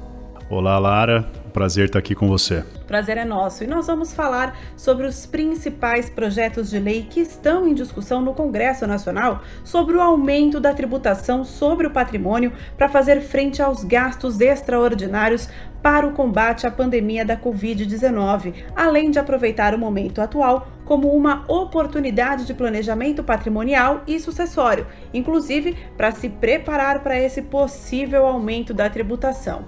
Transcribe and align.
Olá, 0.50 0.78
Lara. 0.78 1.28
Prazer 1.52 1.86
estar 1.86 1.98
aqui 1.98 2.14
com 2.14 2.26
você. 2.26 2.64
Prazer 2.86 3.18
é 3.18 3.24
nosso. 3.24 3.64
E 3.64 3.66
nós 3.66 3.86
vamos 3.86 4.14
falar 4.14 4.56
sobre 4.78 5.06
os 5.06 5.26
principais 5.26 6.08
projetos 6.08 6.70
de 6.70 6.78
lei 6.78 7.06
que 7.08 7.20
estão 7.20 7.68
em 7.68 7.74
discussão 7.74 8.22
no 8.22 8.32
Congresso 8.32 8.86
Nacional 8.86 9.42
sobre 9.62 9.96
o 9.96 10.00
aumento 10.00 10.58
da 10.58 10.72
tributação 10.72 11.44
sobre 11.44 11.86
o 11.86 11.90
patrimônio 11.90 12.50
para 12.78 12.88
fazer 12.88 13.20
frente 13.20 13.60
aos 13.60 13.84
gastos 13.84 14.40
extraordinários 14.40 15.50
para 15.82 16.06
o 16.06 16.12
combate 16.12 16.66
à 16.66 16.70
pandemia 16.70 17.26
da 17.26 17.36
Covid-19, 17.36 18.54
além 18.74 19.10
de 19.10 19.18
aproveitar 19.18 19.74
o 19.74 19.78
momento 19.78 20.20
atual 20.20 20.68
como 20.84 21.12
uma 21.12 21.44
oportunidade 21.46 22.46
de 22.46 22.54
planejamento 22.54 23.22
patrimonial 23.22 24.02
e 24.06 24.18
sucessório, 24.18 24.86
inclusive 25.12 25.76
para 25.96 26.10
se 26.10 26.30
preparar 26.30 27.02
para 27.02 27.20
esse 27.20 27.42
possível 27.42 28.26
aumento 28.26 28.72
da 28.72 28.88
tributação. 28.88 29.66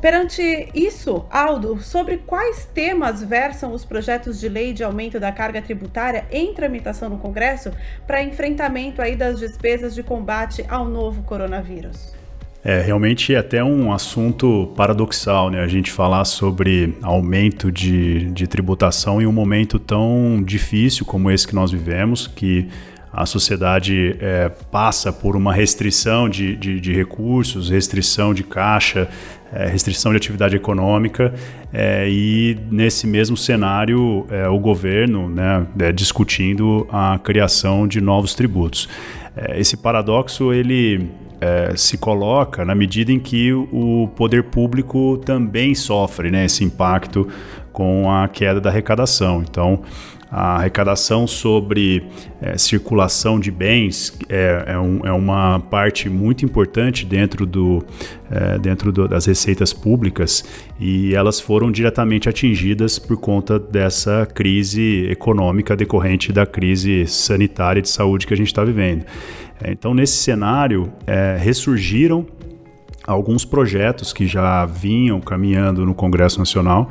Perante 0.00 0.70
isso, 0.74 1.26
Aldo, 1.30 1.78
sobre 1.82 2.16
quais 2.18 2.64
temas 2.72 3.22
versam 3.22 3.74
os 3.74 3.84
projetos 3.84 4.40
de 4.40 4.48
lei 4.48 4.72
de 4.72 4.82
aumento 4.82 5.20
da 5.20 5.30
carga 5.30 5.60
tributária 5.60 6.24
em 6.30 6.54
tramitação 6.54 7.10
no 7.10 7.18
Congresso 7.18 7.70
para 8.06 8.22
enfrentamento 8.22 9.02
aí 9.02 9.14
das 9.14 9.38
despesas 9.38 9.94
de 9.94 10.02
combate 10.02 10.64
ao 10.68 10.86
novo 10.86 11.22
coronavírus? 11.22 12.14
É 12.64 12.80
realmente 12.80 13.34
é 13.34 13.38
até 13.38 13.62
um 13.64 13.92
assunto 13.92 14.72
paradoxal, 14.76 15.50
né? 15.50 15.62
A 15.62 15.68
gente 15.68 15.90
falar 15.90 16.24
sobre 16.26 16.96
aumento 17.02 17.72
de, 17.72 18.30
de 18.32 18.46
tributação 18.46 19.20
em 19.20 19.26
um 19.26 19.32
momento 19.32 19.78
tão 19.78 20.42
difícil 20.42 21.06
como 21.06 21.30
esse 21.30 21.46
que 21.48 21.54
nós 21.54 21.70
vivemos, 21.70 22.26
que 22.26 22.68
a 23.12 23.26
sociedade 23.26 24.16
é, 24.20 24.48
passa 24.70 25.12
por 25.12 25.34
uma 25.36 25.52
restrição 25.52 26.28
de, 26.28 26.54
de, 26.54 26.80
de, 26.80 26.92
recursos, 26.92 27.68
restrição 27.68 28.32
de 28.32 28.44
caixa, 28.44 29.08
é, 29.52 29.66
restrição 29.66 30.12
de 30.12 30.16
atividade 30.16 30.56
econômica, 30.56 31.34
é, 31.72 32.08
e 32.08 32.58
nesse 32.70 33.06
mesmo 33.06 33.36
cenário 33.36 34.26
é, 34.30 34.48
o 34.48 34.58
governo 34.58 35.28
né, 35.28 35.66
é, 35.78 35.92
discutindo 35.92 36.86
a 36.90 37.18
criação 37.18 37.86
de 37.86 38.00
novos 38.00 38.34
tributos. 38.34 38.88
É, 39.36 39.58
esse 39.58 39.76
paradoxo 39.76 40.52
ele 40.52 41.10
se 41.74 41.96
coloca 41.96 42.66
na 42.66 42.74
medida 42.74 43.10
em 43.10 43.18
que 43.18 43.50
o 43.50 44.10
poder 44.14 44.44
público 44.44 45.16
também 45.24 45.74
sofre 45.74 46.30
né, 46.30 46.44
esse 46.44 46.62
impacto 46.62 47.26
com 47.72 48.12
a 48.12 48.28
queda 48.28 48.60
da 48.60 48.68
arrecadação. 48.68 49.42
Então, 49.48 49.82
a 50.30 50.56
arrecadação 50.56 51.26
sobre 51.26 52.04
é, 52.40 52.56
circulação 52.56 53.40
de 53.40 53.50
bens 53.50 54.16
é, 54.28 54.64
é, 54.68 54.78
um, 54.78 55.04
é, 55.04 55.12
uma 55.12 55.58
parte 55.58 56.08
muito 56.08 56.44
importante 56.44 57.04
dentro, 57.04 57.44
do, 57.44 57.84
é, 58.30 58.56
dentro 58.58 58.92
do, 58.92 59.08
das 59.08 59.26
receitas 59.26 59.72
públicas 59.72 60.44
e 60.78 61.14
elas 61.14 61.40
foram 61.40 61.72
diretamente 61.72 62.28
atingidas 62.28 62.98
por 62.98 63.16
conta 63.16 63.58
dessa 63.58 64.24
crise 64.24 65.08
econômica 65.10 65.74
decorrente 65.74 66.32
da 66.32 66.46
crise 66.46 67.06
sanitária 67.06 67.82
de 67.82 67.88
saúde 67.88 68.26
que 68.26 68.32
a 68.32 68.36
gente 68.36 68.48
está 68.48 68.62
vivendo. 68.62 69.04
Então, 69.66 69.92
nesse 69.92 70.16
cenário, 70.16 70.90
é, 71.06 71.36
ressurgiram 71.38 72.26
alguns 73.06 73.44
projetos 73.44 74.12
que 74.12 74.26
já 74.26 74.64
vinham 74.66 75.20
caminhando 75.20 75.84
no 75.86 75.94
Congresso 75.94 76.38
Nacional, 76.38 76.90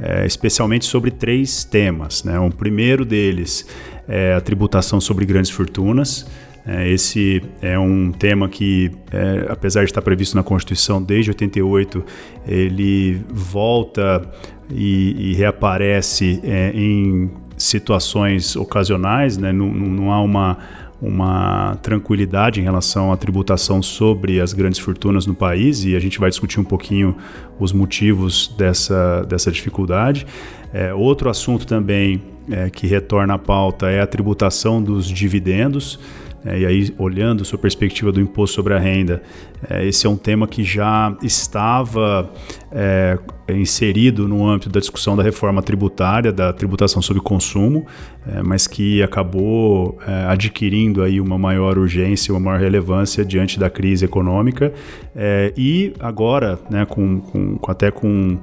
é, 0.00 0.26
especialmente 0.26 0.84
sobre 0.84 1.10
três 1.10 1.64
temas. 1.64 2.24
Né? 2.24 2.38
O 2.38 2.50
primeiro 2.50 3.04
deles 3.04 3.66
é 4.08 4.34
a 4.34 4.40
tributação 4.40 5.00
sobre 5.00 5.24
grandes 5.26 5.50
fortunas. 5.50 6.26
É, 6.66 6.90
esse 6.90 7.42
é 7.62 7.78
um 7.78 8.12
tema 8.12 8.48
que, 8.48 8.90
é, 9.12 9.46
apesar 9.48 9.80
de 9.80 9.90
estar 9.90 10.02
previsto 10.02 10.36
na 10.36 10.42
Constituição 10.42 11.02
desde 11.02 11.30
88, 11.30 12.04
ele 12.46 13.22
volta 13.28 14.22
e, 14.70 15.30
e 15.30 15.34
reaparece 15.34 16.40
em 16.74 17.30
situações 17.56 18.56
ocasionais, 18.56 19.36
né? 19.36 19.52
não, 19.52 19.68
não 19.68 20.12
há 20.12 20.20
uma 20.22 20.58
uma 21.00 21.76
tranquilidade 21.76 22.60
em 22.60 22.62
relação 22.62 23.12
à 23.12 23.16
tributação 23.16 23.82
sobre 23.82 24.40
as 24.40 24.52
grandes 24.52 24.78
fortunas 24.78 25.26
no 25.26 25.34
país 25.34 25.84
e 25.84 25.96
a 25.96 26.00
gente 26.00 26.18
vai 26.18 26.28
discutir 26.28 26.60
um 26.60 26.64
pouquinho 26.64 27.16
os 27.58 27.72
motivos 27.72 28.54
dessa, 28.58 29.22
dessa 29.22 29.50
dificuldade. 29.50 30.26
É, 30.72 30.92
outro 30.92 31.30
assunto 31.30 31.66
também 31.66 32.22
é, 32.50 32.68
que 32.68 32.86
retorna 32.86 33.34
à 33.34 33.38
pauta 33.38 33.90
é 33.90 34.00
a 34.00 34.06
tributação 34.06 34.82
dos 34.82 35.08
dividendos. 35.08 35.98
É, 36.44 36.60
e 36.60 36.66
aí, 36.66 36.94
olhando 36.98 37.44
sua 37.44 37.58
perspectiva 37.58 38.10
do 38.10 38.20
imposto 38.20 38.56
sobre 38.56 38.74
a 38.74 38.78
renda, 38.78 39.22
é, 39.68 39.86
esse 39.86 40.06
é 40.06 40.10
um 40.10 40.16
tema 40.16 40.46
que 40.46 40.64
já 40.64 41.14
estava 41.22 42.32
é, 42.72 43.18
inserido 43.48 44.26
no 44.26 44.46
âmbito 44.46 44.70
da 44.70 44.80
discussão 44.80 45.16
da 45.16 45.22
reforma 45.22 45.62
tributária, 45.62 46.32
da 46.32 46.52
tributação 46.52 47.02
sobre 47.02 47.22
consumo, 47.22 47.84
é, 48.26 48.42
mas 48.42 48.66
que 48.66 49.02
acabou 49.02 49.98
é, 50.06 50.26
adquirindo 50.28 51.02
aí 51.02 51.20
uma 51.20 51.38
maior 51.38 51.76
urgência, 51.76 52.32
uma 52.32 52.40
maior 52.40 52.60
relevância 52.60 53.24
diante 53.24 53.58
da 53.58 53.68
crise 53.68 54.04
econômica. 54.04 54.72
É, 55.14 55.52
e 55.56 55.92
agora, 56.00 56.58
né, 56.70 56.86
com, 56.86 57.20
com, 57.20 57.58
até 57.68 57.90
com 57.90 58.38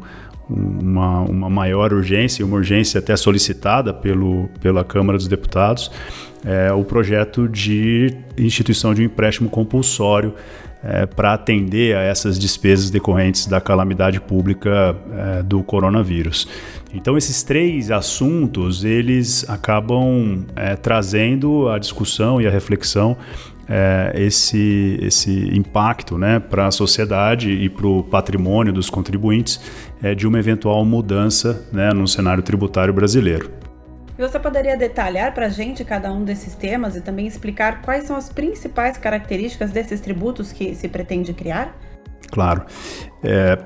uma, 0.49 1.21
uma 1.21 1.49
maior 1.49 1.93
urgência, 1.93 2.45
uma 2.45 2.55
urgência 2.55 2.99
até 2.99 3.15
solicitada 3.15 3.93
pelo, 3.93 4.49
pela 4.61 4.83
Câmara 4.83 5.17
dos 5.17 5.27
Deputados, 5.27 5.91
é, 6.45 6.71
o 6.71 6.83
projeto 6.83 7.47
de 7.47 8.15
instituição 8.37 8.93
de 8.93 9.01
um 9.01 9.05
empréstimo 9.05 9.49
compulsório 9.49 10.33
é, 10.83 11.05
para 11.05 11.33
atender 11.33 11.95
a 11.95 12.01
essas 12.01 12.37
despesas 12.37 12.89
decorrentes 12.89 13.47
da 13.47 13.59
calamidade 13.59 14.21
pública 14.21 14.95
é, 15.11 15.43
do 15.43 15.63
coronavírus. 15.63 16.47
Então 16.93 17.17
esses 17.17 17.43
três 17.43 17.91
assuntos 17.91 18.85
eles 18.85 19.47
acabam 19.49 20.45
é, 20.55 20.75
trazendo 20.75 21.67
a 21.67 21.77
discussão 21.77 22.41
e 22.41 22.47
a 22.47 22.49
reflexão 22.49 23.17
é, 23.69 24.13
esse, 24.15 24.97
esse 25.01 25.31
impacto 25.55 26.17
né, 26.17 26.39
para 26.39 26.67
a 26.67 26.71
sociedade 26.71 27.51
e 27.51 27.69
para 27.69 27.87
o 27.87 28.03
patrimônio 28.03 28.71
dos 28.71 28.89
contribuintes 28.89 29.59
é, 30.01 30.15
de 30.15 30.27
uma 30.27 30.39
eventual 30.39 30.83
mudança 30.85 31.67
né, 31.71 31.91
no 31.93 32.07
cenário 32.07 32.43
tributário 32.43 32.93
brasileiro. 32.93 33.51
E 34.17 34.21
você 34.21 34.39
poderia 34.39 34.75
detalhar 34.75 35.33
para 35.33 35.45
a 35.45 35.49
gente 35.49 35.83
cada 35.83 36.11
um 36.11 36.23
desses 36.23 36.55
temas 36.55 36.95
e 36.95 37.01
também 37.01 37.27
explicar 37.27 37.81
quais 37.83 38.05
são 38.05 38.15
as 38.15 38.29
principais 38.29 38.97
características 38.97 39.71
desses 39.71 40.01
tributos 40.01 40.51
que 40.51 40.73
se 40.73 40.87
pretende 40.87 41.33
criar? 41.33 41.77
Claro. 42.31 42.65
É, 43.23 43.59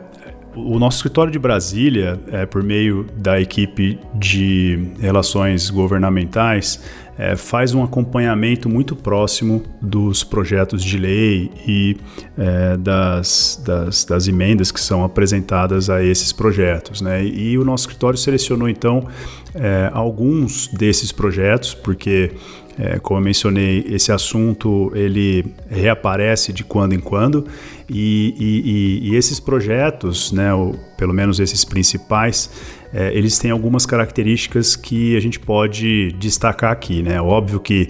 o 0.56 0.78
nosso 0.78 0.98
escritório 0.98 1.32
de 1.32 1.40
Brasília, 1.40 2.20
é, 2.32 2.46
por 2.46 2.62
meio 2.64 3.06
da 3.16 3.40
equipe 3.40 3.98
de 4.16 4.92
relações 5.00 5.70
governamentais, 5.70 6.84
é, 7.18 7.36
faz 7.36 7.74
um 7.74 7.84
acompanhamento 7.84 8.70
muito 8.70 8.96
próximo 8.96 9.64
dos 9.82 10.24
projetos 10.24 10.84
de 10.84 10.98
lei 10.98 11.52
e 11.68 11.98
é, 12.38 12.78
das, 12.78 13.62
das, 13.66 14.06
das, 14.06 14.28
emendas 14.28 14.72
que 14.72 14.80
são 14.80 15.04
apresentadas 15.04 15.90
a 15.90 16.04
esses 16.04 16.32
projetos. 16.32 17.02
Né? 17.02 17.24
E 17.26 17.58
o 17.58 17.66
nosso 17.66 17.84
escritório 17.84 18.18
selecionou 18.18 18.70
então 18.70 19.08
é, 19.54 19.90
alguns 19.94 20.68
desses 20.68 21.12
projetos, 21.12 21.74
porque 21.74 22.32
é, 22.80 23.00
como 23.00 23.20
eu 23.20 23.24
mencionei, 23.24 23.86
esse 23.90 24.12
assunto 24.12 24.92
ele 24.96 25.54
reaparece 25.70 26.54
de 26.54 26.64
quando 26.64 26.94
em 26.94 27.00
quando 27.00 27.46
e, 27.90 28.34
e, 28.40 29.10
e 29.10 29.16
esses 29.16 29.40
projetos, 29.40 30.32
né, 30.32 30.54
ou 30.54 30.74
pelo 30.98 31.14
menos 31.14 31.40
esses 31.40 31.66
principais, 31.66 32.50
é, 32.94 33.14
eles 33.14 33.38
têm 33.40 33.52
algumas 33.52 33.86
características 33.86 34.76
que 34.76 35.16
a 35.16 35.20
gente 35.20 35.40
pode 35.40 36.12
destacar 36.14 36.72
aqui. 36.72 37.02
Né? 37.02 37.22
Óbvio 37.22 37.60
que 37.60 37.90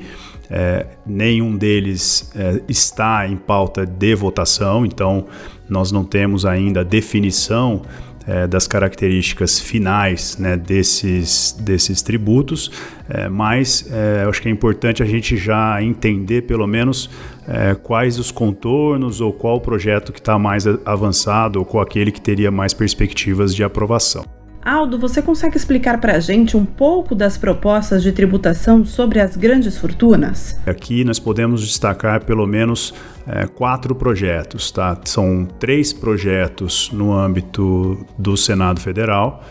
é, 0.49 0.85
nenhum 1.05 1.55
deles 1.55 2.31
é, 2.35 2.61
está 2.67 3.27
em 3.27 3.37
pauta 3.37 3.85
de 3.85 4.13
votação, 4.15 4.85
então 4.85 5.25
nós 5.69 5.91
não 5.91 6.03
temos 6.03 6.45
ainda 6.45 6.81
a 6.81 6.83
definição 6.83 7.81
é, 8.27 8.45
das 8.45 8.67
características 8.67 9.59
finais 9.59 10.37
né, 10.37 10.57
desses, 10.57 11.53
desses 11.59 12.01
tributos, 12.01 12.69
é, 13.09 13.29
mas 13.29 13.89
é, 13.89 14.25
acho 14.27 14.41
que 14.41 14.47
é 14.47 14.51
importante 14.51 15.01
a 15.01 15.05
gente 15.05 15.37
já 15.37 15.81
entender 15.81 16.43
pelo 16.43 16.67
menos 16.67 17.09
é, 17.47 17.73
quais 17.73 18.19
os 18.19 18.29
contornos 18.29 19.21
ou 19.21 19.33
qual 19.33 19.55
o 19.55 19.61
projeto 19.61 20.11
que 20.11 20.19
está 20.19 20.37
mais 20.37 20.67
avançado 20.85 21.59
ou 21.59 21.65
qual 21.65 21.81
aquele 21.81 22.11
que 22.11 22.21
teria 22.21 22.51
mais 22.51 22.73
perspectivas 22.73 23.55
de 23.55 23.63
aprovação. 23.63 24.40
Aldo, 24.63 24.99
você 24.99 25.23
consegue 25.23 25.57
explicar 25.57 25.99
para 25.99 26.17
a 26.17 26.19
gente 26.19 26.55
um 26.55 26.65
pouco 26.65 27.15
das 27.15 27.35
propostas 27.35 28.03
de 28.03 28.11
tributação 28.11 28.85
sobre 28.85 29.19
as 29.19 29.35
grandes 29.35 29.75
fortunas? 29.75 30.55
Aqui 30.67 31.03
nós 31.03 31.17
podemos 31.17 31.61
destacar 31.61 32.23
pelo 32.23 32.45
menos 32.45 32.93
é, 33.27 33.47
quatro 33.47 33.95
projetos, 33.95 34.69
tá? 34.69 34.95
São 35.03 35.47
três 35.59 35.91
projetos 35.91 36.91
no 36.91 37.11
âmbito 37.11 38.05
do 38.19 38.37
Senado 38.37 38.79
Federal. 38.79 39.43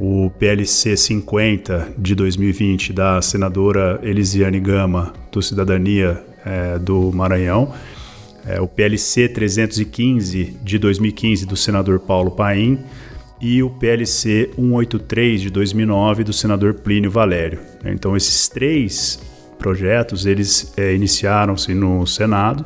O 0.00 0.28
PLC 0.30 0.96
50 0.96 1.92
de 1.96 2.16
2020 2.16 2.92
da 2.92 3.22
senadora 3.22 4.00
Elisiane 4.02 4.58
Gama, 4.58 5.12
do 5.30 5.40
Cidadania 5.40 6.20
é, 6.44 6.80
do 6.80 7.12
Maranhão. 7.12 7.72
É, 8.44 8.60
o 8.60 8.66
PLC 8.66 9.28
315 9.28 10.56
de 10.64 10.78
2015 10.78 11.46
do 11.46 11.56
senador 11.56 12.00
Paulo 12.00 12.32
Paim 12.32 12.80
e 13.42 13.60
o 13.60 13.68
PLC 13.68 14.50
183 14.54 15.40
de 15.40 15.50
2009 15.50 16.22
do 16.22 16.32
senador 16.32 16.74
Plínio 16.74 17.10
Valério. 17.10 17.58
Então 17.84 18.16
esses 18.16 18.48
três 18.48 19.20
projetos 19.58 20.24
eles 20.26 20.72
é, 20.76 20.94
iniciaram-se 20.94 21.74
no 21.74 22.06
Senado 22.06 22.64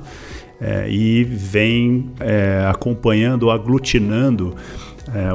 é, 0.61 0.87
e 0.91 1.25
vêm 1.25 2.11
é, 2.21 2.67
acompanhando, 2.69 3.51
aglutinando 3.51 4.55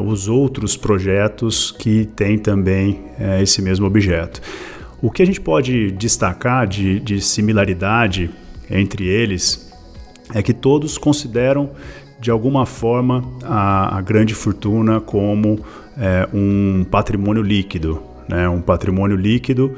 os 0.06 0.28
outros 0.28 0.76
projetos 0.76 1.72
que 1.72 2.04
têm 2.04 2.38
também 2.38 3.06
esse 3.42 3.62
mesmo 3.62 3.88
objeto. 3.88 4.42
O 5.02 5.10
que 5.10 5.24
a 5.24 5.26
gente 5.26 5.40
pode 5.40 5.92
destacar 5.92 6.68
de, 6.68 7.00
de 7.00 7.22
similaridade 7.22 8.30
entre 8.70 9.08
eles 9.08 9.72
é 10.34 10.44
que 10.44 10.54
todos 10.54 10.98
consideram 10.98 11.72
de 12.22 12.30
alguma 12.30 12.68
forma 12.68 13.24
a, 13.44 13.98
a 13.98 14.02
grande 14.02 14.36
fortuna 14.36 15.02
como 15.02 15.60
é, 15.98 16.30
um 16.32 16.86
patrimônio 16.90 17.42
líquido, 17.42 18.02
né? 18.30 18.48
um 18.48 18.62
patrimônio 18.62 19.18
líquido 19.18 19.76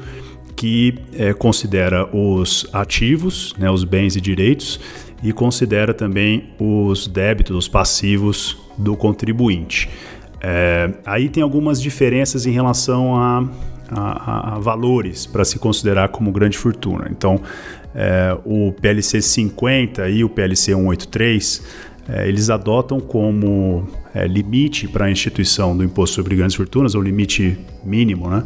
que 0.54 0.94
é, 1.14 1.32
considera 1.32 2.06
os 2.14 2.68
ativos, 2.72 3.54
né, 3.58 3.68
os 3.68 3.82
bens 3.82 4.14
e 4.14 4.20
direitos, 4.20 4.78
e 5.20 5.32
considera 5.32 5.92
também 5.92 6.50
os 6.60 7.08
débitos, 7.08 7.56
os 7.56 7.66
passivos 7.66 8.56
do 8.78 8.96
contribuinte. 8.96 9.88
É, 10.40 10.92
aí 11.04 11.28
tem 11.28 11.42
algumas 11.42 11.80
diferenças 11.80 12.46
em 12.46 12.52
relação 12.52 13.16
a, 13.16 13.48
a, 13.90 14.54
a 14.54 14.58
valores 14.58 15.26
para 15.26 15.44
se 15.44 15.58
considerar 15.58 16.08
como 16.10 16.30
grande 16.30 16.56
fortuna. 16.56 17.08
Então, 17.10 17.40
é, 17.94 18.36
o 18.44 18.72
PLC 18.72 19.22
50 19.22 20.08
e 20.08 20.22
o 20.22 20.28
PLC 20.28 20.72
183 20.74 21.93
é, 22.08 22.28
eles 22.28 22.50
adotam 22.50 23.00
como 23.00 23.88
é, 24.14 24.26
limite 24.26 24.86
para 24.86 25.06
a 25.06 25.10
instituição 25.10 25.76
do 25.76 25.82
imposto 25.82 26.16
sobre 26.16 26.36
grandes 26.36 26.54
fortunas, 26.54 26.94
ou 26.94 27.02
limite 27.02 27.58
mínimo, 27.82 28.28
né, 28.28 28.44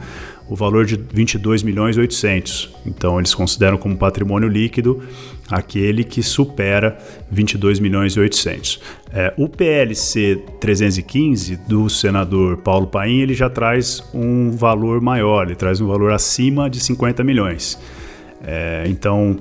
o 0.48 0.56
valor 0.56 0.86
de 0.86 0.96
22 0.96 1.62
milhões 1.62 1.96
e 1.96 2.00
800. 2.00 2.74
Então 2.86 3.18
eles 3.18 3.34
consideram 3.34 3.76
como 3.76 3.96
patrimônio 3.96 4.48
líquido 4.48 5.02
aquele 5.50 6.04
que 6.04 6.22
supera 6.22 6.98
22 7.30 7.80
milhões 7.80 8.14
e 8.14 8.20
800. 8.20 8.80
É, 9.12 9.34
o 9.36 9.48
PLC 9.48 10.42
315 10.60 11.56
do 11.68 11.88
senador 11.88 12.58
Paulo 12.58 12.86
Paim 12.86 13.20
ele 13.20 13.34
já 13.34 13.48
traz 13.48 14.02
um 14.14 14.50
valor 14.50 15.00
maior, 15.00 15.46
ele 15.46 15.56
traz 15.56 15.80
um 15.80 15.86
valor 15.86 16.12
acima 16.12 16.68
de 16.68 16.80
50 16.80 17.24
milhões. 17.24 17.78
É, 18.42 18.84
então 18.86 19.36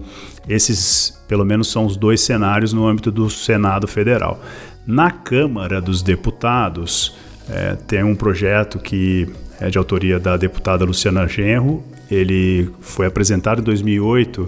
esses, 0.48 1.17
pelo 1.27 1.45
menos, 1.45 1.71
são 1.71 1.85
os 1.85 1.95
dois 1.95 2.21
cenários 2.21 2.74
no 2.74 2.88
âmbito 2.88 3.12
do 3.12 3.29
Senado 3.29 3.88
Federal. 3.88 4.41
Na 4.85 5.12
Câmara 5.12 5.81
dos 5.81 6.01
Deputados, 6.01 7.15
é, 7.50 7.75
tem 7.75 8.03
um 8.03 8.15
projeto 8.15 8.79
que 8.79 9.27
é 9.59 9.69
de 9.69 9.77
autoria 9.77 10.19
da 10.19 10.38
deputada 10.38 10.85
Luciana 10.85 11.27
Genro. 11.27 11.83
Ele 12.09 12.69
foi 12.79 13.06
apresentado 13.06 13.59
em 13.59 13.63
2008 13.63 14.47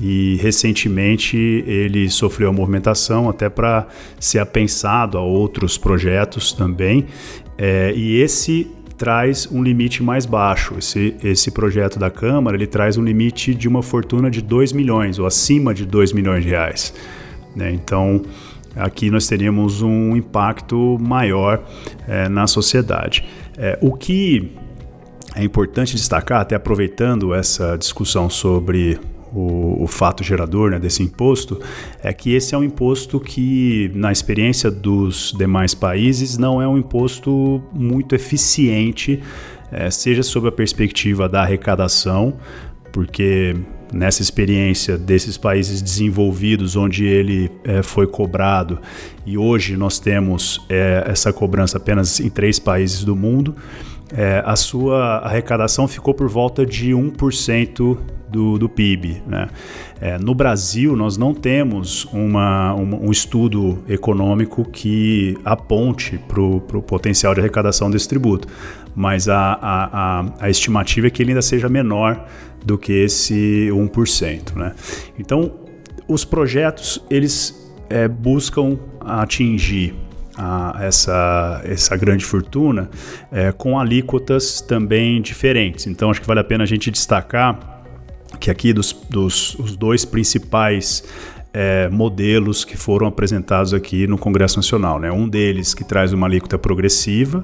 e 0.00 0.36
recentemente 0.42 1.36
ele 1.66 2.10
sofreu 2.10 2.50
a 2.50 2.52
movimentação 2.52 3.30
até 3.30 3.48
para 3.48 3.86
ser 4.20 4.38
apensado 4.38 5.16
a 5.16 5.22
outros 5.22 5.78
projetos 5.78 6.52
também. 6.52 7.06
É, 7.58 7.92
e 7.94 8.20
esse 8.20 8.70
traz 8.96 9.48
um 9.50 9.62
limite 9.62 10.02
mais 10.02 10.26
baixo. 10.26 10.74
Esse, 10.78 11.14
esse 11.22 11.50
projeto 11.50 11.98
da 11.98 12.10
Câmara 12.10 12.56
ele 12.56 12.66
traz 12.66 12.96
um 12.96 13.04
limite 13.04 13.54
de 13.54 13.68
uma 13.68 13.82
fortuna 13.82 14.30
de 14.30 14.40
2 14.42 14.72
milhões 14.72 15.18
ou 15.18 15.26
acima 15.26 15.74
de 15.74 15.84
2 15.84 16.12
milhões 16.12 16.42
de 16.42 16.50
reais. 16.50 16.94
Né? 17.54 17.72
Então, 17.72 18.22
aqui 18.74 19.10
nós 19.10 19.26
teríamos 19.26 19.82
um 19.82 20.16
impacto 20.16 20.98
maior 21.00 21.62
é, 22.06 22.28
na 22.28 22.46
sociedade. 22.46 23.24
É, 23.56 23.78
o 23.80 23.92
que 23.92 24.52
é 25.34 25.44
importante 25.44 25.94
destacar, 25.94 26.40
até 26.40 26.54
aproveitando 26.54 27.34
essa 27.34 27.76
discussão 27.76 28.30
sobre 28.30 28.98
o, 29.36 29.84
o 29.84 29.86
fato 29.86 30.24
gerador 30.24 30.70
né, 30.70 30.78
desse 30.78 31.02
imposto, 31.02 31.60
é 32.02 32.12
que 32.12 32.34
esse 32.34 32.54
é 32.54 32.58
um 32.58 32.64
imposto 32.64 33.20
que, 33.20 33.90
na 33.94 34.10
experiência 34.10 34.70
dos 34.70 35.34
demais 35.36 35.74
países, 35.74 36.38
não 36.38 36.60
é 36.60 36.66
um 36.66 36.78
imposto 36.78 37.62
muito 37.72 38.14
eficiente, 38.14 39.22
é, 39.70 39.90
seja 39.90 40.22
sob 40.22 40.48
a 40.48 40.52
perspectiva 40.52 41.28
da 41.28 41.42
arrecadação, 41.42 42.34
porque 42.92 43.54
nessa 43.92 44.22
experiência 44.22 44.96
desses 44.96 45.36
países 45.36 45.82
desenvolvidos, 45.82 46.74
onde 46.74 47.04
ele 47.04 47.50
é, 47.62 47.82
foi 47.82 48.06
cobrado, 48.06 48.78
e 49.24 49.36
hoje 49.36 49.76
nós 49.76 49.98
temos 49.98 50.64
é, 50.68 51.04
essa 51.06 51.32
cobrança 51.32 51.76
apenas 51.76 52.20
em 52.20 52.30
três 52.30 52.58
países 52.58 53.04
do 53.04 53.14
mundo, 53.14 53.54
é, 54.12 54.42
a 54.44 54.54
sua 54.56 55.18
arrecadação 55.18 55.88
ficou 55.88 56.14
por 56.14 56.28
volta 56.28 56.64
de 56.64 56.90
1% 56.90 57.98
do, 58.28 58.58
do 58.58 58.68
PIB. 58.68 59.22
Né? 59.26 59.48
É, 60.00 60.18
no 60.18 60.34
Brasil, 60.34 60.94
nós 60.96 61.16
não 61.16 61.32
temos 61.32 62.04
uma, 62.12 62.74
um, 62.74 63.10
estudo 63.10 63.82
econômico 63.88 64.64
que 64.64 65.36
aponte 65.44 66.18
para 66.18 66.40
o 66.40 66.60
potencial 66.60 67.34
de 67.34 67.40
arrecadação 67.40 67.90
desse 67.90 68.08
tributo, 68.08 68.48
mas 68.94 69.28
a, 69.28 69.38
a, 69.60 70.20
a, 70.20 70.24
a, 70.40 70.50
estimativa 70.50 71.06
é 71.06 71.10
que 71.10 71.22
ele 71.22 71.30
ainda 71.30 71.42
seja 71.42 71.68
menor 71.68 72.26
do 72.64 72.76
que 72.76 72.92
esse 72.92 73.68
1%. 73.70 74.54
Né? 74.54 74.74
Então, 75.18 75.52
os 76.08 76.24
projetos 76.24 77.02
eles 77.10 77.72
é, 77.88 78.08
buscam 78.08 78.78
atingir 79.00 79.94
a, 80.36 80.76
essa, 80.80 81.62
essa 81.64 81.96
grande 81.96 82.24
fortuna 82.24 82.90
é, 83.32 83.52
com 83.52 83.78
alíquotas 83.78 84.60
também 84.60 85.20
diferentes. 85.20 85.86
Então, 85.86 86.10
acho 86.10 86.20
que 86.20 86.26
vale 86.26 86.40
a 86.40 86.44
pena 86.44 86.64
a 86.64 86.66
gente 86.66 86.90
destacar 86.90 87.76
que 88.38 88.50
aqui 88.50 88.72
dos, 88.72 88.92
dos 89.08 89.54
os 89.54 89.76
dois 89.76 90.04
principais 90.04 91.04
é, 91.52 91.88
modelos 91.88 92.64
que 92.64 92.76
foram 92.76 93.06
apresentados 93.06 93.72
aqui 93.72 94.06
no 94.06 94.18
Congresso 94.18 94.56
Nacional. 94.56 94.98
Né? 94.98 95.10
Um 95.10 95.26
deles 95.26 95.72
que 95.72 95.84
traz 95.84 96.12
uma 96.12 96.26
alíquota 96.26 96.58
progressiva, 96.58 97.42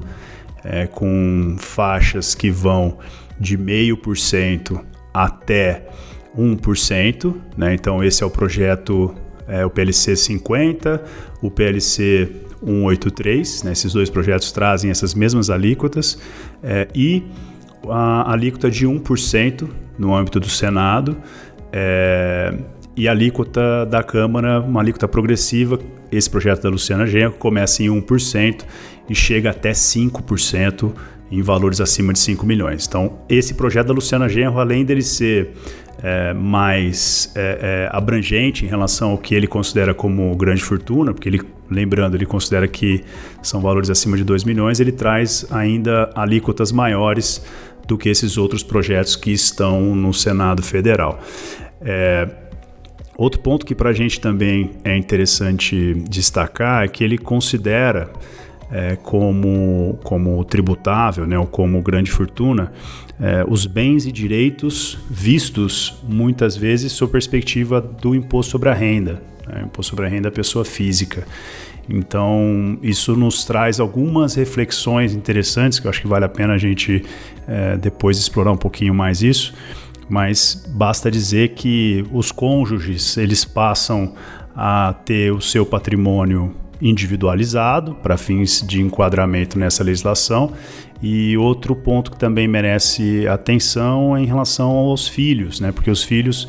é, 0.63 0.87
com 0.87 1.57
faixas 1.59 2.35
que 2.35 2.51
vão 2.51 2.99
de 3.41 3.57
0,5% 3.57 4.85
até 5.15 5.87
1%. 6.37 7.35
Né? 7.57 7.75
Então, 7.75 8.05
esse 8.05 8.23
é 8.23 8.27
o 8.27 8.31
projeto, 8.31 9.15
é, 9.49 9.65
o 9.65 9.71
PLC 9.71 10.15
50, 10.15 11.03
o 11.41 11.51
PLC 11.51 12.31
183. 12.65 13.63
Né? 13.65 13.73
Esses 13.73 13.93
dois 13.93 14.11
projetos 14.11 14.53
trazem 14.53 14.91
essas 14.91 15.15
mesmas 15.15 15.51
alíquotas. 15.51 16.19
É, 16.63 16.89
e 16.95 17.25
a 17.89 18.33
alíquota 18.33 18.71
de 18.71 18.87
1% 18.87 19.69
no 19.99 20.15
âmbito 20.15 20.41
do 20.41 20.49
Senado. 20.49 21.17
É, 21.73 22.55
e 22.97 23.09
a 23.09 23.11
alíquota 23.11 23.87
da 23.87 24.03
Câmara, 24.03 24.61
uma 24.61 24.81
alíquota 24.81 25.09
progressiva. 25.09 25.79
Esse 26.11 26.29
projeto 26.29 26.63
da 26.63 26.69
Luciana 26.69 27.07
Genro 27.07 27.33
começa 27.33 27.83
em 27.83 27.87
1% 27.87 28.65
e 29.09 29.15
chega 29.15 29.51
até 29.51 29.73
5% 29.73 30.93
em 31.33 31.41
valores 31.41 31.81
acima 31.81 32.13
de 32.13 32.19
5 32.19 32.45
milhões. 32.45 32.87
Então, 32.87 33.19
esse 33.29 33.55
projeto 33.55 33.87
da 33.87 33.95
Luciana 33.95 34.29
Genro, 34.29 34.61
além 34.61 34.85
dele 34.85 35.01
ser 35.01 35.53
é, 36.03 36.35
mais 36.35 37.33
é, 37.35 37.89
é, 37.91 37.97
abrangente 37.97 38.67
em 38.67 38.69
relação 38.69 39.13
ao 39.13 39.19
que 39.19 39.35
ele 39.35 39.47
considera 39.47 39.95
como 39.95 40.37
grande 40.37 40.63
fortuna, 40.63 41.15
porque 41.15 41.29
ele, 41.29 41.41
lembrando, 41.71 42.17
ele 42.17 42.27
considera 42.27 42.69
que 42.69 43.03
são 43.43 43.63
valores 43.63 43.89
acima 43.89 44.17
de 44.17 44.25
2 44.25 44.45
milhões, 44.45 44.79
ele 44.79 44.93
traz 44.93 45.47
ainda 45.51 46.11
alíquotas 46.15 46.71
maiores 46.71 47.43
do 47.89 47.97
que 47.97 48.11
esses 48.11 48.37
outros 48.37 48.63
projetos 48.63 49.17
que 49.17 49.33
estão 49.33 49.97
no 49.97 50.13
Senado 50.13 50.63
Federal. 50.63 51.19
É, 51.81 52.29
outro 53.17 53.41
ponto 53.41 53.65
que 53.65 53.75
para 53.75 53.89
a 53.89 53.93
gente 53.93 54.21
também 54.21 54.71
é 54.85 54.97
interessante 54.97 55.95
destacar 56.09 56.85
é 56.85 56.89
que 56.89 57.03
ele 57.03 57.17
considera 57.17 58.11
é, 58.73 58.97
como, 58.97 59.99
como 60.03 60.43
tributável, 60.45 61.27
né, 61.27 61.39
ou 61.39 61.47
como 61.47 61.81
grande 61.83 62.11
fortuna, 62.11 62.73
é, 63.21 63.45
os 63.47 63.67
bens 63.67 64.07
e 64.07 64.11
direitos 64.11 64.99
vistos 65.11 65.95
muitas 66.09 66.57
vezes 66.57 66.93
sob 66.93 67.13
perspectiva 67.13 67.81
do 67.81 68.15
imposto 68.15 68.51
sobre 68.53 68.71
a 68.71 68.75
renda, 68.75 69.23
né, 69.47 69.63
imposto 69.65 69.91
sobre 69.91 70.07
a 70.07 70.09
renda 70.09 70.31
da 70.31 70.31
pessoa 70.31 70.65
física. 70.65 71.27
Então, 71.89 72.79
isso 72.83 73.15
nos 73.15 73.45
traz 73.45 73.79
algumas 73.79 74.35
reflexões 74.35 75.13
interessantes 75.13 75.79
que 75.79 75.87
eu 75.87 75.91
acho 75.91 76.01
que 76.01 76.07
vale 76.07 76.25
a 76.25 76.29
pena 76.29 76.55
a 76.55 76.59
gente 76.59 77.05
é, 77.47 77.77
depois 77.77 78.17
explorar 78.19 78.53
um 78.53 78.57
pouquinho 78.57 78.95
mais 78.95 79.21
isso. 79.23 79.53
Mas 80.09 80.65
basta 80.69 81.11
dizer 81.11 81.51
que 81.51 82.05
os 82.13 82.31
cônjuges 82.31 83.17
eles 83.17 83.45
passam 83.45 84.15
a 84.55 84.95
ter 85.05 85.33
o 85.33 85.41
seu 85.41 85.67
patrimônio 85.67 86.55
individualizado 86.83 87.95
para 87.95 88.17
fins 88.17 88.61
de 88.67 88.83
enquadramento 88.83 89.59
nessa 89.59 89.85
legislação. 89.85 90.53
E 91.01 91.37
outro 91.37 91.75
ponto 91.75 92.11
que 92.11 92.19
também 92.19 92.47
merece 92.47 93.27
atenção 93.27 94.17
é 94.17 94.21
em 94.21 94.27
relação 94.27 94.71
aos 94.71 95.09
filhos, 95.09 95.61
né? 95.61 95.73
Porque 95.73 95.91
os 95.91 96.03
filhos 96.03 96.49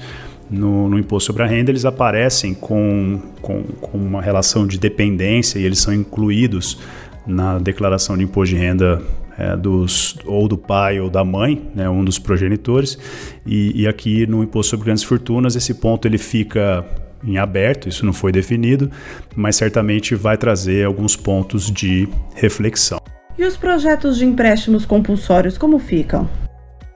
no, 0.49 0.89
no, 0.89 0.99
imposto 0.99 1.27
sobre 1.27 1.43
a 1.43 1.45
renda, 1.45 1.71
eles 1.71 1.85
aparecem 1.85 2.53
com, 2.53 3.19
com, 3.41 3.63
com, 3.63 3.97
uma 3.97 4.21
relação 4.21 4.67
de 4.67 4.77
dependência 4.77 5.57
e 5.57 5.63
eles 5.63 5.79
são 5.79 5.93
incluídos 5.93 6.79
na 7.25 7.57
declaração 7.57 8.17
de 8.17 8.23
imposto 8.23 8.53
de 8.53 8.61
renda 8.61 9.01
é, 9.37 9.55
dos, 9.55 10.17
ou 10.25 10.47
do 10.47 10.57
pai 10.57 10.99
ou 10.99 11.09
da 11.09 11.23
mãe, 11.23 11.61
né, 11.73 11.89
um 11.89 12.03
dos 12.03 12.19
progenitores. 12.19 12.97
E, 13.45 13.81
e 13.81 13.87
aqui 13.87 14.27
no 14.27 14.43
imposto 14.43 14.71
sobre 14.71 14.85
grandes 14.85 15.03
fortunas, 15.03 15.55
esse 15.55 15.73
ponto 15.73 16.07
ele 16.07 16.17
fica 16.17 16.85
em 17.25 17.37
aberto, 17.37 17.87
isso 17.87 18.05
não 18.05 18.13
foi 18.13 18.31
definido, 18.31 18.89
mas 19.35 19.55
certamente 19.55 20.15
vai 20.15 20.37
trazer 20.37 20.85
alguns 20.85 21.15
pontos 21.15 21.71
de 21.71 22.07
reflexão. 22.35 22.99
E 23.37 23.43
os 23.43 23.57
projetos 23.57 24.17
de 24.17 24.25
empréstimos 24.25 24.85
compulsórios, 24.85 25.57
como 25.57 25.79
ficam? 25.79 26.29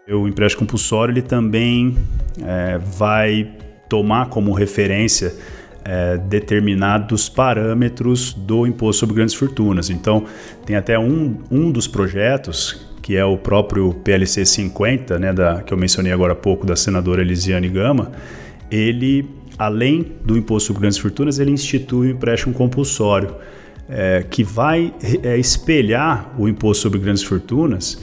O 0.09 0.27
empréstimo 0.27 0.61
compulsório 0.61 1.11
ele 1.11 1.21
também 1.21 1.97
é, 2.41 2.77
vai 2.77 3.51
tomar 3.89 4.29
como 4.29 4.53
referência 4.53 5.33
é, 5.83 6.17
determinados 6.17 7.29
parâmetros 7.29 8.33
do 8.33 8.67
imposto 8.67 8.99
sobre 8.99 9.15
grandes 9.15 9.33
fortunas. 9.35 9.89
Então, 9.89 10.25
tem 10.65 10.75
até 10.75 10.99
um, 10.99 11.37
um 11.49 11.71
dos 11.71 11.87
projetos, 11.87 12.87
que 13.01 13.15
é 13.15 13.23
o 13.23 13.37
próprio 13.37 13.93
PLC 13.93 14.45
50, 14.45 15.17
né, 15.17 15.33
da, 15.33 15.63
que 15.63 15.73
eu 15.73 15.77
mencionei 15.77 16.11
agora 16.11 16.33
há 16.33 16.35
pouco, 16.35 16.65
da 16.65 16.75
senadora 16.75 17.21
Elisiane 17.21 17.69
Gama, 17.69 18.11
ele, 18.69 19.29
além 19.57 20.13
do 20.23 20.37
imposto 20.37 20.67
sobre 20.67 20.81
grandes 20.81 20.97
fortunas, 20.97 21.39
ele 21.39 21.51
institui 21.51 22.07
o 22.07 22.11
empréstimo 22.11 22.53
compulsório, 22.53 23.35
é, 23.89 24.25
que 24.29 24.43
vai 24.43 24.93
é, 25.23 25.37
espelhar 25.37 26.33
o 26.37 26.47
imposto 26.47 26.83
sobre 26.83 26.99
grandes 26.99 27.23
fortunas 27.23 28.01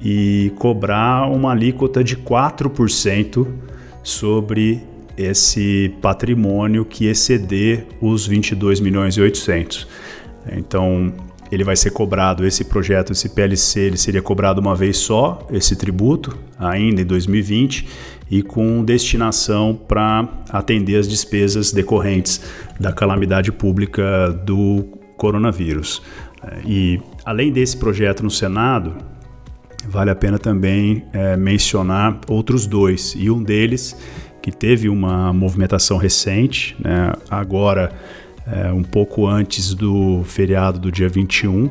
e 0.00 0.52
cobrar 0.56 1.30
uma 1.30 1.52
alíquota 1.52 2.02
de 2.02 2.16
4% 2.16 3.46
sobre 4.02 4.82
esse 5.16 5.94
patrimônio 6.02 6.84
que 6.84 7.06
exceder 7.06 7.86
os 8.00 8.26
22 8.26 8.80
milhões 8.80 9.16
e 9.16 9.20
800. 9.20 9.86
Então, 10.52 11.12
ele 11.50 11.64
vai 11.64 11.76
ser 11.76 11.90
cobrado, 11.90 12.44
esse 12.44 12.64
projeto, 12.64 13.12
esse 13.12 13.28
PLC, 13.28 13.80
ele 13.80 13.96
seria 13.96 14.20
cobrado 14.20 14.60
uma 14.60 14.74
vez 14.74 14.96
só, 14.98 15.46
esse 15.50 15.76
tributo, 15.76 16.36
ainda 16.58 17.02
em 17.02 17.04
2020, 17.04 17.88
e 18.30 18.42
com 18.42 18.84
destinação 18.84 19.74
para 19.74 20.28
atender 20.50 20.96
as 20.96 21.08
despesas 21.08 21.72
decorrentes 21.72 22.40
da 22.78 22.92
calamidade 22.92 23.52
pública 23.52 24.30
do 24.44 24.84
coronavírus. 25.16 26.02
E 26.64 27.00
além 27.24 27.52
desse 27.52 27.76
projeto 27.76 28.22
no 28.22 28.30
Senado, 28.30 28.96
vale 29.88 30.10
a 30.10 30.14
pena 30.14 30.38
também 30.38 31.04
é, 31.12 31.36
mencionar 31.36 32.20
outros 32.28 32.66
dois, 32.66 33.14
e 33.16 33.30
um 33.30 33.42
deles 33.42 33.96
que 34.42 34.52
teve 34.52 34.88
uma 34.88 35.32
movimentação 35.32 35.96
recente, 35.96 36.76
né, 36.78 37.12
agora 37.28 37.92
é, 38.46 38.72
um 38.72 38.82
pouco 38.82 39.26
antes 39.26 39.74
do 39.74 40.22
feriado 40.24 40.78
do 40.78 40.92
dia 40.92 41.08
21, 41.08 41.70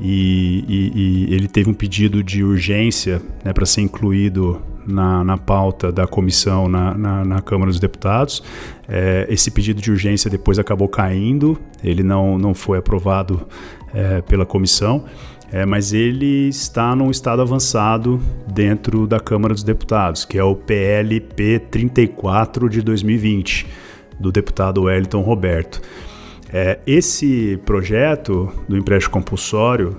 e, 0.00 0.64
e, 0.68 0.92
e 0.94 1.34
ele 1.34 1.48
teve 1.48 1.68
um 1.68 1.74
pedido 1.74 2.22
de 2.22 2.42
urgência 2.42 3.20
né, 3.44 3.52
para 3.52 3.66
ser 3.66 3.82
incluído 3.82 4.62
na, 4.88 5.22
na, 5.22 5.36
pauta 5.36 5.92
da 5.92 6.06
comissão 6.06 6.68
na, 6.68 6.94
na, 6.94 7.24
na 7.24 7.40
Câmara 7.40 7.70
dos 7.70 7.78
Deputados. 7.78 8.42
É, 8.88 9.26
esse 9.28 9.50
pedido 9.50 9.80
de 9.80 9.90
urgência 9.90 10.30
depois 10.30 10.58
acabou 10.58 10.88
caindo, 10.88 11.58
ele 11.84 12.02
não, 12.02 12.38
não 12.38 12.54
foi 12.54 12.78
aprovado 12.78 13.46
é, 13.92 14.22
pela 14.22 14.46
comissão 14.46 15.04
é, 15.50 15.64
mas 15.64 15.92
ele 15.92 16.48
está 16.48 16.94
num 16.94 17.10
estado 17.10 17.40
avançado 17.40 18.20
dentro 18.46 19.06
da 19.06 19.18
Câmara 19.18 19.54
dos 19.54 19.62
Deputados, 19.62 20.24
que 20.24 20.36
é 20.36 20.44
o 20.44 20.54
PLP 20.54 21.58
34 21.70 22.68
de 22.68 22.82
2020, 22.82 23.66
do 24.20 24.30
deputado 24.30 24.82
Wellington 24.82 25.22
Roberto. 25.22 25.80
É, 26.52 26.78
esse 26.86 27.58
projeto 27.64 28.52
do 28.68 28.76
empréstimo 28.76 29.12
compulsório, 29.12 29.96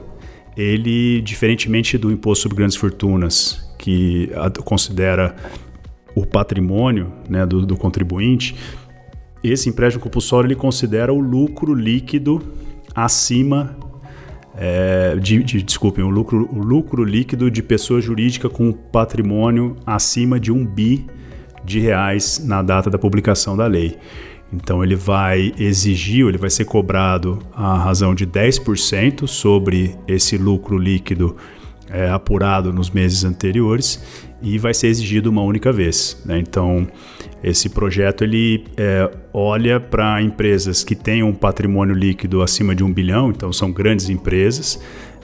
ele, 0.55 1.21
diferentemente 1.21 1.97
do 1.97 2.11
imposto 2.11 2.43
sobre 2.43 2.57
grandes 2.57 2.77
fortunas, 2.77 3.68
que 3.79 4.29
considera 4.65 5.35
o 6.13 6.25
patrimônio 6.25 7.11
né, 7.27 7.45
do, 7.45 7.65
do 7.65 7.77
contribuinte, 7.77 8.55
esse 9.43 9.69
empréstimo 9.69 10.03
compulsório 10.03 10.47
ele 10.47 10.55
considera 10.55 11.13
o 11.13 11.19
lucro 11.19 11.73
líquido 11.73 12.41
acima 12.93 13.77
é, 14.55 15.15
de, 15.15 15.41
de, 15.41 15.63
desculpem, 15.63 16.03
o 16.03 16.09
lucro, 16.09 16.49
o 16.51 16.61
lucro 16.61 17.03
líquido 17.05 17.49
de 17.49 17.63
pessoa 17.63 18.01
jurídica 18.01 18.49
com 18.49 18.73
patrimônio 18.73 19.77
acima 19.85 20.37
de 20.37 20.51
um 20.51 20.65
bi 20.65 21.07
de 21.63 21.79
reais 21.79 22.43
na 22.45 22.61
data 22.61 22.89
da 22.89 22.97
publicação 22.97 23.55
da 23.55 23.65
lei. 23.65 23.97
Então 24.51 24.83
ele 24.83 24.95
vai 24.95 25.53
exigir, 25.57 26.27
ele 26.27 26.37
vai 26.37 26.49
ser 26.49 26.65
cobrado 26.65 27.39
a 27.53 27.77
razão 27.77 28.13
de 28.13 28.27
10% 28.27 29.27
sobre 29.27 29.95
esse 30.07 30.37
lucro 30.37 30.77
líquido 30.77 31.37
é, 31.89 32.09
apurado 32.09 32.71
nos 32.71 32.89
meses 32.89 33.23
anteriores 33.23 34.01
e 34.41 34.57
vai 34.57 34.73
ser 34.73 34.87
exigido 34.87 35.29
uma 35.29 35.41
única 35.41 35.71
vez. 35.71 36.21
Né? 36.25 36.39
Então 36.39 36.87
esse 37.43 37.69
projeto 37.69 38.23
ele 38.23 38.65
é, 38.77 39.09
olha 39.33 39.79
para 39.79 40.21
empresas 40.21 40.83
que 40.83 40.95
têm 40.95 41.23
um 41.23 41.33
patrimônio 41.33 41.95
líquido 41.95 42.41
acima 42.41 42.75
de 42.75 42.83
um 42.83 42.91
bilhão, 42.91 43.29
então 43.29 43.51
são 43.51 43.71
grandes 43.71 44.09
empresas, 44.09 44.81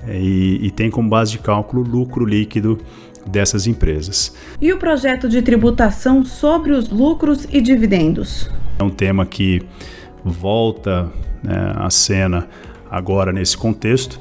é, 0.07 0.17
e, 0.19 0.67
e 0.67 0.72
tem 0.72 0.89
como 0.89 1.10
base 1.10 1.31
de 1.31 1.39
cálculo 1.39 1.81
lucro 1.81 2.25
líquido 2.25 2.77
dessas 3.25 3.67
empresas. 3.67 4.36
E 4.62 4.72
o 4.72 4.77
projeto 4.77 5.27
de 5.27 5.41
tributação 5.41 6.24
sobre 6.24 6.72
os 6.72 6.89
lucros 6.89 7.48
e 7.51 7.60
dividendos? 7.60 8.50
É 8.77 8.84
um 8.84 8.89
tema 8.89 9.25
que 9.25 9.62
volta 10.24 11.12
né, 11.43 11.74
à 11.75 11.89
cena 11.89 12.48
agora 12.89 13.34
nesse 13.34 13.57
contexto, 13.57 14.19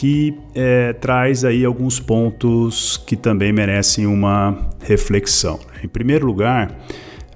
que 0.00 0.32
é, 0.54 0.94
traz 0.94 1.44
aí 1.44 1.62
alguns 1.62 2.00
pontos 2.00 2.96
que 2.96 3.14
também 3.14 3.52
merecem 3.52 4.06
uma 4.06 4.70
reflexão. 4.80 5.60
Em 5.84 5.88
primeiro 5.88 6.24
lugar, 6.24 6.74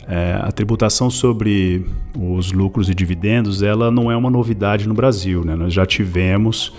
é, 0.09 0.39
a 0.41 0.51
tributação 0.51 1.11
sobre 1.11 1.85
os 2.19 2.53
lucros 2.53 2.89
e 2.89 2.95
dividendos, 2.95 3.63
ela 3.63 3.91
não 3.91 4.11
é 4.11 4.17
uma 4.17 4.31
novidade 4.31 4.89
no 4.89 4.95
Brasil. 4.95 5.45
Né? 5.45 5.55
Nós 5.55 5.75
já 5.75 5.85
tivemos, 5.85 6.73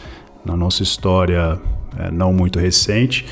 na 0.44 0.58
nossa 0.58 0.82
história 0.82 1.62
é, 2.00 2.10
não 2.10 2.34
muito 2.34 2.58
recente, 2.58 3.24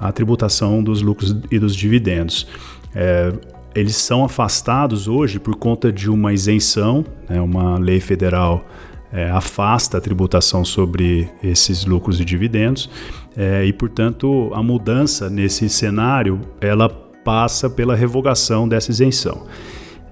a 0.00 0.10
tributação 0.10 0.82
dos 0.82 1.02
lucros 1.02 1.36
e 1.50 1.58
dos 1.58 1.76
dividendos. 1.76 2.48
É, 2.94 3.34
eles 3.74 3.96
são 3.96 4.24
afastados 4.24 5.08
hoje 5.08 5.38
por 5.38 5.56
conta 5.56 5.92
de 5.92 6.08
uma 6.08 6.32
isenção, 6.32 7.04
né? 7.28 7.38
uma 7.38 7.78
lei 7.78 8.00
federal 8.00 8.64
é, 9.12 9.30
afasta 9.30 9.98
a 9.98 10.00
tributação 10.00 10.64
sobre 10.64 11.28
esses 11.42 11.84
lucros 11.84 12.20
e 12.20 12.24
dividendos, 12.24 12.90
é, 13.36 13.64
e 13.64 13.72
portanto 13.72 14.50
a 14.54 14.62
mudança 14.62 15.30
nesse 15.30 15.68
cenário 15.68 16.40
ela 16.60 16.88
passa 16.88 17.68
pela 17.68 17.94
revogação 17.94 18.68
dessa 18.68 18.90
isenção. 18.90 19.46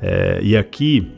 É, 0.00 0.40
e 0.42 0.56
aqui 0.56 1.10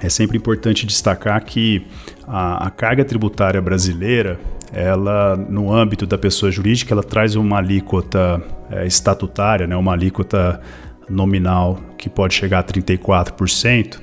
é 0.00 0.08
sempre 0.08 0.36
importante 0.36 0.86
destacar 0.86 1.44
que 1.44 1.84
a, 2.26 2.66
a, 2.66 2.70
carga 2.70 3.04
tributária 3.04 3.60
brasileira, 3.60 4.38
ela 4.72 5.36
no 5.36 5.72
âmbito 5.72 6.06
da 6.06 6.16
pessoa 6.16 6.52
jurídica, 6.52 6.94
ela 6.94 7.02
traz 7.02 7.34
uma 7.34 7.58
alíquota 7.58 8.42
é, 8.70 8.86
estatutária, 8.86 9.66
né, 9.66 9.76
uma 9.76 9.92
alíquota 9.92 10.60
nominal 11.08 11.78
que 11.96 12.08
pode 12.08 12.34
chegar 12.34 12.60
a 12.60 12.64
34% 12.64 13.98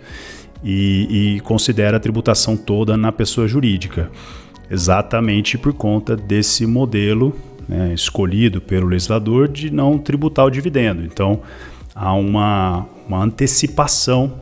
e, 0.65 1.35
e 1.35 1.39
considera 1.41 1.97
a 1.97 1.99
tributação 1.99 2.57
toda 2.57 2.97
na 2.97 3.11
pessoa 3.11 3.47
jurídica, 3.47 4.09
exatamente 4.69 5.59
por 5.59 5.73
conta 5.73 6.15
desse 6.15 6.65
modelo 6.65 7.35
né, 7.69 7.93
escolhido 7.93 8.59
pelo 8.59 8.87
legislador 8.87 9.47
de 9.47 9.69
não 9.69 9.99
tributar 9.99 10.45
o 10.45 10.49
dividendo. 10.49 11.03
Então, 11.03 11.41
há 11.93 12.13
uma, 12.13 12.87
uma 13.07 13.23
antecipação 13.23 14.33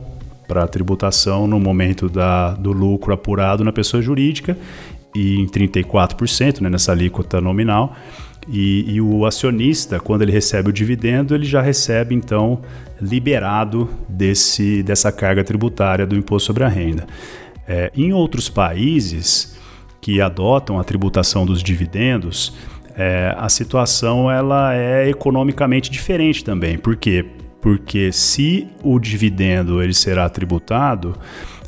para 0.48 0.64
a 0.64 0.68
tributação 0.68 1.46
no 1.46 1.60
momento 1.60 2.08
da, 2.08 2.52
do 2.54 2.72
lucro 2.72 3.12
apurado 3.12 3.62
na 3.62 3.72
pessoa 3.72 4.02
jurídica 4.02 4.56
e 5.14 5.40
em 5.40 5.46
34%, 5.46 6.60
né, 6.62 6.70
nessa 6.70 6.92
alíquota 6.92 7.38
nominal. 7.40 7.94
E, 8.48 8.94
e, 8.94 9.00
o 9.00 9.24
acionista, 9.24 9.98
quando 9.98 10.22
ele 10.22 10.32
recebe 10.32 10.68
o 10.68 10.72
dividendo, 10.72 11.34
ele 11.34 11.44
já 11.44 11.62
recebe 11.62 12.14
então 12.14 12.60
liberado 13.00 13.88
desse, 14.08 14.82
dessa 14.82 15.10
carga 15.10 15.42
tributária 15.42 16.06
do 16.06 16.14
imposto 16.14 16.46
sobre 16.46 16.64
a 16.64 16.68
renda. 16.68 17.06
É, 17.66 17.90
em 17.96 18.12
outros 18.12 18.48
países 18.48 19.58
que 20.00 20.20
adotam 20.20 20.78
a 20.78 20.84
tributação 20.84 21.46
dos 21.46 21.62
dividendos, 21.62 22.54
é, 22.94 23.34
a 23.38 23.48
situação 23.48 24.30
ela 24.30 24.74
é 24.74 25.08
economicamente 25.08 25.90
diferente 25.90 26.44
também. 26.44 26.76
Por 26.76 26.96
quê? 26.96 27.24
Porque 27.60 28.12
se 28.12 28.68
o 28.82 28.98
dividendo 28.98 29.82
ele 29.82 29.94
será 29.94 30.28
tributado, 30.28 31.16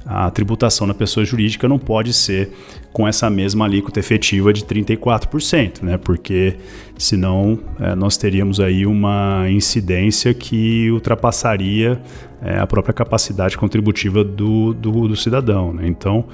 a 0.04 0.30
tributação 0.30 0.86
na 0.86 0.94
pessoa 0.94 1.24
jurídica 1.24 1.66
não 1.66 1.78
pode 1.78 2.12
ser 2.12 2.52
com 2.96 3.06
essa 3.06 3.28
mesma 3.28 3.66
alíquota 3.66 4.00
efetiva 4.00 4.54
de 4.54 4.64
34%, 4.64 5.82
né? 5.82 5.98
Porque 5.98 6.56
senão 6.96 7.58
é, 7.78 7.94
nós 7.94 8.16
teríamos 8.16 8.58
aí 8.58 8.86
uma 8.86 9.44
incidência 9.50 10.32
que 10.32 10.90
ultrapassaria 10.90 12.00
é, 12.40 12.58
a 12.58 12.66
própria 12.66 12.94
capacidade 12.94 13.58
contributiva 13.58 14.24
do, 14.24 14.72
do, 14.72 15.08
do 15.08 15.14
cidadão. 15.14 15.74
Né? 15.74 15.86
Então, 15.86 16.24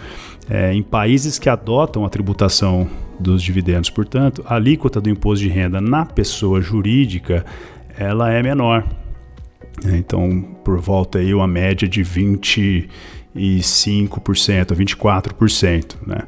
é, 0.48 0.72
em 0.72 0.84
países 0.84 1.36
que 1.36 1.48
adotam 1.48 2.04
a 2.04 2.08
tributação 2.08 2.86
dos 3.18 3.42
dividendos, 3.42 3.90
portanto, 3.90 4.44
a 4.46 4.54
alíquota 4.54 5.00
do 5.00 5.10
imposto 5.10 5.44
de 5.44 5.50
renda 5.50 5.80
na 5.80 6.06
pessoa 6.06 6.60
jurídica 6.60 7.44
ela 7.98 8.30
é 8.30 8.40
menor. 8.40 8.86
Então, 9.84 10.42
por 10.64 10.78
volta 10.80 11.18
aí 11.18 11.34
uma 11.34 11.46
média 11.46 11.88
de 11.88 12.02
20 12.02 12.88
e 13.34 13.58
5%, 13.58 14.74
24%, 14.74 15.96
né? 16.06 16.22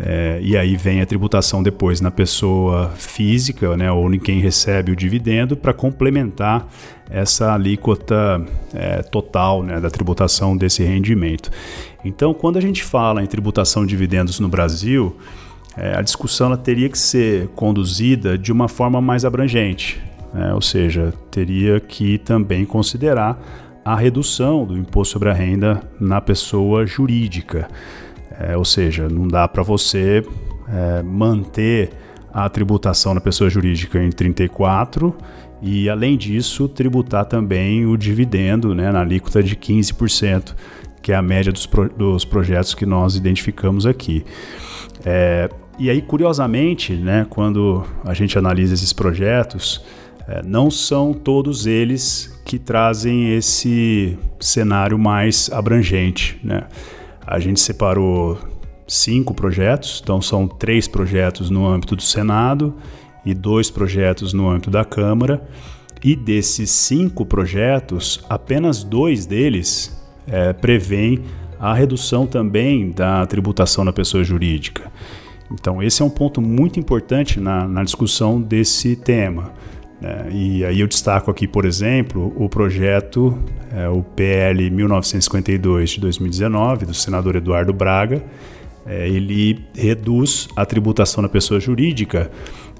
É, 0.00 0.38
e 0.40 0.56
aí 0.56 0.76
vem 0.76 1.00
a 1.00 1.06
tributação 1.06 1.60
depois 1.60 2.00
na 2.00 2.10
pessoa 2.10 2.90
física, 2.90 3.76
né, 3.76 3.90
ou 3.90 4.12
em 4.14 4.18
quem 4.18 4.38
recebe 4.38 4.92
o 4.92 4.96
dividendo, 4.96 5.56
para 5.56 5.72
complementar 5.72 6.68
essa 7.10 7.52
alíquota 7.52 8.44
é, 8.72 9.02
total 9.02 9.62
né, 9.62 9.80
da 9.80 9.90
tributação 9.90 10.56
desse 10.56 10.84
rendimento. 10.84 11.50
Então, 12.04 12.32
quando 12.32 12.58
a 12.58 12.60
gente 12.60 12.84
fala 12.84 13.24
em 13.24 13.26
tributação 13.26 13.82
de 13.82 13.88
dividendos 13.88 14.38
no 14.38 14.48
Brasil, 14.48 15.16
é, 15.76 15.96
a 15.96 16.02
discussão 16.02 16.56
teria 16.56 16.88
que 16.88 16.98
ser 16.98 17.48
conduzida 17.48 18.38
de 18.38 18.52
uma 18.52 18.68
forma 18.68 19.00
mais 19.00 19.24
abrangente, 19.24 20.00
né, 20.32 20.52
ou 20.54 20.60
seja, 20.60 21.12
teria 21.30 21.80
que 21.80 22.18
também 22.18 22.64
considerar 22.64 23.40
a 23.84 23.96
redução 23.96 24.66
do 24.66 24.76
imposto 24.76 25.12
sobre 25.12 25.30
a 25.30 25.32
renda 25.32 25.82
na 25.98 26.20
pessoa 26.20 26.86
jurídica. 26.86 27.68
É, 28.38 28.56
ou 28.56 28.64
seja, 28.64 29.08
não 29.08 29.26
dá 29.26 29.48
para 29.48 29.62
você 29.62 30.22
é, 30.68 31.02
manter 31.02 31.90
a 32.32 32.48
tributação 32.48 33.14
na 33.14 33.20
pessoa 33.20 33.48
jurídica 33.48 34.02
em 34.02 34.10
34 34.10 35.14
e, 35.62 35.88
além 35.88 36.16
disso, 36.16 36.68
tributar 36.68 37.24
também 37.24 37.86
o 37.86 37.96
dividendo 37.96 38.74
né, 38.74 38.92
na 38.92 39.00
alíquota 39.00 39.42
de 39.42 39.56
15%, 39.56 40.54
que 41.02 41.10
é 41.10 41.16
a 41.16 41.22
média 41.22 41.50
dos, 41.50 41.66
pro, 41.66 41.88
dos 41.88 42.24
projetos 42.24 42.74
que 42.74 42.86
nós 42.86 43.16
identificamos 43.16 43.86
aqui. 43.86 44.24
É, 45.04 45.48
e 45.78 45.88
aí, 45.90 46.02
curiosamente, 46.02 46.92
né, 46.92 47.26
quando 47.28 47.84
a 48.04 48.12
gente 48.12 48.38
analisa 48.38 48.74
esses 48.74 48.92
projetos, 48.92 49.84
é, 50.28 50.42
não 50.44 50.70
são 50.70 51.14
todos 51.14 51.66
eles 51.66 52.38
que 52.44 52.58
trazem 52.58 53.34
esse 53.34 54.18
cenário 54.38 54.98
mais 54.98 55.50
abrangente. 55.50 56.38
Né? 56.44 56.64
A 57.26 57.40
gente 57.40 57.58
separou 57.60 58.38
cinco 58.86 59.32
projetos, 59.32 60.00
então 60.02 60.20
são 60.20 60.46
três 60.46 60.86
projetos 60.86 61.48
no 61.48 61.66
âmbito 61.66 61.96
do 61.96 62.02
Senado 62.02 62.74
e 63.24 63.32
dois 63.32 63.70
projetos 63.70 64.34
no 64.34 64.50
âmbito 64.50 64.70
da 64.70 64.84
Câmara. 64.84 65.42
E 66.04 66.14
desses 66.14 66.70
cinco 66.70 67.24
projetos, 67.26 68.24
apenas 68.28 68.84
dois 68.84 69.26
deles 69.26 69.98
é, 70.26 70.52
prevêem 70.52 71.22
a 71.58 71.74
redução 71.74 72.26
também 72.26 72.90
da 72.90 73.26
tributação 73.26 73.82
na 73.82 73.92
pessoa 73.92 74.22
jurídica. 74.22 74.92
Então, 75.50 75.82
esse 75.82 76.02
é 76.02 76.04
um 76.04 76.10
ponto 76.10 76.40
muito 76.40 76.78
importante 76.78 77.40
na, 77.40 77.66
na 77.66 77.82
discussão 77.82 78.40
desse 78.40 78.94
tema. 78.94 79.50
É, 80.00 80.30
e 80.30 80.64
aí 80.64 80.80
eu 80.80 80.86
destaco 80.86 81.30
aqui, 81.30 81.48
por 81.48 81.64
exemplo, 81.64 82.32
o 82.36 82.48
projeto, 82.48 83.36
é, 83.74 83.88
o 83.88 84.02
PL 84.02 84.70
1952 84.70 85.90
de 85.90 86.00
2019, 86.00 86.86
do 86.86 86.94
senador 86.94 87.36
Eduardo 87.36 87.72
Braga. 87.72 88.22
É, 88.86 89.08
ele 89.08 89.64
reduz 89.74 90.48
a 90.56 90.64
tributação 90.64 91.22
da 91.22 91.28
pessoa 91.28 91.60
jurídica 91.60 92.30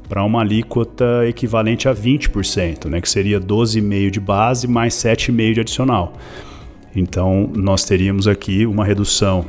para 0.09 0.25
uma 0.25 0.41
alíquota 0.41 1.27
equivalente 1.27 1.89
a 1.89 1.95
20%, 1.95 2.87
né, 2.87 3.01
que 3.01 3.09
seria 3.09 3.39
12,5% 3.39 4.11
de 4.11 4.21
base 4.21 4.67
mais 4.67 4.95
7,5% 4.95 5.55
de 5.55 5.61
adicional. 5.61 6.15
Então, 6.97 7.51
nós 7.55 7.85
teríamos 7.85 8.27
aqui 8.27 8.65
uma 8.65 8.85
redução 8.85 9.45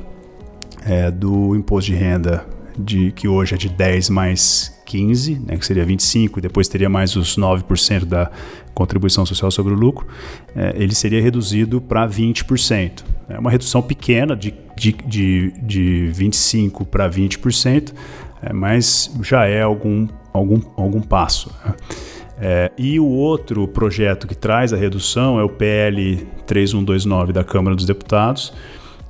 é, 0.85 1.09
do 1.09 1.55
imposto 1.55 1.91
de 1.91 1.97
renda 1.97 2.45
de 2.77 3.11
que 3.11 3.27
hoje 3.27 3.55
é 3.55 3.57
de 3.57 3.69
10 3.69 4.09
mais 4.09 4.78
15, 4.89 5.39
né, 5.45 5.55
que 5.55 5.65
seria 5.65 5.85
25, 5.85 6.39
e 6.39 6.41
depois 6.41 6.67
teria 6.67 6.89
mais 6.89 7.15
os 7.15 7.37
9% 7.37 8.05
da 8.05 8.31
contribuição 8.73 9.23
social 9.23 9.51
sobre 9.51 9.71
o 9.71 9.75
lucro, 9.75 10.07
é, 10.55 10.73
ele 10.75 10.95
seria 10.95 11.21
reduzido 11.21 11.79
para 11.79 12.07
20%. 12.07 13.03
É 13.29 13.37
uma 13.37 13.51
redução 13.51 13.83
pequena 13.83 14.35
de, 14.35 14.51
de, 14.75 14.91
de, 15.05 15.53
de 15.61 16.11
25% 16.11 16.87
para 16.87 17.07
20%, 17.07 17.93
é, 18.41 18.51
mas 18.51 19.15
já 19.21 19.45
é 19.45 19.61
algum, 19.61 20.07
algum, 20.33 20.59
algum 20.75 21.01
passo. 21.01 21.55
Né? 21.63 21.75
É, 22.41 22.71
e 22.75 22.99
o 22.99 23.05
outro 23.05 23.67
projeto 23.67 24.25
que 24.25 24.33
traz 24.33 24.73
a 24.73 24.77
redução 24.77 25.39
é 25.39 25.43
o 25.43 25.49
PL 25.49 26.25
3129 26.47 27.31
da 27.31 27.43
Câmara 27.43 27.75
dos 27.75 27.85
Deputados, 27.85 28.53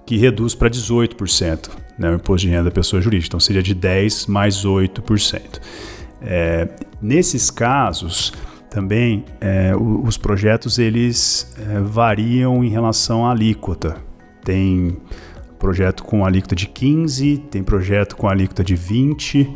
que 0.10 0.18
reduz 0.18 0.56
para 0.56 0.72
18% 0.72 1.70
né, 1.96 2.10
o 2.10 2.16
imposto 2.16 2.48
de 2.48 2.52
renda 2.52 2.64
da 2.64 2.72
pessoa 2.72 3.00
jurídica. 3.00 3.28
Então 3.28 3.40
seria 3.40 3.62
de 3.62 3.76
10% 3.76 4.28
mais 4.28 4.66
8%. 4.66 5.62
É, 6.20 6.68
nesses 7.00 7.52
casos, 7.52 8.34
também 8.72 9.24
é, 9.40 9.72
os 9.76 10.18
projetos 10.18 10.80
eles 10.80 11.56
é, 11.60 11.80
variam 11.82 12.64
em 12.64 12.70
relação 12.70 13.24
à 13.24 13.30
alíquota. 13.30 13.98
Tem 14.44 14.98
projeto 15.60 16.04
com 16.04 16.26
alíquota 16.26 16.56
de 16.56 16.66
15, 16.66 17.38
tem 17.52 17.62
projeto 17.62 18.16
com 18.16 18.28
alíquota 18.28 18.64
de 18.64 18.76
20 18.76 19.48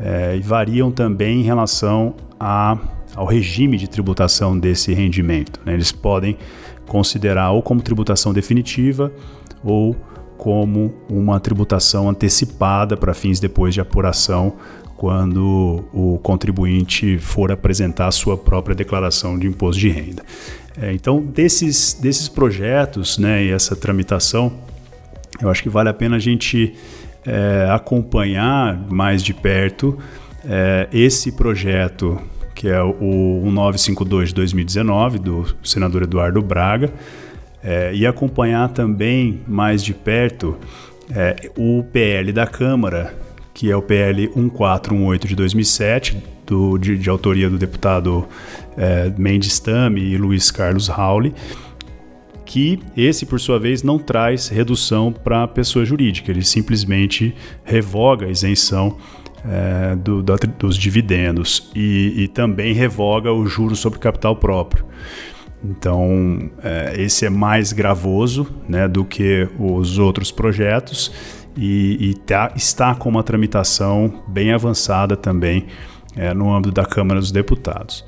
é, 0.00 0.36
e 0.36 0.40
variam 0.40 0.90
também 0.90 1.40
em 1.40 1.44
relação 1.44 2.14
a, 2.38 2.76
ao 3.16 3.24
regime 3.24 3.78
de 3.78 3.88
tributação 3.88 4.58
desse 4.58 4.92
rendimento. 4.92 5.58
Né? 5.64 5.72
Eles 5.72 5.90
podem 5.90 6.36
considerar 6.88 7.52
ou 7.52 7.62
como 7.62 7.80
tributação 7.80 8.32
definitiva 8.32 9.12
ou 9.62 9.94
como 10.36 10.94
uma 11.08 11.38
tributação 11.40 12.08
antecipada 12.08 12.96
para 12.96 13.12
fins 13.12 13.40
depois 13.40 13.74
de 13.74 13.80
apuração, 13.80 14.54
quando 14.96 15.84
o 15.92 16.18
contribuinte 16.22 17.18
for 17.18 17.52
apresentar 17.52 18.06
a 18.06 18.12
sua 18.12 18.36
própria 18.36 18.74
declaração 18.74 19.38
de 19.38 19.46
imposto 19.46 19.80
de 19.80 19.88
renda. 19.88 20.24
É, 20.80 20.92
então, 20.92 21.20
desses, 21.20 21.94
desses 21.94 22.28
projetos 22.28 23.18
né, 23.18 23.44
e 23.44 23.50
essa 23.50 23.76
tramitação, 23.76 24.52
eu 25.40 25.50
acho 25.50 25.62
que 25.62 25.68
vale 25.68 25.88
a 25.88 25.94
pena 25.94 26.16
a 26.16 26.20
gente 26.20 26.74
é, 27.26 27.68
acompanhar 27.70 28.86
mais 28.88 29.22
de 29.22 29.34
perto 29.34 29.98
é, 30.44 30.88
esse 30.92 31.32
projeto, 31.32 32.20
que 32.58 32.68
é 32.68 32.82
o 32.82 33.40
1952 33.44 34.30
de 34.30 34.34
2019, 34.34 35.20
do 35.20 35.46
senador 35.62 36.02
Eduardo 36.02 36.42
Braga, 36.42 36.92
é, 37.62 37.94
e 37.94 38.04
acompanhar 38.04 38.68
também 38.70 39.40
mais 39.46 39.80
de 39.80 39.94
perto 39.94 40.56
é, 41.08 41.52
o 41.56 41.84
PL 41.84 42.32
da 42.32 42.48
Câmara, 42.48 43.14
que 43.54 43.70
é 43.70 43.76
o 43.76 43.80
PL 43.80 44.22
1418 44.34 45.28
de 45.28 45.36
2007, 45.36 46.16
do, 46.44 46.76
de, 46.78 46.98
de, 46.98 47.08
autoria 47.08 47.48
do 47.48 47.56
deputado 47.56 48.26
é, 48.76 49.12
Mendes 49.16 49.60
Tame 49.60 50.00
e 50.00 50.16
Luiz 50.16 50.50
Carlos 50.50 50.88
Rauli, 50.88 51.32
que 52.44 52.80
esse, 52.96 53.24
por 53.24 53.38
sua 53.38 53.60
vez, 53.60 53.84
não 53.84 54.00
traz 54.00 54.48
redução 54.48 55.12
para 55.12 55.44
a 55.44 55.48
pessoa 55.48 55.84
jurídica, 55.84 56.32
ele 56.32 56.42
simplesmente 56.42 57.32
revoga 57.62 58.26
a 58.26 58.30
isenção 58.30 58.96
é, 59.48 59.96
do, 59.96 60.22
dos 60.22 60.76
dividendos 60.76 61.70
e, 61.74 62.24
e, 62.24 62.28
também 62.28 62.74
revoga 62.74 63.32
o 63.32 63.46
juro 63.46 63.74
sobre 63.74 63.98
capital 63.98 64.36
próprio. 64.36 64.84
Então, 65.64 66.50
é, 66.62 66.94
esse 67.00 67.26
é 67.26 67.30
mais 67.30 67.72
gravoso 67.72 68.46
né, 68.68 68.86
do 68.86 69.04
que 69.04 69.48
os 69.58 69.98
outros 69.98 70.30
projetos 70.30 71.12
e, 71.56 72.10
e 72.10 72.14
tá, 72.14 72.52
está 72.54 72.94
com 72.94 73.08
uma 73.08 73.22
tramitação 73.22 74.22
bem 74.28 74.52
avançada 74.52 75.16
também 75.16 75.66
é, 76.14 76.32
no 76.32 76.54
âmbito 76.54 76.72
da 76.72 76.84
Câmara 76.84 77.18
dos 77.18 77.32
Deputados. 77.32 78.04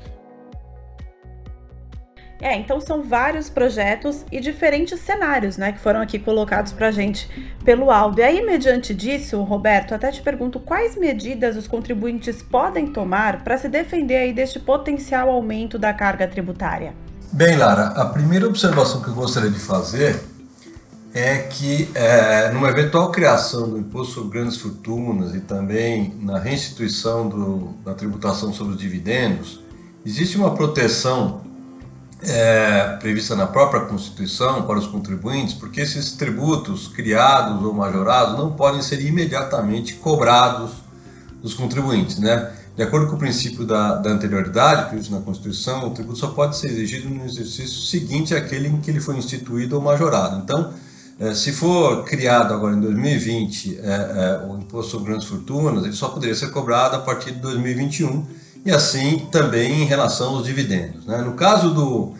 É, 2.41 2.57
então 2.57 2.81
são 2.81 3.03
vários 3.03 3.51
projetos 3.51 4.25
e 4.31 4.39
diferentes 4.41 4.99
cenários, 4.99 5.57
né, 5.57 5.71
que 5.71 5.79
foram 5.79 6.01
aqui 6.01 6.17
colocados 6.17 6.71
para 6.73 6.89
gente 6.89 7.29
pelo 7.63 7.91
áudio. 7.91 8.21
E 8.21 8.23
aí, 8.23 8.43
mediante 8.43 8.95
disso, 8.95 9.39
Roberto, 9.43 9.93
até 9.93 10.09
te 10.09 10.23
pergunto 10.23 10.59
quais 10.59 10.97
medidas 10.97 11.55
os 11.55 11.67
contribuintes 11.67 12.41
podem 12.41 12.87
tomar 12.87 13.43
para 13.43 13.57
se 13.59 13.69
defender 13.69 14.17
aí 14.17 14.33
deste 14.33 14.59
potencial 14.59 15.29
aumento 15.29 15.77
da 15.77 15.93
carga 15.93 16.27
tributária. 16.27 16.95
Bem, 17.31 17.55
Lara, 17.55 17.89
a 17.89 18.05
primeira 18.05 18.47
observação 18.47 19.03
que 19.03 19.09
eu 19.09 19.13
gostaria 19.13 19.51
de 19.51 19.59
fazer 19.59 20.19
é 21.13 21.37
que 21.39 21.91
é, 21.93 22.49
numa 22.51 22.69
eventual 22.69 23.11
criação 23.11 23.69
do 23.69 23.77
imposto 23.77 24.15
sobre 24.15 24.39
grandes 24.39 24.57
fortunas 24.57 25.35
e 25.35 25.41
também 25.41 26.15
na 26.19 26.39
restituição 26.39 27.29
do, 27.29 27.75
da 27.85 27.93
tributação 27.93 28.51
sobre 28.51 28.73
os 28.73 28.79
dividendos, 28.79 29.61
existe 30.05 30.37
uma 30.37 30.55
proteção 30.55 31.50
é, 32.23 32.97
prevista 32.99 33.35
na 33.35 33.47
própria 33.47 33.81
Constituição 33.81 34.63
para 34.63 34.77
os 34.77 34.87
contribuintes, 34.87 35.55
porque 35.55 35.81
esses 35.81 36.11
tributos 36.11 36.87
criados 36.87 37.63
ou 37.63 37.73
majorados 37.73 38.37
não 38.37 38.53
podem 38.53 38.81
ser 38.81 39.01
imediatamente 39.01 39.95
cobrados 39.95 40.71
dos 41.41 41.53
contribuintes, 41.53 42.19
né? 42.19 42.51
De 42.75 42.83
acordo 42.83 43.07
com 43.07 43.15
o 43.15 43.19
princípio 43.19 43.65
da, 43.65 43.95
da 43.95 44.11
anterioridade 44.11 44.89
previsto 44.89 45.13
na 45.13 45.19
Constituição, 45.19 45.87
o 45.87 45.91
tributo 45.91 46.17
só 46.17 46.27
pode 46.27 46.55
ser 46.55 46.67
exigido 46.67 47.09
no 47.09 47.25
exercício 47.25 47.81
seguinte 47.81 48.33
àquele 48.33 48.69
em 48.69 48.79
que 48.79 48.89
ele 48.89 49.01
foi 49.01 49.17
instituído 49.17 49.75
ou 49.75 49.81
majorado. 49.81 50.41
Então, 50.41 50.73
é, 51.19 51.33
se 51.33 51.51
for 51.51 52.03
criado 52.05 52.53
agora 52.53 52.75
em 52.75 52.79
2020 52.79 53.79
é, 53.79 53.83
é, 53.83 54.47
o 54.47 54.57
imposto 54.57 54.91
sobre 54.91 55.09
grandes 55.09 55.27
fortunas, 55.27 55.83
ele 55.83 55.93
só 55.93 56.09
poderia 56.09 56.33
ser 56.33 56.49
cobrado 56.51 56.95
a 56.95 56.99
partir 56.99 57.31
de 57.31 57.39
2021 57.39 58.25
e 58.65 58.71
assim 58.71 59.27
também 59.31 59.81
em 59.81 59.85
relação 59.85 60.35
aos 60.35 60.45
dividendos. 60.45 61.05
Né? 61.05 61.17
No 61.19 61.33
caso 61.33 61.71
do, 61.71 62.13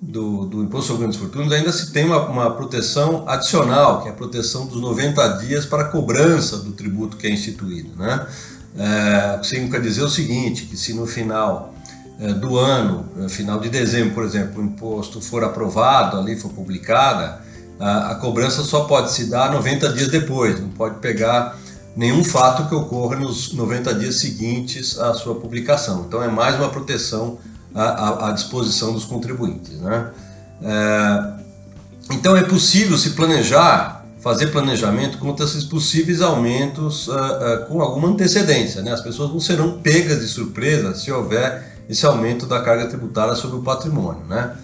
do, 0.00 0.46
do, 0.46 0.62
imposto 0.62 0.88
sobre 0.88 1.02
grandes 1.02 1.18
fortunas, 1.18 1.52
ainda 1.52 1.72
se 1.72 1.92
tem 1.92 2.04
uma, 2.06 2.26
uma, 2.26 2.50
proteção 2.50 3.24
adicional, 3.28 4.02
que 4.02 4.08
é 4.08 4.10
a 4.10 4.14
proteção 4.14 4.66
dos 4.66 4.80
90 4.80 5.28
dias 5.38 5.66
para 5.66 5.82
a 5.82 5.88
cobrança 5.88 6.58
do 6.58 6.72
tributo 6.72 7.16
que 7.16 7.26
é 7.26 7.30
instituído. 7.30 7.90
Né? 7.96 8.26
É, 8.76 9.40
significa 9.42 9.80
dizer 9.80 10.02
o 10.02 10.08
seguinte, 10.08 10.64
que 10.64 10.76
se 10.76 10.94
no 10.94 11.06
final 11.06 11.74
é, 12.18 12.32
do 12.32 12.58
ano, 12.58 13.06
é, 13.20 13.28
final 13.28 13.60
de 13.60 13.68
dezembro, 13.68 14.14
por 14.14 14.24
exemplo, 14.24 14.62
o 14.62 14.64
imposto 14.64 15.20
for 15.20 15.44
aprovado, 15.44 16.18
ali 16.18 16.36
for 16.36 16.50
publicada, 16.50 17.42
a, 17.78 18.12
a 18.12 18.14
cobrança 18.14 18.62
só 18.62 18.84
pode 18.84 19.12
se 19.12 19.26
dar 19.26 19.52
90 19.52 19.92
dias 19.92 20.08
depois, 20.08 20.58
não 20.58 20.70
pode 20.70 21.00
pegar 21.00 21.58
nenhum 21.96 22.24
fato 22.24 22.68
que 22.68 22.74
ocorra 22.74 23.16
nos 23.16 23.52
90 23.52 23.94
dias 23.94 24.16
seguintes 24.16 24.98
à 24.98 25.14
sua 25.14 25.34
publicação. 25.34 26.04
Então 26.06 26.22
é 26.22 26.28
mais 26.28 26.56
uma 26.56 26.68
proteção 26.68 27.38
à, 27.74 28.28
à, 28.28 28.32
disposição 28.32 28.92
dos 28.92 29.04
contribuintes. 29.04 29.80
Né? 29.80 30.10
É, 30.62 31.42
então 32.12 32.36
é 32.36 32.42
possível 32.42 32.96
se 32.96 33.10
planejar, 33.10 34.04
fazer 34.20 34.48
planejamento 34.48 35.18
contra 35.18 35.44
esses 35.44 35.64
possíveis 35.64 36.20
aumentos 36.20 37.08
uh, 37.08 37.12
uh, 37.12 37.66
com 37.66 37.80
alguma 37.82 38.08
antecedência. 38.08 38.82
Né? 38.82 38.92
As 38.92 39.00
pessoas 39.00 39.30
não 39.30 39.40
serão 39.40 39.78
pegas 39.80 40.20
de 40.20 40.28
surpresa 40.28 40.94
se 40.94 41.10
houver 41.10 41.72
esse 41.88 42.06
aumento 42.06 42.46
da 42.46 42.60
carga 42.60 42.86
tributária 42.86 43.34
sobre 43.34 43.56
o 43.56 43.62
patrimônio. 43.62 44.24
Né? 44.26 44.56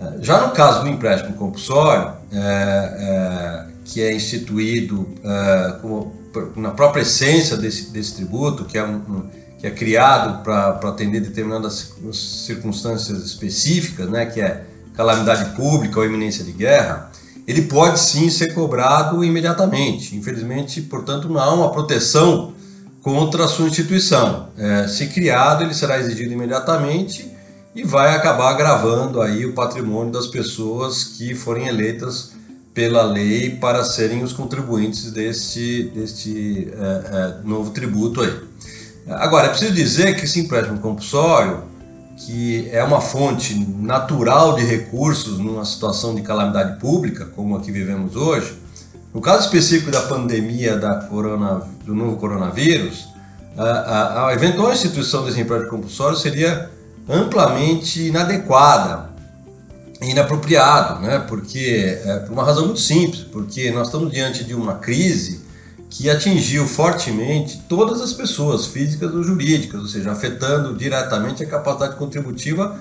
É, 0.00 0.22
já 0.22 0.46
no 0.46 0.52
caso 0.52 0.82
do 0.82 0.88
empréstimo 0.88 1.34
compulsório, 1.34 2.12
é, 2.32 2.38
é, 2.38 3.66
que 3.84 4.00
é 4.00 4.14
instituído 4.14 5.08
é, 5.22 5.72
como 5.80 6.19
na 6.56 6.70
própria 6.70 7.02
essência 7.02 7.56
desse, 7.56 7.90
desse 7.90 8.14
tributo, 8.14 8.64
que 8.64 8.78
é, 8.78 8.84
um, 8.84 9.24
que 9.58 9.66
é 9.66 9.70
criado 9.70 10.42
para 10.42 10.78
atender 10.88 11.20
determinadas 11.20 11.94
circunstâncias 12.12 13.24
específicas, 13.24 14.08
né, 14.08 14.26
que 14.26 14.40
é 14.40 14.64
calamidade 14.94 15.56
pública 15.56 15.98
ou 15.98 16.06
iminência 16.06 16.44
de 16.44 16.52
guerra, 16.52 17.10
ele 17.46 17.62
pode 17.62 17.98
sim 17.98 18.30
ser 18.30 18.54
cobrado 18.54 19.24
imediatamente. 19.24 20.16
Infelizmente, 20.16 20.80
portanto, 20.82 21.28
não 21.28 21.40
há 21.40 21.52
uma 21.54 21.72
proteção 21.72 22.52
contra 23.02 23.44
a 23.44 23.48
sua 23.48 23.66
instituição. 23.66 24.48
É, 24.56 24.86
se 24.86 25.06
criado, 25.08 25.64
ele 25.64 25.74
será 25.74 25.98
exigido 25.98 26.32
imediatamente 26.32 27.30
e 27.74 27.82
vai 27.82 28.14
acabar 28.14 28.50
agravando 28.50 29.22
aí 29.22 29.46
o 29.46 29.52
patrimônio 29.52 30.12
das 30.12 30.26
pessoas 30.26 31.04
que 31.04 31.34
forem 31.34 31.66
eleitas 31.66 32.32
pela 32.80 33.02
lei 33.02 33.50
para 33.50 33.84
serem 33.84 34.22
os 34.22 34.32
contribuintes 34.32 35.10
deste, 35.10 35.92
deste 35.94 36.72
é, 36.72 36.82
é, 36.82 37.34
novo 37.44 37.72
tributo 37.72 38.22
aí. 38.22 38.34
Agora, 39.06 39.48
é 39.48 39.50
preciso 39.50 39.74
dizer 39.74 40.16
que 40.16 40.24
esse 40.24 40.40
empréstimo 40.40 40.78
compulsório, 40.78 41.64
que 42.16 42.70
é 42.72 42.82
uma 42.82 43.02
fonte 43.02 43.54
natural 43.54 44.56
de 44.56 44.64
recursos 44.64 45.38
numa 45.38 45.62
situação 45.66 46.14
de 46.14 46.22
calamidade 46.22 46.80
pública, 46.80 47.26
como 47.36 47.54
a 47.54 47.60
que 47.60 47.70
vivemos 47.70 48.16
hoje, 48.16 48.54
no 49.12 49.20
caso 49.20 49.44
específico 49.44 49.90
da 49.90 50.00
pandemia 50.00 50.74
da 50.76 51.02
corona, 51.02 51.62
do 51.84 51.94
novo 51.94 52.16
coronavírus, 52.16 53.08
a, 53.58 53.62
a, 53.62 54.28
a 54.28 54.32
eventual 54.32 54.72
instituição 54.72 55.22
desse 55.26 55.38
empréstimo 55.38 55.70
compulsório 55.70 56.16
seria 56.16 56.70
amplamente 57.06 58.06
inadequada 58.06 59.09
inapropriado, 60.02 61.00
né? 61.00 61.18
Porque 61.28 62.00
é 62.04 62.18
por 62.20 62.32
uma 62.32 62.44
razão 62.44 62.66
muito 62.66 62.80
simples, 62.80 63.22
porque 63.22 63.70
nós 63.70 63.88
estamos 63.88 64.10
diante 64.10 64.44
de 64.44 64.54
uma 64.54 64.74
crise 64.74 65.40
que 65.90 66.08
atingiu 66.08 66.66
fortemente 66.66 67.62
todas 67.68 68.00
as 68.00 68.12
pessoas, 68.12 68.66
físicas 68.66 69.12
ou 69.12 69.22
jurídicas, 69.24 69.80
ou 69.80 69.88
seja, 69.88 70.12
afetando 70.12 70.74
diretamente 70.76 71.42
a 71.42 71.46
capacidade 71.46 71.96
contributiva 71.96 72.78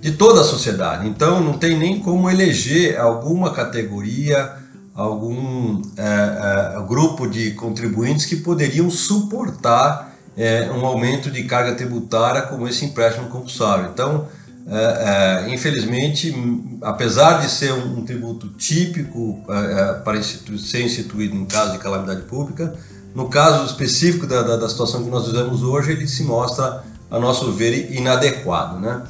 de 0.00 0.12
toda 0.12 0.40
a 0.40 0.44
sociedade. 0.44 1.08
Então, 1.08 1.40
não 1.40 1.58
tem 1.58 1.76
nem 1.76 1.98
como 1.98 2.30
eleger 2.30 2.98
alguma 2.98 3.52
categoria, 3.52 4.52
algum 4.94 5.82
é, 5.96 6.76
é, 6.76 6.86
grupo 6.86 7.26
de 7.26 7.50
contribuintes 7.52 8.26
que 8.26 8.36
poderiam 8.36 8.90
suportar 8.90 10.12
é, 10.36 10.70
um 10.70 10.86
aumento 10.86 11.30
de 11.30 11.42
carga 11.44 11.74
tributária 11.74 12.42
como 12.42 12.68
esse 12.68 12.84
empréstimo 12.84 13.28
compulsório. 13.28 13.90
Então, 13.92 14.26
é, 14.66 15.46
é, 15.48 15.54
infelizmente, 15.54 16.34
apesar 16.82 17.40
de 17.40 17.50
ser 17.50 17.72
um, 17.72 18.04
tributo 18.04 18.48
típico 18.50 19.42
é, 19.48 19.94
para 19.94 20.22
ser 20.22 20.84
instituído 20.84 21.34
em 21.34 21.44
caso 21.44 21.72
de 21.72 21.78
calamidade 21.78 22.22
pública, 22.22 22.72
no 23.14 23.28
caso 23.28 23.66
específico 23.66 24.26
da, 24.26 24.42
da, 24.42 24.56
da, 24.56 24.68
situação 24.68 25.02
que 25.02 25.10
nós 25.10 25.26
vivemos 25.26 25.62
hoje, 25.62 25.92
ele 25.92 26.06
se 26.06 26.22
mostra, 26.22 26.82
a 27.10 27.18
nosso 27.18 27.50
ver, 27.52 27.92
inadequado. 27.92 28.78
Né? 28.78 29.02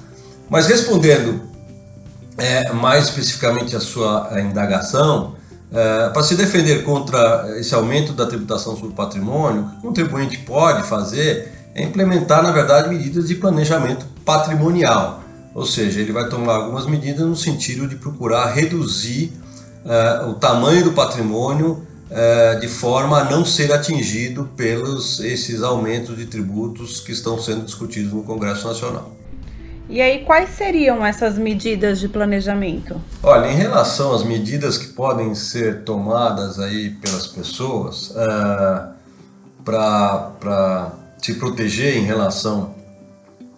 Mas 0.48 0.66
respondendo 0.66 1.52
mais 2.74 3.04
especificamente 3.04 3.76
a 3.76 3.80
sua 3.80 4.30
indagação, 4.40 5.36
para 6.12 6.22
se 6.22 6.34
defender 6.34 6.82
contra 6.82 7.58
esse 7.58 7.74
aumento 7.74 8.12
da 8.12 8.26
tributação 8.26 8.74
sobre 8.74 8.88
o 8.88 8.92
patrimônio, 8.92 9.62
o 9.62 9.70
que 9.70 9.76
o 9.76 9.80
contribuinte 9.82 10.38
pode 10.38 10.82
fazer 10.88 11.52
é 11.74 11.82
implementar, 11.82 12.42
na 12.42 12.50
verdade, 12.50 12.88
medidas 12.88 13.28
de 13.28 13.36
planejamento 13.36 14.04
patrimonial. 14.24 15.21
Ou 15.54 15.66
seja, 15.66 16.00
ele 16.00 16.12
vai 16.12 16.28
tomar 16.28 16.56
algumas 16.56 16.86
medidas 16.86 17.26
no 17.26 17.36
sentido 17.36 17.86
de 17.86 17.96
procurar 17.96 18.52
reduzir 18.52 19.32
uh, 19.84 20.30
o 20.30 20.34
tamanho 20.34 20.84
do 20.84 20.92
patrimônio 20.92 21.86
uh, 22.10 22.60
de 22.60 22.68
forma 22.68 23.18
a 23.18 23.24
não 23.24 23.44
ser 23.44 23.72
atingido 23.72 24.48
pelos 24.56 25.20
esses 25.20 25.62
aumentos 25.62 26.16
de 26.16 26.26
tributos 26.26 27.00
que 27.00 27.12
estão 27.12 27.38
sendo 27.38 27.64
discutidos 27.64 28.12
no 28.12 28.22
Congresso 28.22 28.66
Nacional. 28.66 29.12
E 29.88 30.00
aí, 30.00 30.24
quais 30.24 30.50
seriam 30.50 31.04
essas 31.04 31.36
medidas 31.36 32.00
de 32.00 32.08
planejamento? 32.08 32.98
Olha, 33.22 33.52
em 33.52 33.56
relação 33.56 34.14
às 34.14 34.22
medidas 34.22 34.78
que 34.78 34.86
podem 34.86 35.34
ser 35.34 35.82
tomadas 35.82 36.58
aí 36.58 36.90
pelas 36.90 37.26
pessoas 37.26 38.10
uh, 38.10 38.14
eh, 38.16 38.82
para 39.64 40.92
se 41.18 41.34
proteger 41.34 41.98
em 41.98 42.04
relação 42.04 42.74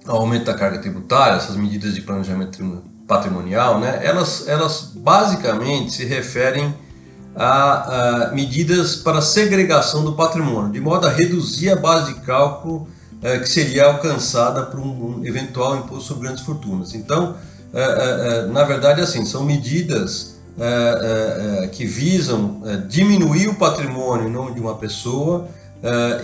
ao 0.06 0.18
aumento 0.18 0.44
da 0.44 0.54
carga 0.54 0.78
tributária, 0.78 1.36
essas 1.36 1.56
medidas 1.56 1.94
de 1.94 2.02
planejamento 2.02 2.82
patrimonial, 3.06 3.80
né, 3.80 4.00
elas, 4.02 4.46
elas 4.48 4.92
basicamente 4.94 5.92
se 5.92 6.04
referem 6.04 6.74
a, 7.34 8.28
a 8.28 8.32
medidas 8.32 8.96
para 8.96 9.20
segregação 9.20 10.04
do 10.04 10.12
patrimônio, 10.12 10.70
de 10.72 10.80
modo 10.80 11.06
a 11.06 11.10
reduzir 11.10 11.70
a 11.70 11.76
base 11.76 12.14
de 12.14 12.20
cálculo 12.20 12.88
é, 13.22 13.38
que 13.38 13.48
seria 13.48 13.86
alcançada 13.86 14.62
por 14.62 14.78
um, 14.78 15.20
um, 15.20 15.26
eventual 15.26 15.76
imposto 15.76 16.08
sobre 16.08 16.24
grandes 16.24 16.44
fortunas. 16.44 16.94
Então, 16.94 17.36
é, 17.72 17.80
é, 17.82 18.38
é 18.38 18.46
na 18.46 18.62
verdade, 18.64 19.00
assim, 19.00 19.24
são 19.24 19.44
medidas 19.44 20.34
é, 20.58 21.66
que 21.68 21.84
visam 21.84 22.62
diminuir 22.88 23.48
o 23.48 23.54
patrimônio 23.54 24.28
em 24.28 24.30
nome 24.30 24.52
de 24.54 24.60
uma 24.60 24.76
pessoa 24.76 25.48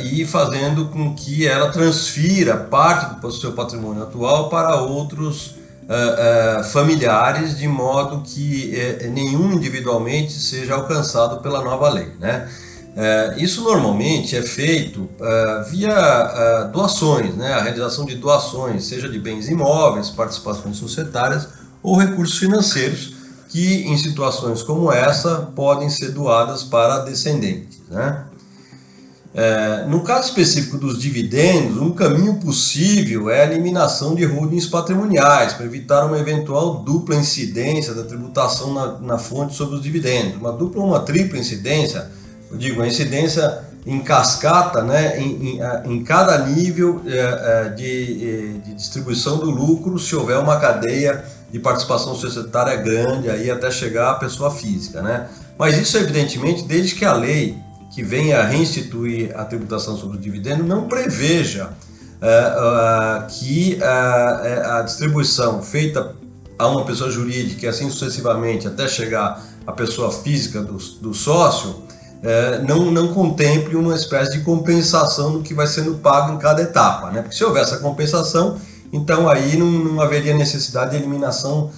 e 0.00 0.24
fazendo 0.24 0.86
com 0.86 1.14
que 1.14 1.46
ela 1.46 1.70
transfira 1.70 2.56
parte 2.56 3.20
do 3.20 3.30
seu 3.30 3.52
patrimônio 3.52 4.02
atual 4.02 4.48
para 4.48 4.76
outros 4.76 5.56
familiares, 6.72 7.58
de 7.58 7.68
modo 7.68 8.22
que 8.22 8.72
nenhum 9.12 9.52
individualmente 9.52 10.32
seja 10.32 10.74
alcançado 10.74 11.42
pela 11.42 11.62
nova 11.62 11.88
lei, 11.90 12.08
né? 12.18 12.48
Isso 13.36 13.62
normalmente 13.62 14.36
é 14.36 14.42
feito 14.42 15.08
via 15.70 16.70
doações, 16.72 17.34
né? 17.36 17.54
a 17.54 17.62
realização 17.62 18.04
de 18.04 18.16
doações, 18.16 18.84
seja 18.84 19.08
de 19.08 19.18
bens 19.18 19.48
imóveis, 19.48 20.10
participações 20.10 20.76
societárias 20.76 21.48
ou 21.82 21.96
recursos 21.96 22.38
financeiros, 22.38 23.14
que 23.48 23.84
em 23.84 23.96
situações 23.96 24.62
como 24.62 24.92
essa 24.92 25.50
podem 25.54 25.88
ser 25.88 26.10
doadas 26.10 26.64
para 26.64 26.98
descendentes. 26.98 27.80
Né? 27.88 28.24
É, 29.32 29.84
no 29.86 30.00
caso 30.00 30.28
específico 30.28 30.76
dos 30.76 30.98
dividendos, 30.98 31.76
um 31.80 31.92
caminho 31.92 32.34
possível 32.34 33.30
é 33.30 33.42
a 33.42 33.44
eliminação 33.44 34.14
de 34.14 34.24
holdings 34.24 34.66
patrimoniais 34.66 35.52
para 35.52 35.66
evitar 35.66 36.04
uma 36.04 36.18
eventual 36.18 36.82
dupla 36.82 37.14
incidência 37.14 37.94
da 37.94 38.02
tributação 38.02 38.74
na, 38.74 38.98
na 38.98 39.18
fonte 39.18 39.54
sobre 39.54 39.76
os 39.76 39.82
dividendos. 39.82 40.36
Uma 40.36 40.52
dupla 40.52 40.82
ou 40.82 40.88
uma 40.88 41.00
tripla 41.00 41.38
incidência 41.38 42.10
eu 42.50 42.58
digo, 42.58 42.82
a 42.82 42.86
incidência 42.86 43.62
em 43.86 44.00
cascata, 44.00 44.82
né, 44.82 45.20
em, 45.20 45.58
em, 45.58 45.60
em 45.84 46.04
cada 46.04 46.36
nível 46.46 47.00
é, 47.06 47.16
é, 47.16 47.68
de, 47.70 48.58
de, 48.58 48.74
distribuição 48.74 49.38
do 49.38 49.50
lucro, 49.50 49.98
se 49.98 50.14
houver 50.16 50.36
uma 50.36 50.58
cadeia 50.58 51.24
de 51.50 51.58
participação 51.58 52.14
societária 52.14 52.76
grande, 52.76 53.30
aí 53.30 53.50
até 53.50 53.70
chegar 53.70 54.10
à 54.10 54.14
pessoa 54.14 54.50
física. 54.50 55.00
Né? 55.00 55.28
Mas 55.56 55.78
isso, 55.78 55.96
evidentemente, 55.96 56.64
desde 56.64 56.94
que 56.94 57.04
a 57.04 57.12
lei 57.12 57.56
que 57.90 58.02
venha 58.02 58.38
a 58.38 58.44
reinstituir 58.44 59.36
a 59.36 59.44
tributação 59.44 59.96
sobre 59.96 60.16
o 60.16 60.20
dividendo 60.20 60.62
não 60.62 60.86
preveja 60.86 61.70
é, 62.22 62.26
é, 62.26 63.26
que 63.28 63.78
é, 63.80 64.62
a 64.66 64.82
distribuição 64.82 65.62
feita 65.62 66.14
a 66.58 66.68
uma 66.68 66.84
pessoa 66.84 67.10
jurídica 67.10 67.66
e 67.66 67.68
assim 67.68 67.88
sucessivamente 67.90 68.68
até 68.68 68.86
chegar 68.86 69.42
à 69.66 69.72
pessoa 69.72 70.12
física 70.12 70.60
do, 70.60 70.76
do 70.76 71.14
sócio, 71.14 71.82
não, 72.68 72.90
não 72.90 73.14
contemple 73.14 73.76
uma 73.76 73.94
espécie 73.94 74.32
de 74.32 74.44
compensação 74.44 75.32
do 75.32 75.40
que 75.40 75.54
vai 75.54 75.66
sendo 75.66 75.94
pago 75.94 76.34
em 76.34 76.38
cada 76.38 76.60
etapa. 76.60 77.10
Né? 77.10 77.22
Porque 77.22 77.34
se 77.34 77.42
houver 77.42 77.62
essa 77.62 77.78
compensação, 77.78 78.60
então 78.92 79.26
aí 79.26 79.56
não, 79.56 79.70
não 79.70 80.02
haveria 80.02 80.34
necessidade 80.34 80.90
de 80.90 80.96
eliminação 80.98 81.70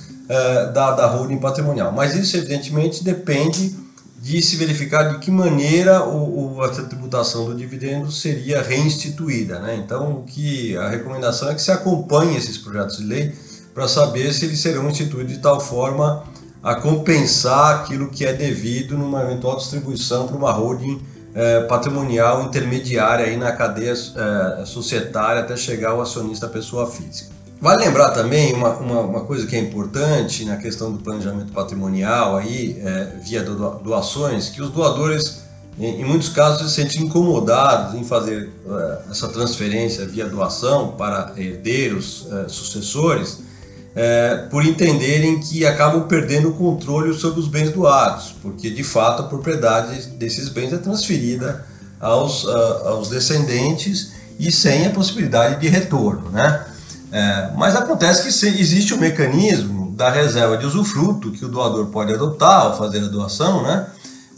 da, 0.74 0.90
da 0.90 1.06
holding 1.06 1.38
patrimonial. 1.38 1.92
Mas 1.92 2.16
isso, 2.16 2.36
evidentemente, 2.36 3.04
depende 3.04 3.76
de 4.22 4.40
se 4.40 4.54
verificar 4.54 5.02
de 5.02 5.18
que 5.18 5.32
maneira 5.32 6.04
o, 6.04 6.54
o, 6.54 6.62
a 6.62 6.68
tributação 6.68 7.44
do 7.44 7.56
dividendo 7.56 8.12
seria 8.12 8.62
reinstituída. 8.62 9.58
Né? 9.58 9.82
Então, 9.84 10.12
o 10.12 10.22
que 10.22 10.76
a 10.76 10.88
recomendação 10.88 11.50
é 11.50 11.54
que 11.56 11.60
se 11.60 11.72
acompanhe 11.72 12.36
esses 12.36 12.56
projetos 12.56 12.98
de 12.98 13.04
lei 13.04 13.34
para 13.74 13.88
saber 13.88 14.32
se 14.32 14.44
eles 14.44 14.60
serão 14.60 14.88
instituídos 14.88 15.32
de 15.32 15.40
tal 15.40 15.60
forma 15.60 16.22
a 16.62 16.76
compensar 16.76 17.80
aquilo 17.80 18.10
que 18.10 18.24
é 18.24 18.32
devido 18.32 18.96
numa 18.96 19.22
eventual 19.22 19.56
distribuição 19.56 20.28
para 20.28 20.36
uma 20.36 20.52
holding 20.52 21.02
é, 21.34 21.62
patrimonial 21.62 22.44
intermediária 22.44 23.26
aí 23.26 23.36
na 23.36 23.50
cadeia 23.50 23.92
é, 23.92 24.64
societária 24.64 25.42
até 25.42 25.56
chegar 25.56 25.90
ao 25.90 26.00
acionista 26.00 26.46
pessoa 26.46 26.88
física. 26.88 27.31
Vale 27.62 27.84
lembrar 27.84 28.10
também 28.10 28.52
uma, 28.54 28.70
uma, 28.70 29.00
uma, 29.02 29.20
coisa 29.20 29.46
que 29.46 29.54
é 29.54 29.60
importante 29.60 30.44
na 30.44 30.56
questão 30.56 30.90
do 30.90 30.98
planejamento 30.98 31.52
patrimonial 31.52 32.36
aí, 32.36 32.76
é, 32.84 33.12
via 33.22 33.40
doações, 33.44 34.48
que 34.48 34.60
os 34.60 34.70
doadores, 34.70 35.44
em, 35.78 36.00
em, 36.00 36.04
muitos 36.04 36.28
casos, 36.28 36.68
se 36.68 36.74
sentem 36.74 37.02
incomodados 37.02 37.94
em 37.94 38.02
fazer 38.02 38.50
é, 38.68 38.98
essa 39.12 39.28
transferência 39.28 40.04
via 40.06 40.26
doação 40.26 40.96
para 40.98 41.34
herdeiros, 41.36 42.26
é, 42.32 42.48
sucessores, 42.48 43.38
é, 43.94 44.48
por 44.50 44.66
entenderem 44.66 45.38
que 45.38 45.64
acabam 45.64 46.08
perdendo 46.08 46.48
o 46.48 46.54
controle 46.54 47.14
sobre 47.14 47.38
os 47.38 47.46
bens 47.46 47.70
doados, 47.70 48.34
porque 48.42 48.70
de 48.70 48.82
fato 48.82 49.22
a 49.22 49.26
propriedade 49.26 50.08
desses 50.16 50.48
bens 50.48 50.72
é 50.72 50.78
transferida 50.78 51.64
aos, 52.00 52.42
uh, 52.42 52.88
aos 52.88 53.08
descendentes 53.08 54.14
e 54.36 54.50
sem 54.50 54.84
a 54.84 54.90
possibilidade 54.90 55.60
de 55.60 55.68
retorno. 55.68 56.28
Né? 56.30 56.71
É, 57.12 57.50
mas 57.54 57.76
acontece 57.76 58.22
que 58.22 58.60
existe 58.60 58.94
um 58.94 58.98
mecanismo 58.98 59.92
da 59.94 60.10
reserva 60.10 60.56
de 60.56 60.64
usufruto 60.64 61.30
que 61.30 61.44
o 61.44 61.48
doador 61.48 61.86
pode 61.86 62.12
adotar 62.14 62.62
ao 62.62 62.78
fazer 62.78 63.04
a 63.04 63.08
doação, 63.08 63.62
né? 63.62 63.86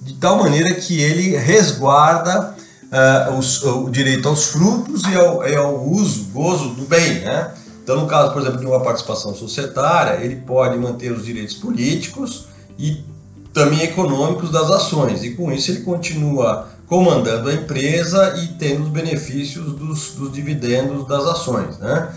de 0.03 0.15
tal 0.15 0.37
maneira 0.37 0.75
que 0.75 1.01
ele 1.01 1.37
resguarda 1.37 2.55
uh, 2.85 3.39
os, 3.39 3.63
o 3.63 3.89
direito 3.89 4.29
aos 4.29 4.47
frutos 4.47 5.03
e 5.05 5.15
ao, 5.15 5.47
e 5.49 5.55
ao 5.55 5.83
uso, 5.83 6.25
gozo 6.33 6.71
do 6.71 6.85
bem. 6.85 7.21
Né? 7.21 7.55
Então, 7.83 8.01
no 8.01 8.07
caso, 8.07 8.33
por 8.33 8.43
exemplo, 8.43 8.59
de 8.59 8.67
uma 8.67 8.81
participação 8.81 9.35
societária, 9.35 10.23
ele 10.23 10.37
pode 10.37 10.77
manter 10.77 11.13
os 11.13 11.25
direitos 11.25 11.55
políticos 11.55 12.47
e 12.79 13.05
também 13.53 13.83
econômicos 13.83 14.51
das 14.51 14.69
ações, 14.69 15.23
e 15.23 15.31
com 15.31 15.53
isso 15.53 15.71
ele 15.71 15.83
continua 15.83 16.69
comandando 16.89 17.49
a 17.49 17.55
empresa 17.55 18.35
e 18.43 18.49
tendo 18.59 18.83
os 18.83 18.89
benefícios 18.89 19.73
dos, 19.75 20.11
dos 20.11 20.33
dividendos 20.33 21.07
das 21.07 21.25
ações. 21.25 21.79
Né? 21.79 22.09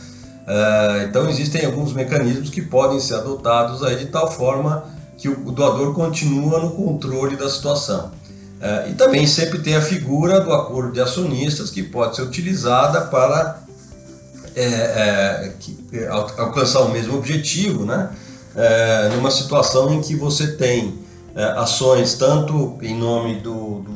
Uh, 0.48 1.04
então, 1.04 1.30
existem 1.30 1.66
alguns 1.66 1.92
mecanismos 1.92 2.50
que 2.50 2.62
podem 2.62 3.02
ser 3.02 3.16
adotados 3.16 3.84
aí 3.84 3.98
de 3.98 4.06
tal 4.06 4.32
forma 4.32 4.86
que 5.18 5.28
o 5.28 5.52
doador 5.52 5.94
continua 5.94 6.60
no 6.60 6.72
controle 6.72 7.36
da 7.36 7.50
situação. 7.50 8.12
Uh, 8.58 8.90
e 8.90 8.94
também 8.94 9.28
sempre 9.28 9.60
tem 9.60 9.76
a 9.76 9.82
figura 9.82 10.40
do 10.40 10.54
acordo 10.54 10.94
de 10.94 11.02
acionistas 11.02 11.70
que 11.70 11.84
pode 11.84 12.16
ser 12.16 12.22
utilizada 12.22 13.02
para 13.02 13.68
é, 14.56 14.64
é, 14.64 15.54
é, 15.94 16.08
alcançar 16.08 16.82
o 16.82 16.90
mesmo 16.90 17.16
objetivo, 17.16 17.86
né? 17.86 18.10
É, 18.56 19.10
numa 19.10 19.30
situação 19.30 19.94
em 19.94 20.02
que 20.02 20.16
você 20.16 20.48
tem 20.54 20.98
é, 21.36 21.44
ações 21.44 22.16
tanto 22.16 22.76
em 22.82 22.98
nome 22.98 23.36
do, 23.36 23.82
do, 23.82 23.92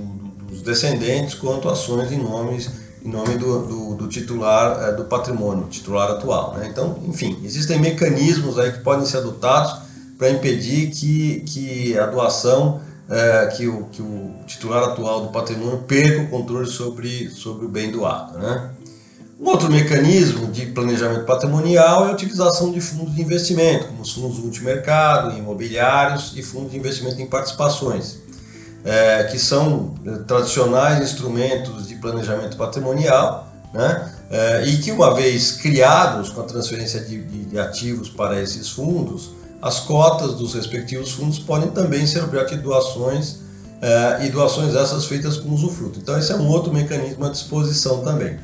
dos 0.51 0.61
descendentes 0.61 1.33
quanto 1.33 1.67
ações 1.67 2.11
em, 2.11 2.21
nomes, 2.21 2.69
em 3.03 3.09
nome 3.09 3.35
do, 3.37 3.65
do, 3.65 3.95
do 3.95 4.07
titular 4.07 4.89
é, 4.89 4.91
do 4.93 5.05
patrimônio, 5.05 5.67
titular 5.69 6.11
atual. 6.11 6.55
Né? 6.55 6.67
Então, 6.69 6.97
enfim, 7.07 7.39
existem 7.43 7.79
mecanismos 7.79 8.59
aí 8.59 8.71
que 8.71 8.79
podem 8.79 9.05
ser 9.05 9.17
adotados 9.17 9.73
para 10.17 10.29
impedir 10.29 10.91
que, 10.91 11.41
que 11.41 11.97
a 11.97 12.05
doação, 12.05 12.79
é, 13.09 13.47
que, 13.47 13.67
o, 13.67 13.85
que 13.91 14.01
o 14.01 14.31
titular 14.45 14.83
atual 14.83 15.21
do 15.21 15.29
patrimônio 15.29 15.79
perca 15.79 16.21
o 16.21 16.27
controle 16.29 16.67
sobre, 16.67 17.29
sobre 17.31 17.65
o 17.65 17.69
bem 17.69 17.91
doado. 17.91 18.37
Né? 18.37 18.71
Um 19.39 19.49
outro 19.49 19.71
mecanismo 19.71 20.51
de 20.51 20.67
planejamento 20.67 21.25
patrimonial 21.25 22.05
é 22.05 22.09
a 22.09 22.13
utilização 22.13 22.71
de 22.71 22.79
fundos 22.79 23.15
de 23.15 23.23
investimento, 23.23 23.87
como 23.87 24.03
os 24.03 24.13
fundos 24.13 24.37
multimercado, 24.37 25.35
imobiliários 25.35 26.33
e 26.35 26.43
fundos 26.43 26.71
de 26.71 26.77
investimento 26.77 27.19
em 27.19 27.25
participações, 27.25 28.19
é, 28.83 29.23
que 29.25 29.37
são 29.37 29.93
é, 30.05 30.11
tradicionais 30.27 31.01
instrumentos 31.01 31.87
de 31.87 31.95
planejamento 31.95 32.57
patrimonial, 32.57 33.47
né? 33.73 34.11
É, 34.29 34.65
e 34.65 34.77
que, 34.77 34.91
uma 34.91 35.13
vez 35.13 35.51
criados 35.51 36.29
com 36.29 36.41
a 36.41 36.45
transferência 36.45 37.01
de, 37.01 37.21
de, 37.21 37.59
ativos 37.59 38.09
para 38.09 38.41
esses 38.41 38.69
fundos, 38.69 39.31
as 39.61 39.81
cotas 39.81 40.35
dos 40.35 40.53
respectivos 40.53 41.11
fundos 41.11 41.37
podem 41.37 41.69
também 41.69 42.07
ser 42.07 42.23
objeto 42.23 42.55
de 42.55 42.61
doações 42.61 43.39
é, 43.81 44.25
e 44.25 44.29
doações 44.29 44.73
essas 44.73 45.05
feitas 45.05 45.37
com 45.37 45.49
usufruto. 45.49 45.99
Então, 45.99 46.17
esse 46.17 46.31
é 46.31 46.35
um 46.35 46.47
outro 46.47 46.73
mecanismo 46.73 47.25
à 47.25 47.29
disposição 47.29 48.03
também 48.03 48.39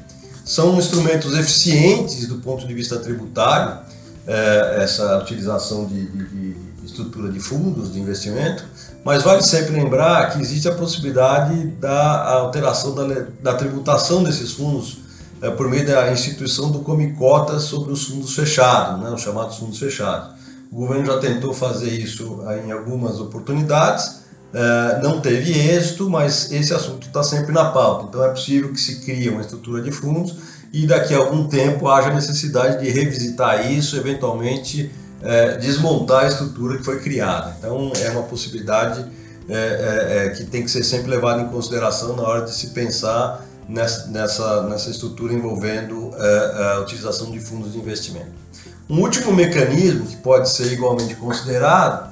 são 0.48 0.80
instrumentos 0.80 1.38
eficientes 1.38 2.26
do 2.26 2.38
ponto 2.38 2.66
de 2.66 2.74
vista 2.74 2.98
tributário, 2.98 3.80
é, 4.26 4.78
essa 4.82 5.18
utilização 5.18 5.86
de, 5.86 6.06
de, 6.06 6.30
de, 6.30 6.67
estrutura 6.88 7.32
de 7.32 7.40
fundos 7.40 7.94
de 7.94 8.00
investimento, 8.00 8.64
mas 9.04 9.24
vale 9.24 9.44
sempre 9.44 9.74
lembrar 9.74 10.32
que 10.32 10.42
existe 10.42 10.68
a 10.68 10.74
possibilidade 10.74 11.68
da 11.80 12.32
alteração 12.34 12.96
da, 12.96 13.26
da 13.42 13.54
tributação 13.54 14.24
desses 14.24 14.54
fundos 14.54 15.00
é, 15.42 15.50
por 15.50 15.70
meio 15.70 15.86
da 15.86 16.12
instituição 16.12 16.72
do 16.72 16.80
Comicotas 16.80 17.64
sobre 17.64 17.94
os 17.94 18.06
fundos 18.06 18.36
fechados, 18.36 19.02
né, 19.02 19.10
os 19.12 19.22
chamados 19.22 19.58
fundos 19.58 19.78
fechados. 19.78 20.36
O 20.72 20.78
governo 20.78 21.06
já 21.06 21.20
tentou 21.20 21.54
fazer 21.54 21.90
isso 21.90 22.42
em 22.66 22.72
algumas 22.72 23.20
oportunidades, 23.20 24.22
é, 24.54 25.00
não 25.02 25.22
teve 25.22 25.52
êxito, 25.52 26.10
mas 26.10 26.52
esse 26.52 26.74
assunto 26.74 27.08
está 27.08 27.22
sempre 27.22 27.54
na 27.54 27.66
pauta. 27.66 28.08
Então 28.10 28.24
é 28.24 28.30
possível 28.30 28.72
que 28.72 28.80
se 28.80 29.02
crie 29.02 29.30
uma 29.30 29.42
estrutura 29.42 29.82
de 29.82 29.92
fundos 29.92 30.36
e 30.74 30.86
daqui 30.86 31.14
a 31.14 31.18
algum 31.18 31.48
tempo 31.48 31.88
haja 31.88 32.14
necessidade 32.14 32.84
de 32.84 32.90
revisitar 32.90 33.72
isso, 33.72 33.96
eventualmente 33.96 34.92
é, 35.22 35.58
desmontar 35.58 36.26
a 36.26 36.28
estrutura 36.28 36.78
que 36.78 36.84
foi 36.84 37.00
criada. 37.00 37.56
Então 37.58 37.92
é 38.02 38.10
uma 38.10 38.24
possibilidade 38.24 39.06
é, 39.50 39.54
é, 39.54 40.26
é 40.26 40.30
que 40.30 40.46
tem 40.46 40.64
que 40.64 40.70
ser 40.70 40.84
sempre 40.84 41.10
levada 41.10 41.42
em 41.42 41.48
consideração 41.48 42.16
na 42.16 42.24
hora 42.24 42.46
de 42.46 42.54
se 42.54 42.68
pensar 42.72 43.46
nessa, 43.68 44.08
nessa, 44.08 44.64
nessa 44.64 44.90
estrutura 44.90 45.34
envolvendo 45.34 46.12
a 46.16 46.80
utilização 46.80 47.32
de 47.32 47.40
fundos 47.40 47.74
de 47.74 47.80
investimento. 47.80 48.32
Um 48.90 49.02
último 49.02 49.34
mecanismo 49.34 50.06
que 50.06 50.16
pode 50.18 50.50
ser 50.50 50.72
igualmente 50.72 51.16
considerado 51.16 52.10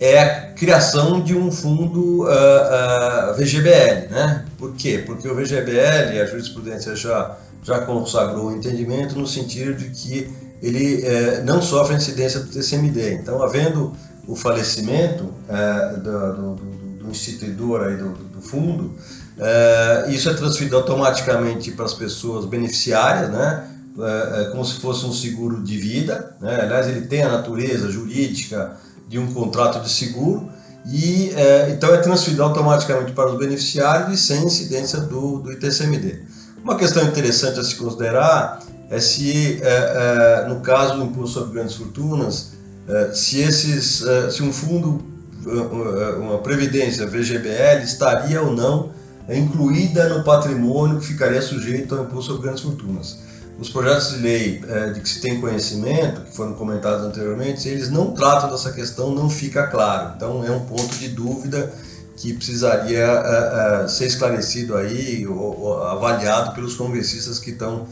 é 0.00 0.18
a 0.18 0.40
criação 0.52 1.20
de 1.20 1.36
um 1.36 1.52
fundo 1.52 2.22
uh, 2.22 3.32
uh, 3.32 3.34
VGBL. 3.34 4.08
Né? 4.10 4.46
Por 4.56 4.72
quê? 4.74 5.02
Porque 5.04 5.28
o 5.28 5.34
VGBL, 5.34 6.20
a 6.22 6.26
jurisprudência 6.26 6.96
já, 6.96 7.36
já 7.62 7.80
consagrou 7.80 8.46
o 8.46 8.56
entendimento 8.56 9.18
no 9.18 9.26
sentido 9.26 9.74
de 9.74 9.90
que 9.90 10.30
ele 10.62 11.02
uh, 11.02 11.44
não 11.44 11.62
sofre 11.62 11.96
incidência 11.96 12.40
do 12.40 12.46
TCMD. 12.46 13.14
Então, 13.14 13.42
havendo 13.42 13.92
o 14.26 14.36
falecimento 14.36 15.32
eh, 15.48 15.96
do, 15.96 16.32
do, 16.32 16.54
do, 17.02 17.10
instituidor 17.10 17.82
aí 17.82 17.96
do, 17.96 18.10
do 18.10 18.40
fundo, 18.40 18.94
eh, 19.36 20.06
isso 20.10 20.30
é 20.30 20.34
transferido 20.34 20.76
automaticamente 20.76 21.72
para 21.72 21.84
as 21.84 21.94
pessoas 21.94 22.44
beneficiárias, 22.44 23.28
né? 23.30 23.66
como 24.52 24.64
se 24.64 24.80
fosse 24.80 25.04
um 25.04 25.12
seguro 25.12 25.60
de 25.64 25.76
vida. 25.76 26.36
Né? 26.40 26.60
Aliás, 26.60 26.86
ele 26.86 27.06
tem 27.06 27.22
a 27.22 27.28
natureza 27.28 27.90
jurídica 27.90 28.76
de 29.08 29.18
um 29.18 29.32
contrato 29.32 29.82
de 29.82 29.90
seguro 29.90 30.48
e 30.86 31.32
é, 31.34 31.70
então 31.70 31.92
é 31.92 31.98
transferido 31.98 32.42
automaticamente 32.42 33.12
para 33.12 33.30
os 33.30 33.38
beneficiários 33.38 34.18
e 34.18 34.22
sem 34.22 34.44
incidência 34.44 35.00
do, 35.00 35.40
do 35.40 35.52
ITCMD. 35.52 36.22
Uma 36.62 36.76
questão 36.76 37.02
interessante 37.02 37.58
a 37.58 37.64
se 37.64 37.74
considerar 37.74 38.60
é 38.90 38.98
se, 38.98 39.60
é, 39.62 40.44
é, 40.44 40.48
no 40.48 40.60
caso 40.60 40.96
do 40.96 41.04
imposto 41.04 41.38
sobre 41.38 41.54
grandes 41.54 41.76
fortunas, 41.76 42.50
é, 42.88 43.12
se, 43.14 43.40
esses, 43.40 44.04
é, 44.04 44.30
se 44.30 44.42
um 44.42 44.52
fundo, 44.52 45.00
é, 45.46 46.16
uma 46.16 46.38
previdência 46.38 47.06
VGBL 47.06 47.84
estaria 47.84 48.42
ou 48.42 48.52
não 48.52 48.90
incluída 49.28 50.08
no 50.08 50.24
patrimônio 50.24 50.98
que 50.98 51.06
ficaria 51.06 51.40
sujeito 51.40 51.94
ao 51.94 52.02
imposto 52.02 52.32
sobre 52.32 52.42
grandes 52.42 52.64
fortunas 52.64 53.18
os 53.60 53.68
projetos 53.68 54.14
de 54.14 54.22
lei 54.22 54.62
de 54.94 55.00
que 55.00 55.08
se 55.08 55.20
tem 55.20 55.38
conhecimento, 55.38 56.22
que 56.22 56.34
foram 56.34 56.54
comentados 56.54 57.04
anteriormente, 57.04 57.68
eles 57.68 57.90
não 57.90 58.12
tratam 58.12 58.50
dessa 58.50 58.72
questão, 58.72 59.14
não 59.14 59.28
fica 59.28 59.66
claro. 59.66 60.14
Então 60.16 60.42
é 60.42 60.50
um 60.50 60.60
ponto 60.60 60.96
de 60.96 61.08
dúvida 61.08 61.70
que 62.16 62.32
precisaria 62.32 63.06
ser 63.86 64.06
esclarecido 64.06 64.74
aí, 64.78 65.26
ou, 65.26 65.82
avaliado 65.82 66.54
pelos 66.54 66.74
congressistas 66.74 67.38
que 67.38 67.50
estão 67.50 67.86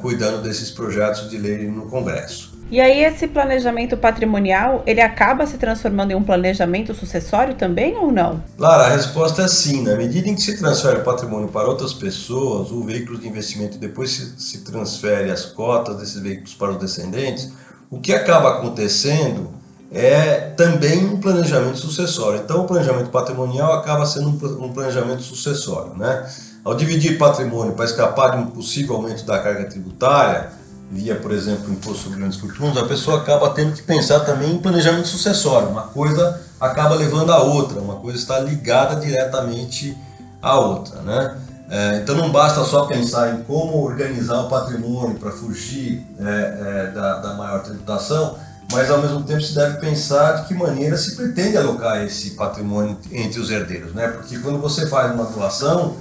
cuidando 0.00 0.42
desses 0.42 0.70
projetos 0.70 1.28
de 1.28 1.38
lei 1.38 1.66
no 1.68 1.86
Congresso. 1.88 2.52
E 2.72 2.80
aí 2.80 3.04
esse 3.04 3.28
planejamento 3.28 3.98
patrimonial, 3.98 4.82
ele 4.86 5.02
acaba 5.02 5.46
se 5.46 5.58
transformando 5.58 6.12
em 6.12 6.14
um 6.14 6.22
planejamento 6.22 6.94
sucessório 6.94 7.54
também 7.54 7.98
ou 7.98 8.10
não? 8.10 8.42
Claro, 8.56 8.84
a 8.84 8.88
resposta 8.88 9.42
é 9.42 9.48
sim. 9.48 9.82
Na 9.82 9.94
medida 9.94 10.26
em 10.26 10.34
que 10.34 10.40
se 10.40 10.56
transfere 10.56 11.00
o 11.00 11.04
patrimônio 11.04 11.48
para 11.48 11.68
outras 11.68 11.92
pessoas, 11.92 12.70
o 12.70 12.82
veículo 12.82 13.18
de 13.18 13.28
investimento 13.28 13.76
depois 13.76 14.10
se, 14.12 14.40
se 14.40 14.64
transfere 14.64 15.30
as 15.30 15.44
cotas 15.44 15.98
desses 15.98 16.18
veículos 16.18 16.54
para 16.54 16.70
os 16.70 16.78
descendentes, 16.78 17.52
o 17.90 18.00
que 18.00 18.14
acaba 18.14 18.56
acontecendo 18.56 19.50
é 19.92 20.52
também 20.56 21.04
um 21.04 21.20
planejamento 21.20 21.76
sucessório. 21.76 22.40
Então, 22.42 22.62
o 22.62 22.66
planejamento 22.66 23.10
patrimonial 23.10 23.74
acaba 23.74 24.06
sendo 24.06 24.30
um 24.30 24.72
planejamento 24.72 25.20
sucessório. 25.20 25.94
Né? 25.94 26.26
Ao 26.64 26.76
dividir 26.76 27.18
patrimônio 27.18 27.72
para 27.72 27.84
escapar 27.84 28.32
de 28.32 28.36
um 28.38 28.46
possível 28.46 28.94
aumento 28.94 29.24
da 29.24 29.40
carga 29.40 29.64
tributária, 29.64 30.50
via, 30.92 31.16
por 31.16 31.32
exemplo, 31.32 31.72
imposto 31.72 32.04
sobre 32.04 32.18
grandes 32.18 32.38
fortunas, 32.38 32.76
a 32.76 32.86
pessoa 32.86 33.18
acaba 33.18 33.50
tendo 33.50 33.72
que 33.72 33.82
pensar 33.82 34.20
também 34.20 34.52
em 34.52 34.58
planejamento 34.58 35.08
sucessório. 35.08 35.68
Uma 35.68 35.82
coisa 35.82 36.40
acaba 36.60 36.94
levando 36.94 37.32
a 37.32 37.42
outra, 37.42 37.80
uma 37.80 37.96
coisa 37.96 38.16
está 38.16 38.38
ligada 38.38 39.00
diretamente 39.00 39.96
à 40.40 40.56
outra. 40.56 41.02
Né? 41.02 41.36
É, 41.68 41.96
então 41.96 42.14
não 42.14 42.30
basta 42.30 42.62
só 42.62 42.84
pensar 42.84 43.34
em 43.34 43.42
como 43.42 43.82
organizar 43.82 44.42
o 44.42 44.48
patrimônio 44.48 45.18
para 45.18 45.32
fugir 45.32 46.06
é, 46.20 46.24
é, 46.24 46.90
da, 46.94 47.18
da 47.18 47.34
maior 47.34 47.62
tributação, 47.62 48.36
mas 48.70 48.88
ao 48.88 49.02
mesmo 49.02 49.22
tempo 49.24 49.40
se 49.40 49.54
deve 49.54 49.78
pensar 49.78 50.42
de 50.42 50.48
que 50.48 50.54
maneira 50.54 50.96
se 50.96 51.16
pretende 51.16 51.56
alocar 51.56 52.04
esse 52.04 52.30
patrimônio 52.30 52.96
entre 53.10 53.40
os 53.40 53.50
herdeiros, 53.50 53.92
né? 53.92 54.06
Porque 54.08 54.38
quando 54.38 54.60
você 54.60 54.86
faz 54.86 55.12
uma 55.12 55.24
doação, 55.24 55.96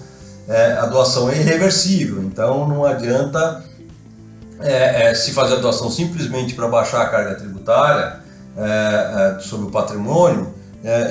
é, 0.47 0.73
a 0.73 0.85
doação 0.85 1.29
é 1.29 1.37
irreversível, 1.37 2.21
então 2.23 2.67
não 2.67 2.85
adianta 2.85 3.63
é, 4.59 5.09
é, 5.09 5.13
se 5.13 5.31
fazer 5.31 5.55
a 5.55 5.57
doação 5.57 5.89
simplesmente 5.89 6.53
para 6.53 6.67
baixar 6.67 7.01
a 7.01 7.09
carga 7.09 7.35
tributária 7.35 8.19
é, 8.57 9.37
é 9.37 9.39
sobre 9.39 9.67
o 9.67 9.71
patrimônio, 9.71 10.53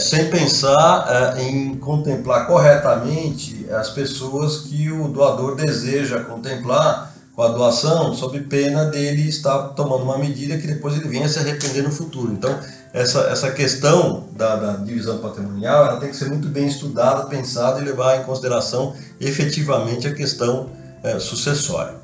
sem 0.00 0.28
pensar 0.28 1.38
em 1.38 1.76
contemplar 1.76 2.48
corretamente 2.48 3.66
as 3.70 3.90
pessoas 3.90 4.62
que 4.62 4.90
o 4.90 5.06
doador 5.06 5.54
deseja 5.54 6.24
contemplar 6.24 7.14
com 7.36 7.42
a 7.42 7.48
doação, 7.48 8.12
sob 8.12 8.38
pena 8.40 8.84
dele 8.86 9.28
estar 9.28 9.58
tomando 9.68 10.02
uma 10.02 10.18
medida 10.18 10.58
que 10.58 10.66
depois 10.66 10.96
ele 10.96 11.08
venha 11.08 11.28
se 11.28 11.38
arrepender 11.38 11.82
no 11.82 11.92
futuro. 11.92 12.32
Então, 12.32 12.58
essa, 12.92 13.20
essa 13.30 13.50
questão 13.52 14.28
da, 14.32 14.56
da 14.56 14.72
divisão 14.76 15.18
patrimonial 15.18 15.86
ela 15.86 16.00
tem 16.00 16.10
que 16.10 16.16
ser 16.16 16.28
muito 16.28 16.48
bem 16.48 16.66
estudada, 16.66 17.26
pensada 17.26 17.80
e 17.80 17.84
levar 17.84 18.20
em 18.20 18.24
consideração 18.24 18.94
efetivamente 19.20 20.08
a 20.08 20.14
questão 20.14 20.70
sucessória. 21.18 22.00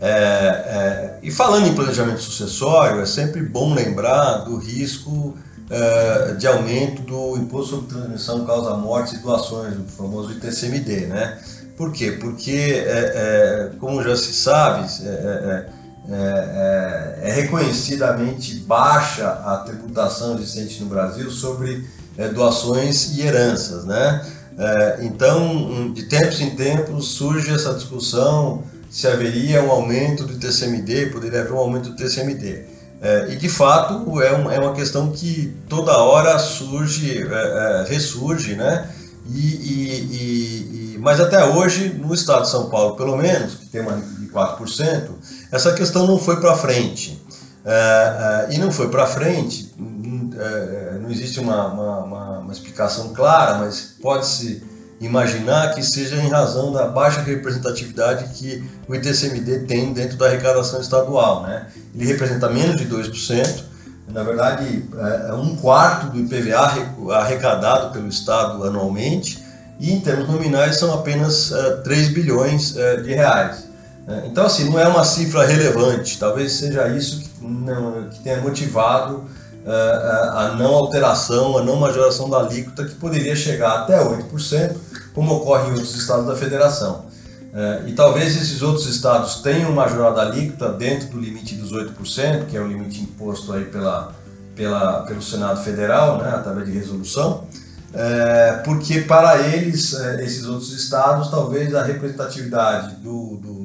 É, 0.00 0.08
é, 0.08 1.18
e 1.22 1.30
falando 1.30 1.66
em 1.66 1.74
planejamento 1.74 2.22
sucessório, 2.22 3.02
é 3.02 3.06
sempre 3.06 3.42
bom 3.42 3.74
lembrar 3.74 4.38
do 4.38 4.56
risco 4.56 5.36
é, 5.68 6.32
de 6.34 6.46
aumento 6.46 7.02
do 7.02 7.36
imposto 7.36 7.76
sobre 7.76 7.94
transmissão 7.94 8.46
causa 8.46 8.74
mortes 8.74 9.12
e 9.12 9.18
doações, 9.18 9.76
o 9.76 9.84
famoso 9.84 10.32
ITCMD, 10.32 11.06
né? 11.06 11.38
Por 11.76 11.92
quê? 11.92 12.12
Porque, 12.12 12.82
é, 12.86 13.70
é, 13.70 13.70
como 13.78 14.02
já 14.02 14.16
se 14.16 14.32
sabe, 14.32 14.88
é, 16.10 17.18
é, 17.22 17.32
reconhecidamente 17.32 18.56
baixa 18.60 19.28
a 19.28 19.58
tributação 19.58 20.34
existente 20.34 20.82
no 20.82 20.88
Brasil 20.88 21.30
sobre 21.30 21.86
doações 22.34 23.16
e 23.16 23.22
heranças, 23.22 23.84
né? 23.84 24.26
então, 25.00 25.90
de 25.94 26.02
tempos 26.02 26.38
em 26.40 26.50
tempos 26.50 27.06
surge 27.12 27.54
essa 27.54 27.72
discussão 27.72 28.62
se 28.90 29.06
haveria 29.06 29.62
um 29.62 29.70
aumento 29.70 30.24
do 30.24 30.36
TCMD, 30.36 31.06
poderia 31.06 31.42
haver 31.42 31.52
um 31.52 31.58
aumento 31.58 31.90
do 31.90 31.96
TCMD. 31.96 32.64
É, 33.00 33.28
e 33.30 33.36
de 33.36 33.48
fato 33.48 34.20
é, 34.20 34.36
um, 34.36 34.50
é, 34.50 34.58
uma 34.58 34.74
questão 34.74 35.10
que 35.10 35.56
toda 35.68 35.96
hora 35.96 36.38
surge, 36.38 37.18
é, 37.18 37.22
é, 37.22 37.86
ressurge, 37.88 38.56
né? 38.56 38.90
E, 39.26 39.38
e, 39.38 40.94
e, 40.94 40.98
mas 40.98 41.20
até 41.20 41.42
hoje, 41.44 41.94
no 41.94 42.12
estado 42.12 42.42
de 42.42 42.50
São 42.50 42.68
Paulo, 42.68 42.96
pelo 42.96 43.16
menos, 43.16 43.54
que 43.54 43.66
tem 43.66 43.80
uma 43.80 43.96
de 43.96 44.26
4%, 44.26 45.08
essa 45.50 45.72
questão 45.72 46.06
não 46.06 46.18
foi 46.18 46.40
para 46.40 46.54
frente. 46.56 47.20
É, 47.64 48.48
é, 48.50 48.54
e 48.54 48.58
não 48.58 48.70
foi 48.70 48.88
para 48.88 49.06
frente, 49.06 49.74
não 51.02 51.10
existe 51.10 51.38
uma, 51.38 51.66
uma, 51.66 51.98
uma, 51.98 52.38
uma 52.38 52.52
explicação 52.52 53.12
clara, 53.12 53.58
mas 53.58 53.96
pode-se 54.00 54.62
imaginar 55.00 55.74
que 55.74 55.82
seja 55.82 56.16
em 56.16 56.28
razão 56.28 56.72
da 56.72 56.86
baixa 56.86 57.22
representatividade 57.22 58.34
que 58.34 58.62
o 58.86 58.94
ITCMD 58.94 59.60
tem 59.60 59.92
dentro 59.92 60.16
da 60.16 60.26
arrecadação 60.26 60.80
estadual. 60.80 61.42
Né? 61.42 61.66
Ele 61.94 62.06
representa 62.06 62.48
menos 62.50 62.76
de 62.76 62.86
2%, 62.86 63.64
na 64.08 64.22
verdade 64.22 64.84
é, 64.94 65.30
é 65.30 65.34
um 65.34 65.56
quarto 65.56 66.06
do 66.06 66.18
IPVA 66.18 67.14
arrecadado 67.14 67.92
pelo 67.92 68.08
Estado 68.08 68.62
anualmente, 68.64 69.42
e 69.78 69.92
em 69.92 70.00
termos 70.00 70.28
nominais 70.28 70.76
são 70.76 70.92
apenas 70.92 71.52
3 71.84 72.08
é, 72.08 72.10
bilhões 72.10 72.76
é, 72.76 72.96
de 72.96 73.14
reais. 73.14 73.69
Né? 74.10 74.24
Então, 74.26 74.44
assim, 74.44 74.68
não 74.68 74.78
é 74.78 74.88
uma 74.88 75.04
cifra 75.04 75.46
relevante, 75.46 76.18
talvez 76.18 76.52
seja 76.52 76.88
isso 76.88 77.20
que, 77.20 77.30
não, 77.46 78.08
que 78.10 78.18
tenha 78.24 78.40
motivado 78.40 79.24
a 79.66 80.54
não 80.58 80.74
alteração, 80.74 81.58
a 81.58 81.62
não 81.62 81.76
majoração 81.76 82.28
da 82.28 82.38
alíquota, 82.38 82.84
que 82.84 82.94
poderia 82.94 83.36
chegar 83.36 83.80
até 83.80 84.02
8%, 84.02 84.74
como 85.14 85.34
ocorre 85.34 85.68
em 85.68 85.72
outros 85.72 85.94
estados 85.94 86.26
da 86.26 86.34
federação. 86.34 87.04
É, 87.52 87.82
e 87.86 87.92
talvez 87.92 88.36
esses 88.36 88.62
outros 88.62 88.86
estados 88.86 89.36
tenham 89.42 89.72
majorada 89.72 90.22
alíquota 90.22 90.72
dentro 90.72 91.08
do 91.08 91.20
limite 91.20 91.56
dos 91.56 91.72
8%, 91.72 92.46
que 92.46 92.56
é 92.56 92.60
o 92.60 92.66
limite 92.66 93.00
imposto 93.00 93.52
aí 93.52 93.64
pela, 93.64 94.12
pela, 94.56 95.02
pelo 95.02 95.20
Senado 95.20 95.62
Federal, 95.62 96.18
né, 96.18 96.30
através 96.30 96.66
de 96.66 96.72
resolução, 96.72 97.44
porque 98.64 99.00
para 99.00 99.48
eles, 99.48 99.92
esses 100.20 100.46
outros 100.46 100.72
estados, 100.72 101.28
talvez 101.28 101.74
a 101.74 101.82
representatividade 101.82 102.96
do, 102.96 103.36
do, 103.36 103.59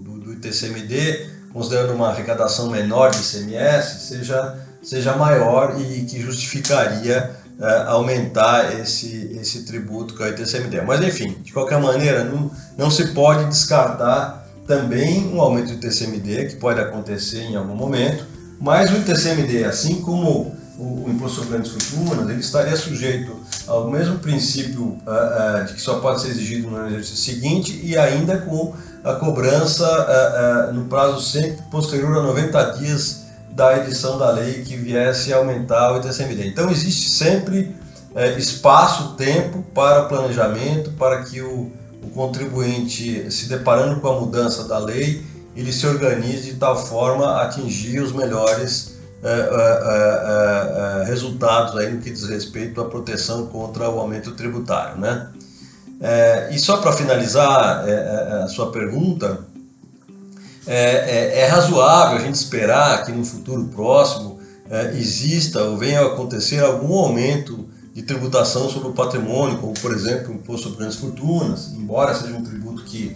ITCMD, 0.47 1.29
considerando 1.53 1.93
uma 1.93 2.09
arrecadação 2.09 2.69
menor 2.69 3.11
de 3.11 3.19
ICMS, 3.19 4.07
seja, 4.07 4.57
seja 4.83 5.15
maior 5.15 5.79
e 5.79 6.05
que 6.05 6.21
justificaria 6.21 7.31
é, 7.59 7.83
aumentar 7.87 8.79
esse, 8.79 9.37
esse 9.39 9.63
tributo 9.63 10.15
que 10.15 10.23
é 10.23 10.27
o 10.27 10.29
ITCMD. 10.29 10.81
Mas 10.81 11.01
enfim, 11.01 11.37
de 11.41 11.53
qualquer 11.53 11.79
maneira, 11.79 12.23
não, 12.23 12.51
não 12.77 12.91
se 12.91 13.07
pode 13.13 13.45
descartar 13.45 14.45
também 14.67 15.27
um 15.33 15.39
aumento 15.39 15.67
do 15.67 15.73
ITCMD, 15.73 16.47
que 16.47 16.55
pode 16.55 16.79
acontecer 16.79 17.43
em 17.43 17.55
algum 17.55 17.75
momento, 17.75 18.25
mas 18.59 18.91
o 18.91 18.97
ITCMD, 18.97 19.63
assim 19.63 20.01
como 20.01 20.55
o, 20.77 21.05
o 21.05 21.09
imposto 21.09 21.37
sobre 21.37 21.51
grandes 21.51 21.71
fortunas, 21.71 22.29
ele 22.29 22.39
estaria 22.39 22.75
sujeito 22.75 23.39
ao 23.67 23.89
mesmo 23.89 24.19
princípio 24.19 24.83
uh, 24.83 25.61
uh, 25.61 25.65
de 25.65 25.73
que 25.73 25.81
só 25.81 25.99
pode 25.99 26.21
ser 26.21 26.29
exigido 26.29 26.69
no 26.69 26.87
exercício 26.87 27.33
seguinte 27.33 27.79
e 27.83 27.97
ainda 27.97 28.37
com 28.39 28.73
a 29.05 29.13
cobrança 29.13 29.85
uh, 29.87 30.73
no 30.73 30.85
prazo 30.85 31.21
sempre 31.21 31.61
posterior 31.69 32.17
a 32.17 32.23
90 32.23 32.63
dias 32.79 33.25
da 33.51 33.77
edição 33.77 34.17
da 34.17 34.31
lei 34.31 34.63
que 34.63 34.75
viesse 34.75 35.31
a 35.31 35.37
aumentar 35.37 35.93
o 35.93 35.97
ITCMD. 35.97 36.47
Então 36.47 36.69
existe 36.69 37.09
sempre 37.09 37.73
espaço, 38.37 39.13
tempo 39.15 39.63
para 39.73 40.05
planejamento, 40.05 40.91
para 40.91 41.23
que 41.23 41.41
o, 41.41 41.71
o 42.01 42.09
contribuinte, 42.13 43.29
se 43.31 43.47
deparando 43.47 43.99
com 43.99 44.07
a 44.07 44.19
mudança 44.19 44.65
da 44.65 44.77
lei, 44.77 45.23
ele 45.55 45.71
se 45.71 45.85
organize 45.85 46.51
de 46.51 46.55
tal 46.55 46.75
forma 46.77 47.25
a 47.25 47.43
atingir 47.43 47.99
os 47.99 48.11
melhores 48.11 48.95
é, 49.23 49.29
é, 49.29 51.01
é, 51.01 51.05
resultados 51.05 51.75
aí 51.77 51.91
no 51.91 51.99
que 51.99 52.11
diz 52.11 52.27
respeito 52.29 52.79
à 52.79 52.85
proteção 52.85 53.47
contra 53.47 53.89
o 53.89 53.99
aumento 53.99 54.33
tributário, 54.33 54.99
né? 54.99 55.29
E 56.51 56.59
só 56.59 56.77
para 56.77 56.91
finalizar 56.93 57.83
a 58.43 58.47
sua 58.47 58.71
pergunta, 58.71 59.39
é, 60.67 61.41
é, 61.41 61.47
razoável 61.47 62.17
a 62.17 62.21
gente 62.21 62.35
esperar 62.35 63.05
que 63.05 63.11
no 63.11 63.23
futuro 63.23 63.65
próximo 63.65 64.39
exista 64.97 65.61
ou 65.61 65.77
venha 65.77 66.01
a 66.01 66.05
acontecer 66.07 66.59
algum 66.59 66.93
aumento 66.95 67.67
de 67.93 68.01
tributação 68.01 68.69
sobre 68.69 68.89
o 68.89 68.93
patrimônio, 68.93 69.57
como 69.59 69.73
por 69.73 69.93
exemplo 69.93 70.31
o 70.31 70.35
imposto 70.35 70.63
sobre 70.63 70.79
grandes 70.79 70.97
fortunas, 70.97 71.71
embora 71.73 72.13
seja 72.13 72.35
um 72.35 72.43
tributo 72.43 72.83
que 72.83 73.15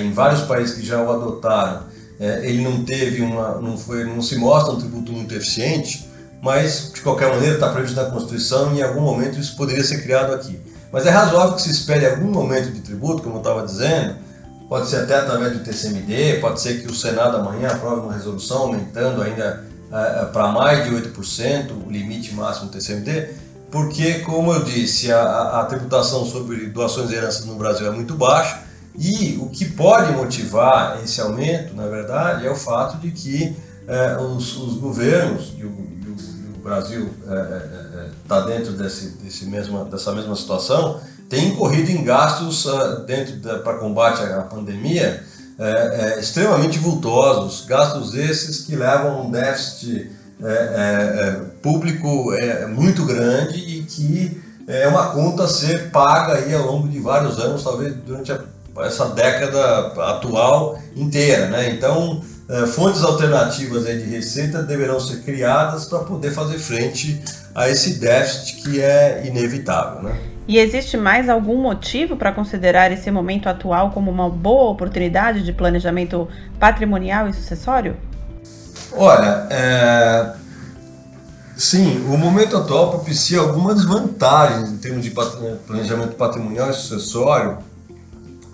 em 0.00 0.12
vários 0.12 0.42
países 0.42 0.76
que 0.76 0.86
já 0.86 1.02
o 1.02 1.10
adotaram 1.10 1.92
é, 2.22 2.48
ele 2.48 2.62
não 2.62 2.84
teve 2.84 3.20
uma, 3.20 3.60
não 3.60 3.76
foi, 3.76 4.04
não 4.04 4.22
se 4.22 4.36
mostra 4.36 4.72
um 4.72 4.78
tributo 4.78 5.12
muito 5.12 5.34
eficiente, 5.34 6.08
mas 6.40 6.92
de 6.94 7.00
qualquer 7.00 7.28
maneira 7.28 7.54
está 7.54 7.68
previsto 7.70 8.00
na 8.00 8.08
Constituição 8.08 8.72
e 8.72 8.78
em 8.78 8.82
algum 8.82 9.00
momento 9.00 9.40
isso 9.40 9.56
poderia 9.56 9.82
ser 9.82 10.04
criado 10.04 10.32
aqui. 10.32 10.56
Mas 10.92 11.06
é 11.06 11.10
razoável 11.10 11.54
que 11.54 11.62
se 11.62 11.70
espere 11.70 12.06
algum 12.06 12.36
aumento 12.38 12.70
de 12.70 12.80
tributo, 12.80 13.22
como 13.22 13.36
eu 13.36 13.40
estava 13.40 13.64
dizendo, 13.64 14.16
pode 14.68 14.88
ser 14.88 14.96
até 14.96 15.16
através 15.16 15.52
do 15.54 15.64
TCMD, 15.64 16.38
pode 16.40 16.60
ser 16.60 16.82
que 16.82 16.86
o 16.86 16.94
Senado 16.94 17.38
amanhã 17.38 17.68
aprove 17.68 18.02
uma 18.02 18.12
resolução 18.12 18.58
aumentando 18.58 19.22
ainda 19.22 19.64
é, 19.90 20.22
é 20.22 20.24
para 20.26 20.48
mais 20.48 20.84
de 20.84 20.94
8% 20.94 21.70
o 21.86 21.90
limite 21.90 22.34
máximo 22.34 22.66
do 22.66 22.72
TCMD, 22.72 23.30
porque, 23.70 24.20
como 24.20 24.52
eu 24.52 24.62
disse, 24.62 25.10
a, 25.10 25.60
a 25.60 25.64
tributação 25.64 26.26
sobre 26.26 26.66
doações 26.66 27.10
e 27.10 27.14
heranças 27.14 27.46
no 27.46 27.54
Brasil 27.54 27.86
é 27.86 27.90
muito 27.90 28.14
baixa. 28.14 28.60
E 28.94 29.38
o 29.40 29.48
que 29.48 29.64
pode 29.64 30.12
motivar 30.12 31.00
esse 31.02 31.22
aumento, 31.22 31.74
na 31.74 31.86
verdade, 31.86 32.46
é 32.46 32.50
o 32.50 32.54
fato 32.54 32.98
de 32.98 33.10
que 33.10 33.56
é, 33.88 34.16
os, 34.18 34.56
os, 34.58 34.74
governos, 34.76 35.54
e 35.56 35.64
o, 35.64 35.68
e 35.68 36.06
o, 36.06 36.16
e 36.16 36.58
o 36.58 36.62
Brasil 36.62 37.10
está 38.38 38.50
é, 38.50 38.52
é, 38.52 38.56
é 38.56 38.58
dentro 38.58 38.72
desse, 38.72 39.08
desse 39.22 39.46
mesma, 39.46 39.84
dessa 39.84 40.12
mesma 40.12 40.34
situação, 40.34 41.00
têm 41.28 41.48
incorrido 41.48 41.90
em 41.90 42.02
gastos 42.04 42.66
dentro 43.06 43.38
para 43.60 43.78
combate 43.78 44.22
à 44.22 44.42
pandemia 44.42 45.22
é, 45.58 46.18
extremamente 46.18 46.78
vultosos, 46.78 47.64
gastos 47.66 48.14
esses 48.14 48.64
que 48.64 48.74
levam 48.74 49.18
a 49.18 49.22
um 49.22 49.30
déficit 49.30 50.10
público 51.62 52.32
muito 52.74 53.04
grande 53.04 53.58
e 53.58 53.84
que 53.84 54.42
é 54.66 54.88
uma 54.88 55.10
conta 55.10 55.44
a 55.44 55.48
ser 55.48 55.90
paga 55.90 56.34
aí 56.34 56.54
ao 56.54 56.66
longo 56.66 56.88
de 56.88 56.98
vários 56.98 57.38
anos, 57.38 57.62
talvez 57.62 57.94
durante 58.04 58.32
a 58.32 58.40
essa 58.80 59.06
década 59.10 59.88
atual 60.10 60.78
inteira, 60.96 61.48
né? 61.48 61.70
Então, 61.70 62.22
é, 62.48 62.66
fontes 62.66 63.02
alternativas 63.02 63.84
de 63.84 64.04
receita 64.04 64.62
deverão 64.62 64.98
ser 64.98 65.22
criadas 65.22 65.84
para 65.84 66.00
poder 66.00 66.32
fazer 66.32 66.58
frente 66.58 67.22
a 67.54 67.68
esse 67.68 67.94
déficit 67.94 68.62
que 68.62 68.80
é 68.80 69.26
inevitável, 69.26 70.02
né? 70.02 70.18
E 70.46 70.58
existe 70.58 70.96
mais 70.96 71.28
algum 71.28 71.56
motivo 71.56 72.16
para 72.16 72.32
considerar 72.32 72.90
esse 72.90 73.10
momento 73.10 73.48
atual 73.48 73.90
como 73.90 74.10
uma 74.10 74.28
boa 74.28 74.70
oportunidade 74.70 75.44
de 75.44 75.52
planejamento 75.52 76.28
patrimonial 76.58 77.28
e 77.28 77.32
sucessório? 77.32 77.96
Olha, 78.94 79.46
é... 79.50 80.32
sim, 81.56 82.04
o 82.08 82.18
momento 82.18 82.56
atual 82.56 82.90
propicia 82.90 83.38
algumas 83.38 83.84
vantagens 83.84 84.68
em 84.68 84.78
termos 84.78 85.04
de 85.04 85.10
planejamento 85.10 86.16
patrimonial 86.16 86.70
e 86.70 86.74
sucessório, 86.74 87.58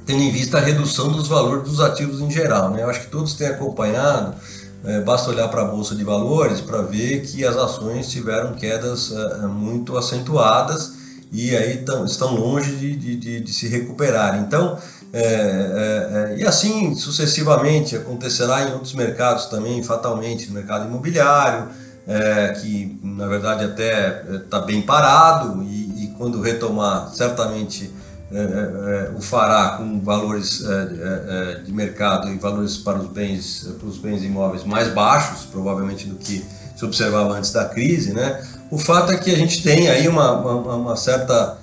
tendo 0.05 0.23
em 0.23 0.31
vista 0.31 0.59
a 0.59 0.61
redução 0.61 1.09
dos 1.11 1.27
valores 1.27 1.65
dos 1.65 1.81
ativos 1.81 2.21
em 2.21 2.31
geral. 2.31 2.71
Né? 2.71 2.83
Eu 2.83 2.91
acho 2.91 3.01
que 3.01 3.07
todos 3.09 3.35
têm 3.35 3.49
acompanhado, 3.49 4.35
é, 4.85 5.01
basta 5.01 5.31
olhar 5.31 5.49
para 5.49 5.63
a 5.63 5.65
Bolsa 5.65 5.95
de 5.95 6.05
Valores 6.05 6.61
para 6.61 6.83
ver 6.83 7.23
que 7.23 7.45
as 7.45 7.57
ações 7.57 8.09
tiveram 8.09 8.55
quedas 8.55 9.13
é, 9.13 9.47
muito 9.47 9.97
acentuadas 9.97 10.93
e 11.33 11.55
aí 11.55 11.79
tão, 11.79 12.05
estão 12.05 12.35
longe 12.35 12.73
de, 12.73 12.97
de, 12.97 13.17
de, 13.17 13.41
de, 13.41 13.53
se 13.53 13.69
recuperar. 13.69 14.39
Então, 14.39 14.79
é, 15.13 15.23
é, 15.23 16.35
é, 16.35 16.39
e 16.39 16.45
assim 16.45 16.95
sucessivamente 16.95 17.97
acontecerá 17.97 18.63
em 18.63 18.73
outros 18.73 18.95
mercados 18.95 19.47
também, 19.47 19.83
fatalmente, 19.83 20.47
no 20.49 20.55
mercado 20.55 20.87
imobiliário, 20.87 21.69
é, 22.07 22.49
que 22.61 22.99
na 23.03 23.27
verdade 23.27 23.65
até 23.65 24.23
está 24.37 24.61
bem 24.61 24.81
parado 24.81 25.63
e, 25.63 26.05
e 26.05 26.15
quando 26.17 26.41
retomar, 26.41 27.11
certamente 27.15 27.93
é, 28.31 28.37
é, 28.37 28.43
é, 28.43 29.11
o 29.17 29.23
fará 29.23 29.79
com 29.79 30.01
valores 30.01 30.63
de 31.65 31.73
mercado 31.73 32.29
e 32.29 32.37
valores 32.37 32.77
para 32.77 32.99
os 32.99 33.09
bens 33.09 33.69
para 33.79 33.89
os 33.89 33.97
bens 33.97 34.23
imóveis 34.23 34.65
mais 34.65 34.93
baixos, 34.93 35.47
provavelmente 35.47 36.07
do 36.07 36.17
que 36.17 36.45
se 36.77 36.85
observava 36.85 37.35
antes 37.35 37.51
da 37.53 37.65
crise, 37.65 38.13
né? 38.13 38.43
O 38.71 38.79
fato 38.79 39.13
é 39.13 39.17
que 39.17 39.31
a 39.31 39.37
gente 39.37 39.63
tem 39.63 39.89
aí 39.89 40.07
uma, 40.07 40.33
uma, 40.33 40.75
uma 40.77 40.97
certa 40.97 41.57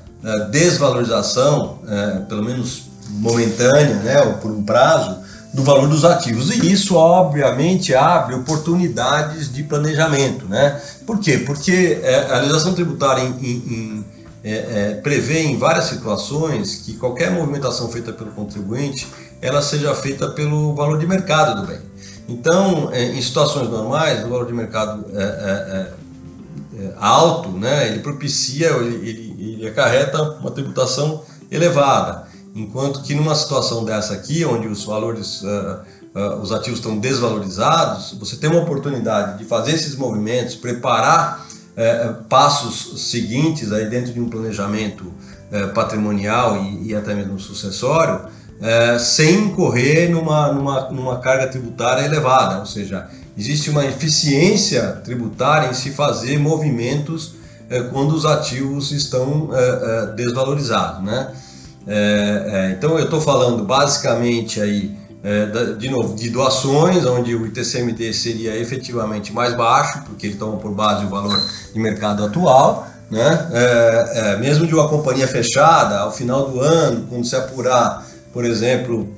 desvalorização, 0.49 1.79
pelo 2.27 2.43
menos 2.43 2.89
momentânea, 3.09 3.95
né, 3.97 4.21
ou 4.23 4.33
por 4.33 4.51
um 4.51 4.63
prazo, 4.63 5.23
do 5.53 5.63
valor 5.63 5.87
dos 5.87 6.03
ativos. 6.03 6.49
E 6.49 6.71
isso, 6.71 6.95
obviamente, 6.95 7.95
abre 7.95 8.35
oportunidades 8.35 9.51
de 9.53 9.63
planejamento. 9.63 10.45
Né? 10.45 10.81
Por 11.05 11.19
quê? 11.19 11.37
Porque 11.37 12.01
a 12.29 12.37
legislação 12.37 12.73
tributária 12.73 13.21
em, 13.21 13.31
em, 13.41 14.05
é, 14.45 14.51
é, 14.51 14.93
prevê 15.01 15.39
em 15.39 15.57
várias 15.57 15.85
situações 15.85 16.75
que 16.75 16.93
qualquer 16.93 17.31
movimentação 17.31 17.89
feita 17.89 18.13
pelo 18.13 18.29
contribuinte 18.29 19.07
ela 19.41 19.59
seja 19.59 19.95
feita 19.95 20.29
pelo 20.29 20.75
valor 20.75 20.99
de 20.99 21.07
mercado 21.07 21.61
do 21.61 21.67
bem. 21.67 21.79
Então, 22.29 22.89
é, 22.91 23.03
em 23.05 23.21
situações 23.21 23.67
normais, 23.69 24.23
o 24.23 24.29
valor 24.29 24.45
de 24.45 24.53
mercado 24.53 25.03
é, 25.15 25.23
é, 25.23 25.93
é 26.79 26.93
alto, 26.99 27.49
né, 27.49 27.87
ele 27.87 27.99
propicia, 28.01 28.67
ele, 28.67 29.09
ele, 29.09 29.35
ele 29.39 29.67
acarreta 29.67 30.21
uma 30.39 30.51
tributação 30.51 31.23
elevada, 31.49 32.27
enquanto 32.53 33.01
que 33.01 33.15
numa 33.15 33.33
situação 33.33 33.83
dessa 33.83 34.13
aqui, 34.13 34.45
onde 34.45 34.67
os 34.67 34.85
valores 34.85 35.41
uh, 35.41 35.79
uh, 36.15 36.41
os 36.41 36.51
ativos 36.51 36.79
estão 36.79 36.97
desvalorizados, 36.97 38.15
você 38.19 38.37
tem 38.37 38.49
uma 38.49 38.61
oportunidade 38.61 39.39
de 39.39 39.45
fazer 39.45 39.73
esses 39.73 39.95
movimentos, 39.95 40.55
preparar 40.55 41.45
é, 41.75 42.13
passos 42.29 43.09
seguintes 43.09 43.71
aí 43.71 43.89
dentro 43.89 44.13
de 44.13 44.19
um 44.19 44.29
planejamento 44.29 45.11
é, 45.51 45.67
patrimonial 45.67 46.63
e, 46.63 46.89
e, 46.89 46.95
até 46.95 47.13
mesmo 47.13 47.39
sucessório, 47.39 48.21
é, 48.61 48.97
sem 48.97 49.45
incorrer 49.45 50.09
numa, 50.09 50.51
numa, 50.51 50.89
numa 50.89 51.19
carga 51.19 51.47
tributária 51.47 52.05
elevada, 52.05 52.59
ou 52.59 52.65
seja, 52.65 53.07
existe 53.37 53.69
uma 53.69 53.85
eficiência 53.85 55.01
tributária 55.03 55.69
em 55.69 55.73
se 55.73 55.91
fazer 55.91 56.39
movimentos 56.39 57.35
é, 57.69 57.81
quando 57.81 58.13
os 58.13 58.25
ativos 58.25 58.91
estão 58.91 59.49
é, 59.53 59.59
é, 59.59 60.05
desvalorizados, 60.15 61.03
né? 61.03 61.33
então 62.75 62.97
eu 62.97 63.05
estou 63.05 63.21
falando 63.21 63.63
basicamente 63.63 64.59
aí 64.59 64.97
é, 64.97 65.04
de 65.79 65.89
novo, 65.89 66.15
de 66.15 66.29
doações, 66.29 67.03
onde 67.05 67.35
o 67.35 67.47
ITCMD 67.47 68.13
seria 68.13 68.55
efetivamente 68.55 69.33
mais 69.33 69.55
baixo, 69.55 70.03
porque 70.05 70.27
ele 70.27 70.35
toma 70.35 70.57
por 70.57 70.71
base 70.71 71.03
o 71.05 71.09
valor 71.09 71.35
de 71.73 71.79
mercado 71.79 72.23
atual, 72.23 72.87
né? 73.09 73.49
É, 73.51 74.11
é, 74.15 74.37
mesmo 74.37 74.67
de 74.67 74.73
uma 74.75 74.87
companhia 74.87 75.27
fechada, 75.27 75.99
ao 75.99 76.11
final 76.11 76.49
do 76.49 76.59
ano, 76.59 77.07
quando 77.07 77.25
se 77.25 77.35
apurar, 77.35 78.05
por 78.31 78.45
exemplo, 78.45 79.09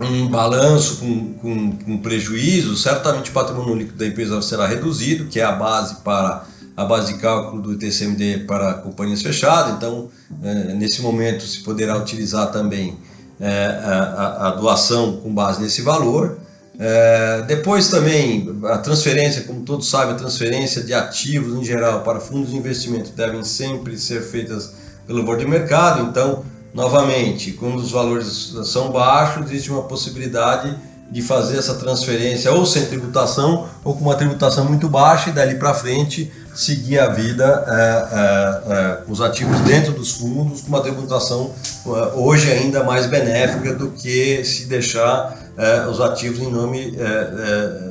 um 0.00 0.28
balanço 0.28 0.96
com, 0.96 1.32
com, 1.34 1.72
com 1.78 1.98
prejuízo, 1.98 2.76
certamente 2.76 3.30
o 3.30 3.32
patrimônio 3.32 3.74
líquido 3.74 3.98
da 3.98 4.06
empresa 4.06 4.42
será 4.42 4.66
reduzido, 4.66 5.26
que 5.26 5.40
é 5.40 5.44
a 5.44 5.52
base 5.52 5.96
para 6.02 6.44
a 6.74 6.84
base 6.84 7.12
de 7.12 7.18
cálculo 7.18 7.60
do 7.60 7.72
ITCMD 7.74 8.44
para 8.46 8.74
companhias 8.74 9.20
fechadas, 9.22 9.74
então 9.74 10.08
é, 10.42 10.74
nesse 10.74 11.02
momento 11.02 11.46
se 11.46 11.60
poderá 11.60 11.96
utilizar 11.98 12.50
também 12.50 12.96
é, 13.42 13.66
a, 13.84 14.46
a, 14.46 14.50
doação 14.52 15.16
com 15.16 15.34
base 15.34 15.60
nesse 15.60 15.82
valor. 15.82 16.38
É, 16.78 17.42
depois 17.42 17.88
também 17.88 18.56
a 18.64 18.78
transferência, 18.78 19.42
como 19.42 19.62
todos 19.62 19.90
sabem, 19.90 20.14
a 20.14 20.18
transferência 20.18 20.80
de 20.82 20.94
ativos 20.94 21.60
em 21.60 21.64
geral 21.64 22.02
para 22.02 22.20
fundos 22.20 22.50
de 22.50 22.56
investimento 22.56 23.10
devem 23.10 23.42
sempre 23.42 23.98
ser 23.98 24.22
feitas 24.22 24.72
pelo 25.08 25.24
board 25.24 25.44
de 25.44 25.50
mercado. 25.50 26.08
Então, 26.08 26.44
novamente, 26.72 27.50
quando 27.50 27.76
os 27.76 27.90
valores 27.90 28.54
são 28.64 28.92
baixos, 28.92 29.50
existe 29.50 29.72
uma 29.72 29.82
possibilidade 29.82 30.78
de 31.10 31.20
fazer 31.20 31.58
essa 31.58 31.74
transferência 31.74 32.50
ou 32.52 32.64
sem 32.64 32.86
tributação 32.86 33.68
ou 33.84 33.94
com 33.94 34.04
uma 34.04 34.14
tributação 34.14 34.64
muito 34.64 34.88
baixa 34.88 35.30
e 35.30 35.32
dali 35.32 35.56
para 35.56 35.74
frente 35.74 36.32
seguir 36.54 36.98
a 36.98 37.08
vida 37.08 37.64
é, 37.66 37.72
é, 37.72 38.74
é, 38.74 38.98
os 39.08 39.20
ativos 39.20 39.58
dentro 39.60 39.92
dos 39.92 40.12
fundos 40.12 40.60
com 40.60 40.68
uma 40.68 40.82
tributação 40.82 41.52
é, 41.86 41.90
hoje 42.14 42.50
ainda 42.50 42.84
mais 42.84 43.06
benéfica 43.06 43.74
do 43.74 43.90
que 43.90 44.44
se 44.44 44.66
deixar 44.66 45.36
é, 45.56 45.86
os 45.86 46.00
ativos 46.00 46.40
em 46.40 46.50
nome 46.50 46.96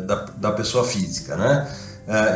da, 0.06 0.26
da, 0.38 0.52
pessoa 0.52 0.84
física, 0.84 1.36
né? 1.36 1.68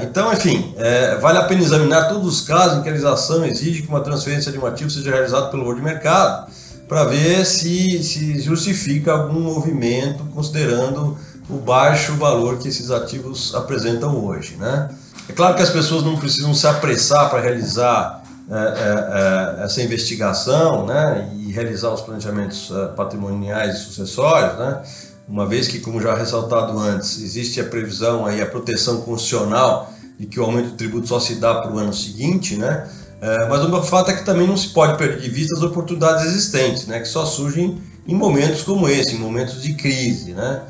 então, 0.03 0.31
enfim, 0.31 0.73
vale 1.19 1.39
a 1.39 1.43
pena 1.43 1.61
examinar 1.61 2.07
todos 2.07 2.27
os 2.27 2.41
casos 2.41 2.77
em 2.77 2.81
que 2.83 2.87
a 2.87 2.91
legislação 2.91 3.43
exige 3.43 3.81
que 3.81 3.89
uma 3.89 3.99
transferência 3.99 4.51
de 4.51 4.57
um 4.57 4.65
ativo 4.65 4.89
seja 4.89 5.11
realizada 5.11 5.47
pelo 5.47 5.63
valor 5.63 5.75
de 5.75 5.81
mercado 5.81 6.47
para 6.87 7.03
ver 7.03 7.43
se, 7.45 8.01
se 8.03 8.39
justifica 8.39 9.11
algum 9.11 9.41
movimento 9.41 10.23
considerando 10.33 11.17
o 11.49 11.57
baixo 11.57 12.13
valor 12.13 12.57
que 12.57 12.67
esses 12.67 12.91
ativos 12.91 13.53
apresentam 13.53 14.23
hoje, 14.23 14.55
né? 14.55 14.89
É 15.27 15.33
claro 15.33 15.55
que 15.55 15.61
as 15.61 15.69
pessoas 15.69 16.03
não 16.03 16.17
precisam 16.17 16.53
se 16.53 16.67
apressar 16.67 17.29
para 17.29 17.41
realizar 17.41 18.23
é, 18.49 18.53
é, 18.53 19.61
é, 19.61 19.63
essa 19.63 19.81
investigação 19.81 20.85
né, 20.85 21.31
e 21.35 21.51
realizar 21.51 21.89
os 21.89 22.01
planejamentos 22.01 22.71
é, 22.71 22.87
patrimoniais 22.89 23.75
e 23.75 23.79
sucessórios, 23.85 24.59
né, 24.59 24.83
uma 25.27 25.47
vez 25.47 25.67
que, 25.67 25.79
como 25.79 25.99
já 25.99 26.13
ressaltado 26.13 26.77
antes, 26.77 27.19
existe 27.23 27.59
a 27.59 27.63
previsão, 27.63 28.23
aí, 28.23 28.39
a 28.39 28.45
proteção 28.45 29.01
constitucional 29.01 29.91
de 30.19 30.27
que 30.27 30.39
o 30.39 30.43
aumento 30.43 30.69
do 30.69 30.75
tributo 30.75 31.07
só 31.07 31.19
se 31.19 31.35
dá 31.35 31.55
para 31.55 31.73
o 31.73 31.79
ano 31.79 31.91
seguinte, 31.91 32.55
né, 32.55 32.87
é, 33.19 33.47
mas 33.47 33.63
o 33.63 33.81
fato 33.81 34.11
é 34.11 34.13
que 34.13 34.23
também 34.23 34.47
não 34.47 34.55
se 34.55 34.69
pode 34.69 34.95
perder 34.95 35.21
de 35.21 35.29
vista 35.29 35.55
as 35.55 35.63
oportunidades 35.63 36.25
existentes, 36.25 36.85
né, 36.85 36.99
que 36.99 37.07
só 37.07 37.25
surgem 37.25 37.81
em 38.07 38.13
momentos 38.13 38.61
como 38.61 38.87
esse, 38.87 39.15
em 39.15 39.19
momentos 39.19 39.63
de 39.63 39.73
crise. 39.73 40.33
Né. 40.33 40.61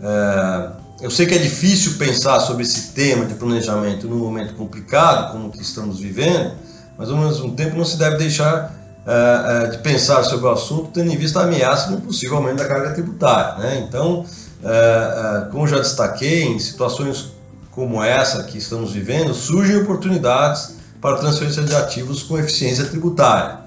É, 0.00 0.85
eu 1.00 1.10
sei 1.10 1.26
que 1.26 1.34
é 1.34 1.38
difícil 1.38 1.94
pensar 1.98 2.40
sobre 2.40 2.62
esse 2.62 2.92
tema 2.92 3.26
de 3.26 3.34
planejamento 3.34 4.08
num 4.08 4.16
momento 4.16 4.54
complicado 4.54 5.32
como 5.32 5.48
o 5.48 5.50
que 5.52 5.60
estamos 5.60 6.00
vivendo, 6.00 6.52
mas 6.96 7.10
ao 7.10 7.18
mesmo 7.18 7.52
tempo 7.52 7.76
não 7.76 7.84
se 7.84 7.98
deve 7.98 8.16
deixar 8.16 8.74
uh, 9.04 9.66
uh, 9.66 9.70
de 9.70 9.78
pensar 9.78 10.24
sobre 10.24 10.46
o 10.46 10.50
assunto 10.50 10.90
tendo 10.94 11.12
em 11.12 11.16
vista 11.16 11.40
a 11.40 11.42
ameaça 11.42 11.88
de 11.88 11.96
um 11.96 12.00
possível 12.00 12.38
aumento 12.38 12.56
da 12.56 12.64
carga 12.64 12.94
tributária. 12.94 13.58
Né? 13.58 13.86
Então, 13.86 14.20
uh, 14.20 15.50
como 15.52 15.66
já 15.66 15.78
destaquei, 15.78 16.44
em 16.44 16.58
situações 16.58 17.32
como 17.72 18.02
essa 18.02 18.42
que 18.44 18.56
estamos 18.56 18.92
vivendo, 18.92 19.34
surgem 19.34 19.76
oportunidades 19.76 20.76
para 20.98 21.18
transferência 21.18 21.62
de 21.62 21.74
ativos 21.74 22.22
com 22.22 22.38
eficiência 22.38 22.86
tributária. 22.86 23.58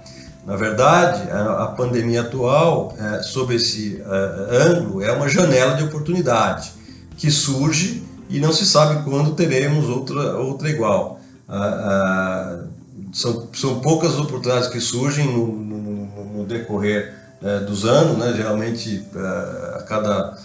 Na 0.48 0.56
verdade, 0.56 1.30
a, 1.30 1.68
pandemia 1.78 2.22
atual, 2.22 2.96
sob 3.22 3.54
esse 3.54 4.02
ângulo, 4.50 5.04
é 5.04 5.12
uma 5.12 5.30
janela 5.30 5.76
de 5.76 5.84
oportunidade 5.84 6.72
que 7.20 7.30
surge 7.30 8.02
e 8.30 8.40
não 8.40 8.54
se 8.54 8.66
sabe 8.66 9.04
quando 9.04 9.36
teremos 9.36 9.90
outra, 9.90 10.38
outra 10.38 10.70
igual. 10.70 11.20
Ah, 11.48 11.58
ah, 11.58 12.60
são, 13.12 13.48
são 13.54 13.80
poucas 13.80 14.18
oportunidades 14.18 14.70
que 14.70 14.80
surgem 14.80 15.26
no, 15.26 15.48
no, 15.48 16.38
no 16.38 16.46
decorrer 16.46 17.14
eh, 17.44 17.60
dos 17.60 17.86
anos, 17.86 18.18
né? 18.18 18.34
geralmente 18.36 19.06
eh, 19.16 19.76
a 19.78 19.82
cada 19.84 20.38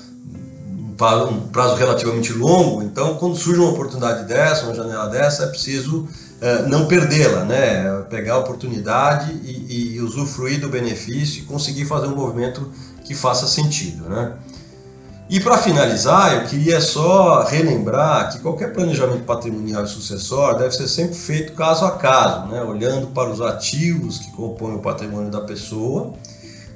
um 1.28 1.48
prazo 1.48 1.74
relativamente 1.74 2.32
longo. 2.32 2.82
Então, 2.82 3.16
quando 3.16 3.36
surge 3.36 3.60
uma 3.60 3.70
oportunidade 3.70 4.26
dessa, 4.26 4.64
uma 4.64 4.74
janela 4.74 5.08
dessa, 5.08 5.44
é 5.44 5.46
preciso 5.46 6.08
eh, 6.40 6.62
não 6.68 6.86
perdê-la, 6.86 7.44
né? 7.44 8.04
pegar 8.08 8.34
a 8.34 8.38
oportunidade 8.38 9.32
e, 9.44 9.94
e 9.94 10.00
usufruir 10.00 10.60
do 10.60 10.68
benefício 10.68 11.42
e 11.42 11.46
conseguir 11.46 11.84
fazer 11.84 12.06
um 12.06 12.16
movimento 12.16 12.70
que 13.04 13.14
faça 13.14 13.46
sentido. 13.46 14.08
Né? 14.08 14.32
E 15.28 15.40
para 15.40 15.56
finalizar, 15.56 16.34
eu 16.34 16.44
queria 16.48 16.80
só 16.82 17.44
relembrar 17.44 18.30
que 18.30 18.40
qualquer 18.40 18.74
planejamento 18.74 19.24
patrimonial 19.24 19.84
e 19.84 19.88
sucessório 19.88 20.58
deve 20.58 20.74
ser 20.76 20.86
sempre 20.86 21.14
feito 21.14 21.54
caso 21.54 21.86
a 21.86 21.92
caso, 21.92 22.48
né? 22.48 22.62
olhando 22.62 23.06
para 23.06 23.30
os 23.30 23.40
ativos 23.40 24.18
que 24.18 24.30
compõem 24.32 24.74
o 24.74 24.80
patrimônio 24.80 25.30
da 25.30 25.40
pessoa, 25.40 26.12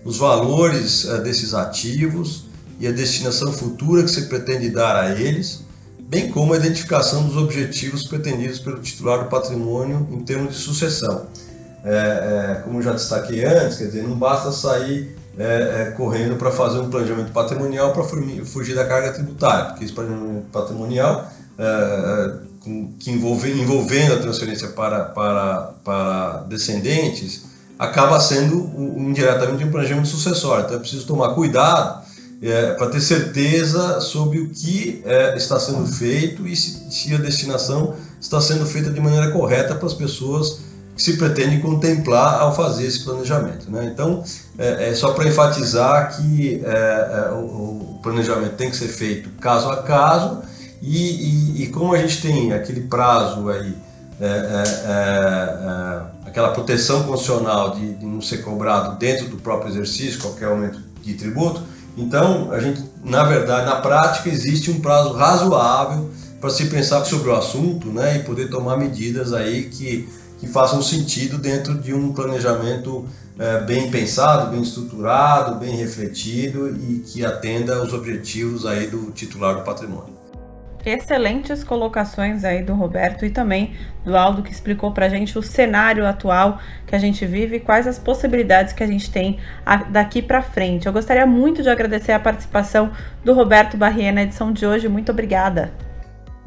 os 0.03 0.16
valores 0.16 1.05
uh, 1.05 1.18
desses 1.18 1.53
ativos 1.53 2.46
e 2.80 2.86
a 2.86 2.90
destinação 2.90 3.53
futura 3.53 4.03
que 4.03 4.11
se 4.11 4.22
pretende 4.22 4.70
dar 4.70 4.96
a 4.96 5.11
eles, 5.11 5.62
bem 5.99 6.30
como 6.30 6.55
a 6.55 6.57
identificação 6.57 7.24
dos 7.24 7.36
objetivos 7.36 8.05
pretendidos 8.05 8.61
pelo 8.61 8.80
titular 8.80 9.24
do 9.24 9.28
patrimônio 9.28 10.09
em 10.11 10.20
termos 10.20 10.55
de 10.55 10.61
sucessão. 10.61 11.26
É, 11.84 11.90
é, 11.90 12.62
como 12.64 12.80
já 12.80 12.92
destaquei 12.92 13.44
antes, 13.44 13.76
quer 13.76 13.84
dizer, 13.84 14.05
não 14.05 14.16
basta 14.16 14.51
sair 14.53 15.18
é, 15.39 15.82
é, 15.82 15.91
correndo 15.97 16.36
para 16.36 16.51
fazer 16.51 16.78
um 16.80 16.91
planejamento 16.91 17.32
patrimonial 17.32 17.93
para 17.93 18.03
fugir 18.03 18.74
da 18.74 18.84
carga 18.84 19.12
tributária, 19.12 19.66
porque 19.66 19.84
esse 19.84 19.93
planejamento 19.93 20.47
patrimonial, 20.51 21.30
é, 21.57 21.64
é 21.64 22.49
que 22.99 23.11
envolve, 23.11 23.51
envolvendo 23.51 24.14
a 24.14 24.18
transferência 24.18 24.68
para, 24.68 25.05
para, 25.07 25.72
para 25.84 26.45
descendentes, 26.49 27.45
acaba 27.78 28.18
sendo 28.20 28.70
indiretamente 28.99 29.64
um 29.64 29.70
planejamento 29.70 30.09
sucessório. 30.09 30.64
Então 30.64 30.76
é 30.76 30.80
preciso 30.80 31.07
tomar 31.07 31.34
cuidado 31.34 32.03
é, 32.43 32.72
para 32.72 32.89
ter 32.89 33.01
certeza 33.01 34.01
sobre 34.01 34.41
o 34.41 34.51
que 34.51 35.03
é, 35.05 35.36
está 35.36 35.59
sendo 35.59 35.86
feito 35.86 36.47
e 36.47 36.55
se, 36.57 36.91
se 36.91 37.14
a 37.14 37.18
destinação 37.18 37.95
está 38.20 38.41
sendo 38.41 38.66
feita 38.66 38.91
de 38.91 39.01
maneira 39.01 39.30
correta 39.30 39.74
para 39.74 39.86
as 39.86 39.95
pessoas 39.95 40.61
que 40.99 41.05
se 41.05 41.16
pretende 41.16 41.61
contemplar 41.61 42.40
ao 42.40 42.53
fazer 42.53 42.84
esse 42.84 43.05
planejamento. 43.05 43.70
Né? 43.70 43.88
Então, 43.94 44.24
é, 44.59 44.90
é 44.90 44.94
só 44.96 45.12
para 45.12 45.28
enfatizar 45.28 46.16
que 46.16 46.61
é, 46.64 46.68
é, 46.68 47.32
o, 47.34 47.36
o, 47.36 48.01
planejamento 48.03 48.57
tem 48.57 48.68
que 48.68 48.76
ser 48.76 48.88
feito 48.88 49.30
caso 49.40 49.70
a 49.70 49.82
caso 49.84 50.42
e, 50.82 51.61
e, 51.61 51.62
e 51.62 51.66
como 51.68 51.94
a 51.94 51.99
gente 51.99 52.20
tem 52.20 52.53
aquele 52.53 52.80
prazo 52.80 53.49
aí, 53.49 53.76
é, 54.20 54.26
é, 54.26 56.01
aquela 56.26 56.49
proteção 56.49 57.05
constitucional 57.05 57.76
de, 57.76 57.94
de, 57.94 58.05
não 58.05 58.20
ser 58.20 58.38
cobrado 58.38 58.99
dentro 58.99 59.28
do 59.28 59.36
próprio 59.36 59.70
exercício 59.70 60.18
qualquer 60.20 60.46
aumento 60.46 60.80
de 61.01 61.14
tributo, 61.14 61.62
então 61.96 62.51
a 62.51 62.59
gente, 62.59 62.82
na 63.05 63.22
verdade, 63.22 63.66
na 63.66 63.76
prática 63.76 64.28
existe 64.28 64.68
um 64.68 64.80
prazo 64.80 65.12
razoável 65.12 66.11
para 66.40 66.51
se 66.51 66.66
pensar 66.66 67.05
sobre 67.05 67.30
o 67.30 67.36
assunto, 67.36 67.88
né, 67.88 68.16
e 68.16 68.18
poder 68.20 68.49
tomar 68.49 68.76
medidas 68.76 69.32
aí 69.32 69.64
que 69.64 70.09
que 70.39 70.47
façam 70.47 70.80
sentido 70.80 71.39
dentro 71.39 71.74
de 71.74 71.93
um 71.93 72.12
planejamento 72.12 73.07
é, 73.39 73.61
bem 73.61 73.91
pensado, 73.91 74.51
bem 74.51 74.62
estruturado, 74.62 75.57
bem 75.57 75.76
refletido 75.76 76.68
e 76.68 77.01
que 77.01 77.24
atenda 77.24 77.76
aos 77.76 77.93
objetivos 77.93 78.66
aí 78.66 78.86
do 78.86 79.11
titular 79.12 79.57
do 79.57 79.62
patrimônio. 79.62 80.18
Excelentes 80.84 81.62
colocações 81.62 82.45
aí 82.45 82.62
do 82.62 82.72
Roberto 82.72 83.26
e 83.26 83.30
também 83.30 83.74
do 84.05 84.16
Aldo 84.16 84.43
que 84.43 84.51
explicou 84.51 84.93
para 84.93 85.07
a 85.07 85.09
gente 85.09 85.39
o 85.39 85.43
cenário 85.43 86.07
atual 86.07 86.59
que 86.86 86.95
a 86.95 86.99
gente 86.99 87.26
vive 87.26 87.57
e 87.57 87.61
quais 87.61 87.86
as 87.86 87.99
possibilidades 87.99 88.72
que 88.72 88.82
a 88.82 88.86
gente 88.86 89.11
tem 89.11 89.39
daqui 89.91 90.22
para 90.22 90.41
frente. 90.41 90.86
Eu 90.86 90.93
gostaria 90.93 91.26
muito 91.26 91.62
de 91.62 91.68
agradecer 91.68 92.12
a 92.12 92.20
participação 92.20 92.91
do 93.24 93.34
Roberto 93.34 93.76
Barrier 93.76 94.14
na 94.14 94.22
edição 94.22 94.53
de 94.53 94.64
hoje. 94.64 94.89
Muito 94.89 95.12
obrigada. 95.12 95.72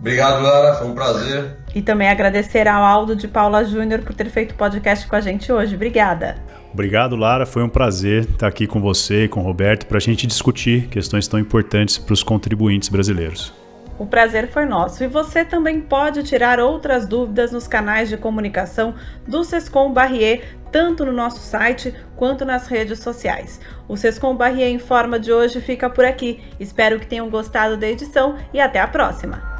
Obrigado, 0.02 0.42
Lara, 0.42 0.74
foi 0.74 0.88
um 0.88 0.96
prazer. 0.96 1.58
E 1.76 1.82
também 1.82 2.10
agradecer 2.10 2.68
ao 2.68 2.84
Aldo 2.84 3.16
de 3.16 3.28
Paula 3.28 3.64
Júnior 3.64 4.02
por 4.02 4.16
ter 4.16 4.32
feito 4.32 4.54
o 4.54 4.56
podcast 4.56 5.08
com 5.08 5.16
a 5.16 5.22
gente 5.22 5.52
hoje. 5.54 5.76
Obrigada. 5.76 6.38
Obrigado, 6.74 7.16
Lara. 7.16 7.46
Foi 7.46 7.62
um 7.62 7.70
prazer 7.70 8.24
estar 8.24 8.48
aqui 8.48 8.66
com 8.66 8.82
você 8.82 9.26
e 9.26 9.28
com 9.28 9.42
o 9.42 9.44
Roberto 9.44 9.86
para 9.86 9.98
a 9.98 10.02
gente 10.02 10.26
discutir 10.26 10.88
questões 10.88 11.28
tão 11.28 11.40
importantes 11.40 12.00
para 12.00 12.14
os 12.14 12.24
contribuintes 12.24 12.90
brasileiros. 12.90 13.54
O 14.00 14.08
prazer 14.08 14.48
foi 14.48 14.66
nosso. 14.66 15.04
E 15.04 15.08
você 15.08 15.46
também 15.46 15.80
pode 15.80 16.24
tirar 16.24 16.60
outras 16.60 17.06
dúvidas 17.06 17.52
nos 17.52 17.68
canais 17.68 18.10
de 18.10 18.18
comunicação 18.18 18.96
do 19.28 19.44
Sescom 19.44 19.94
Barrier, 19.94 20.58
tanto 20.72 21.06
no 21.06 21.12
nosso 21.12 21.42
site 21.42 21.94
quanto 22.16 22.44
nas 22.44 22.66
redes 22.68 22.98
sociais. 22.98 23.62
O 23.88 23.96
Sescom 23.96 24.36
Barrier 24.36 24.70
em 24.70 24.80
forma 24.80 25.20
de 25.20 25.32
hoje 25.32 25.62
fica 25.62 25.92
por 25.92 26.06
aqui. 26.06 26.42
Espero 26.60 27.00
que 27.00 27.06
tenham 27.06 27.30
gostado 27.30 27.78
da 27.78 27.88
edição 27.88 28.36
e 28.52 28.60
até 28.60 28.80
a 28.80 28.88
próxima. 28.88 29.51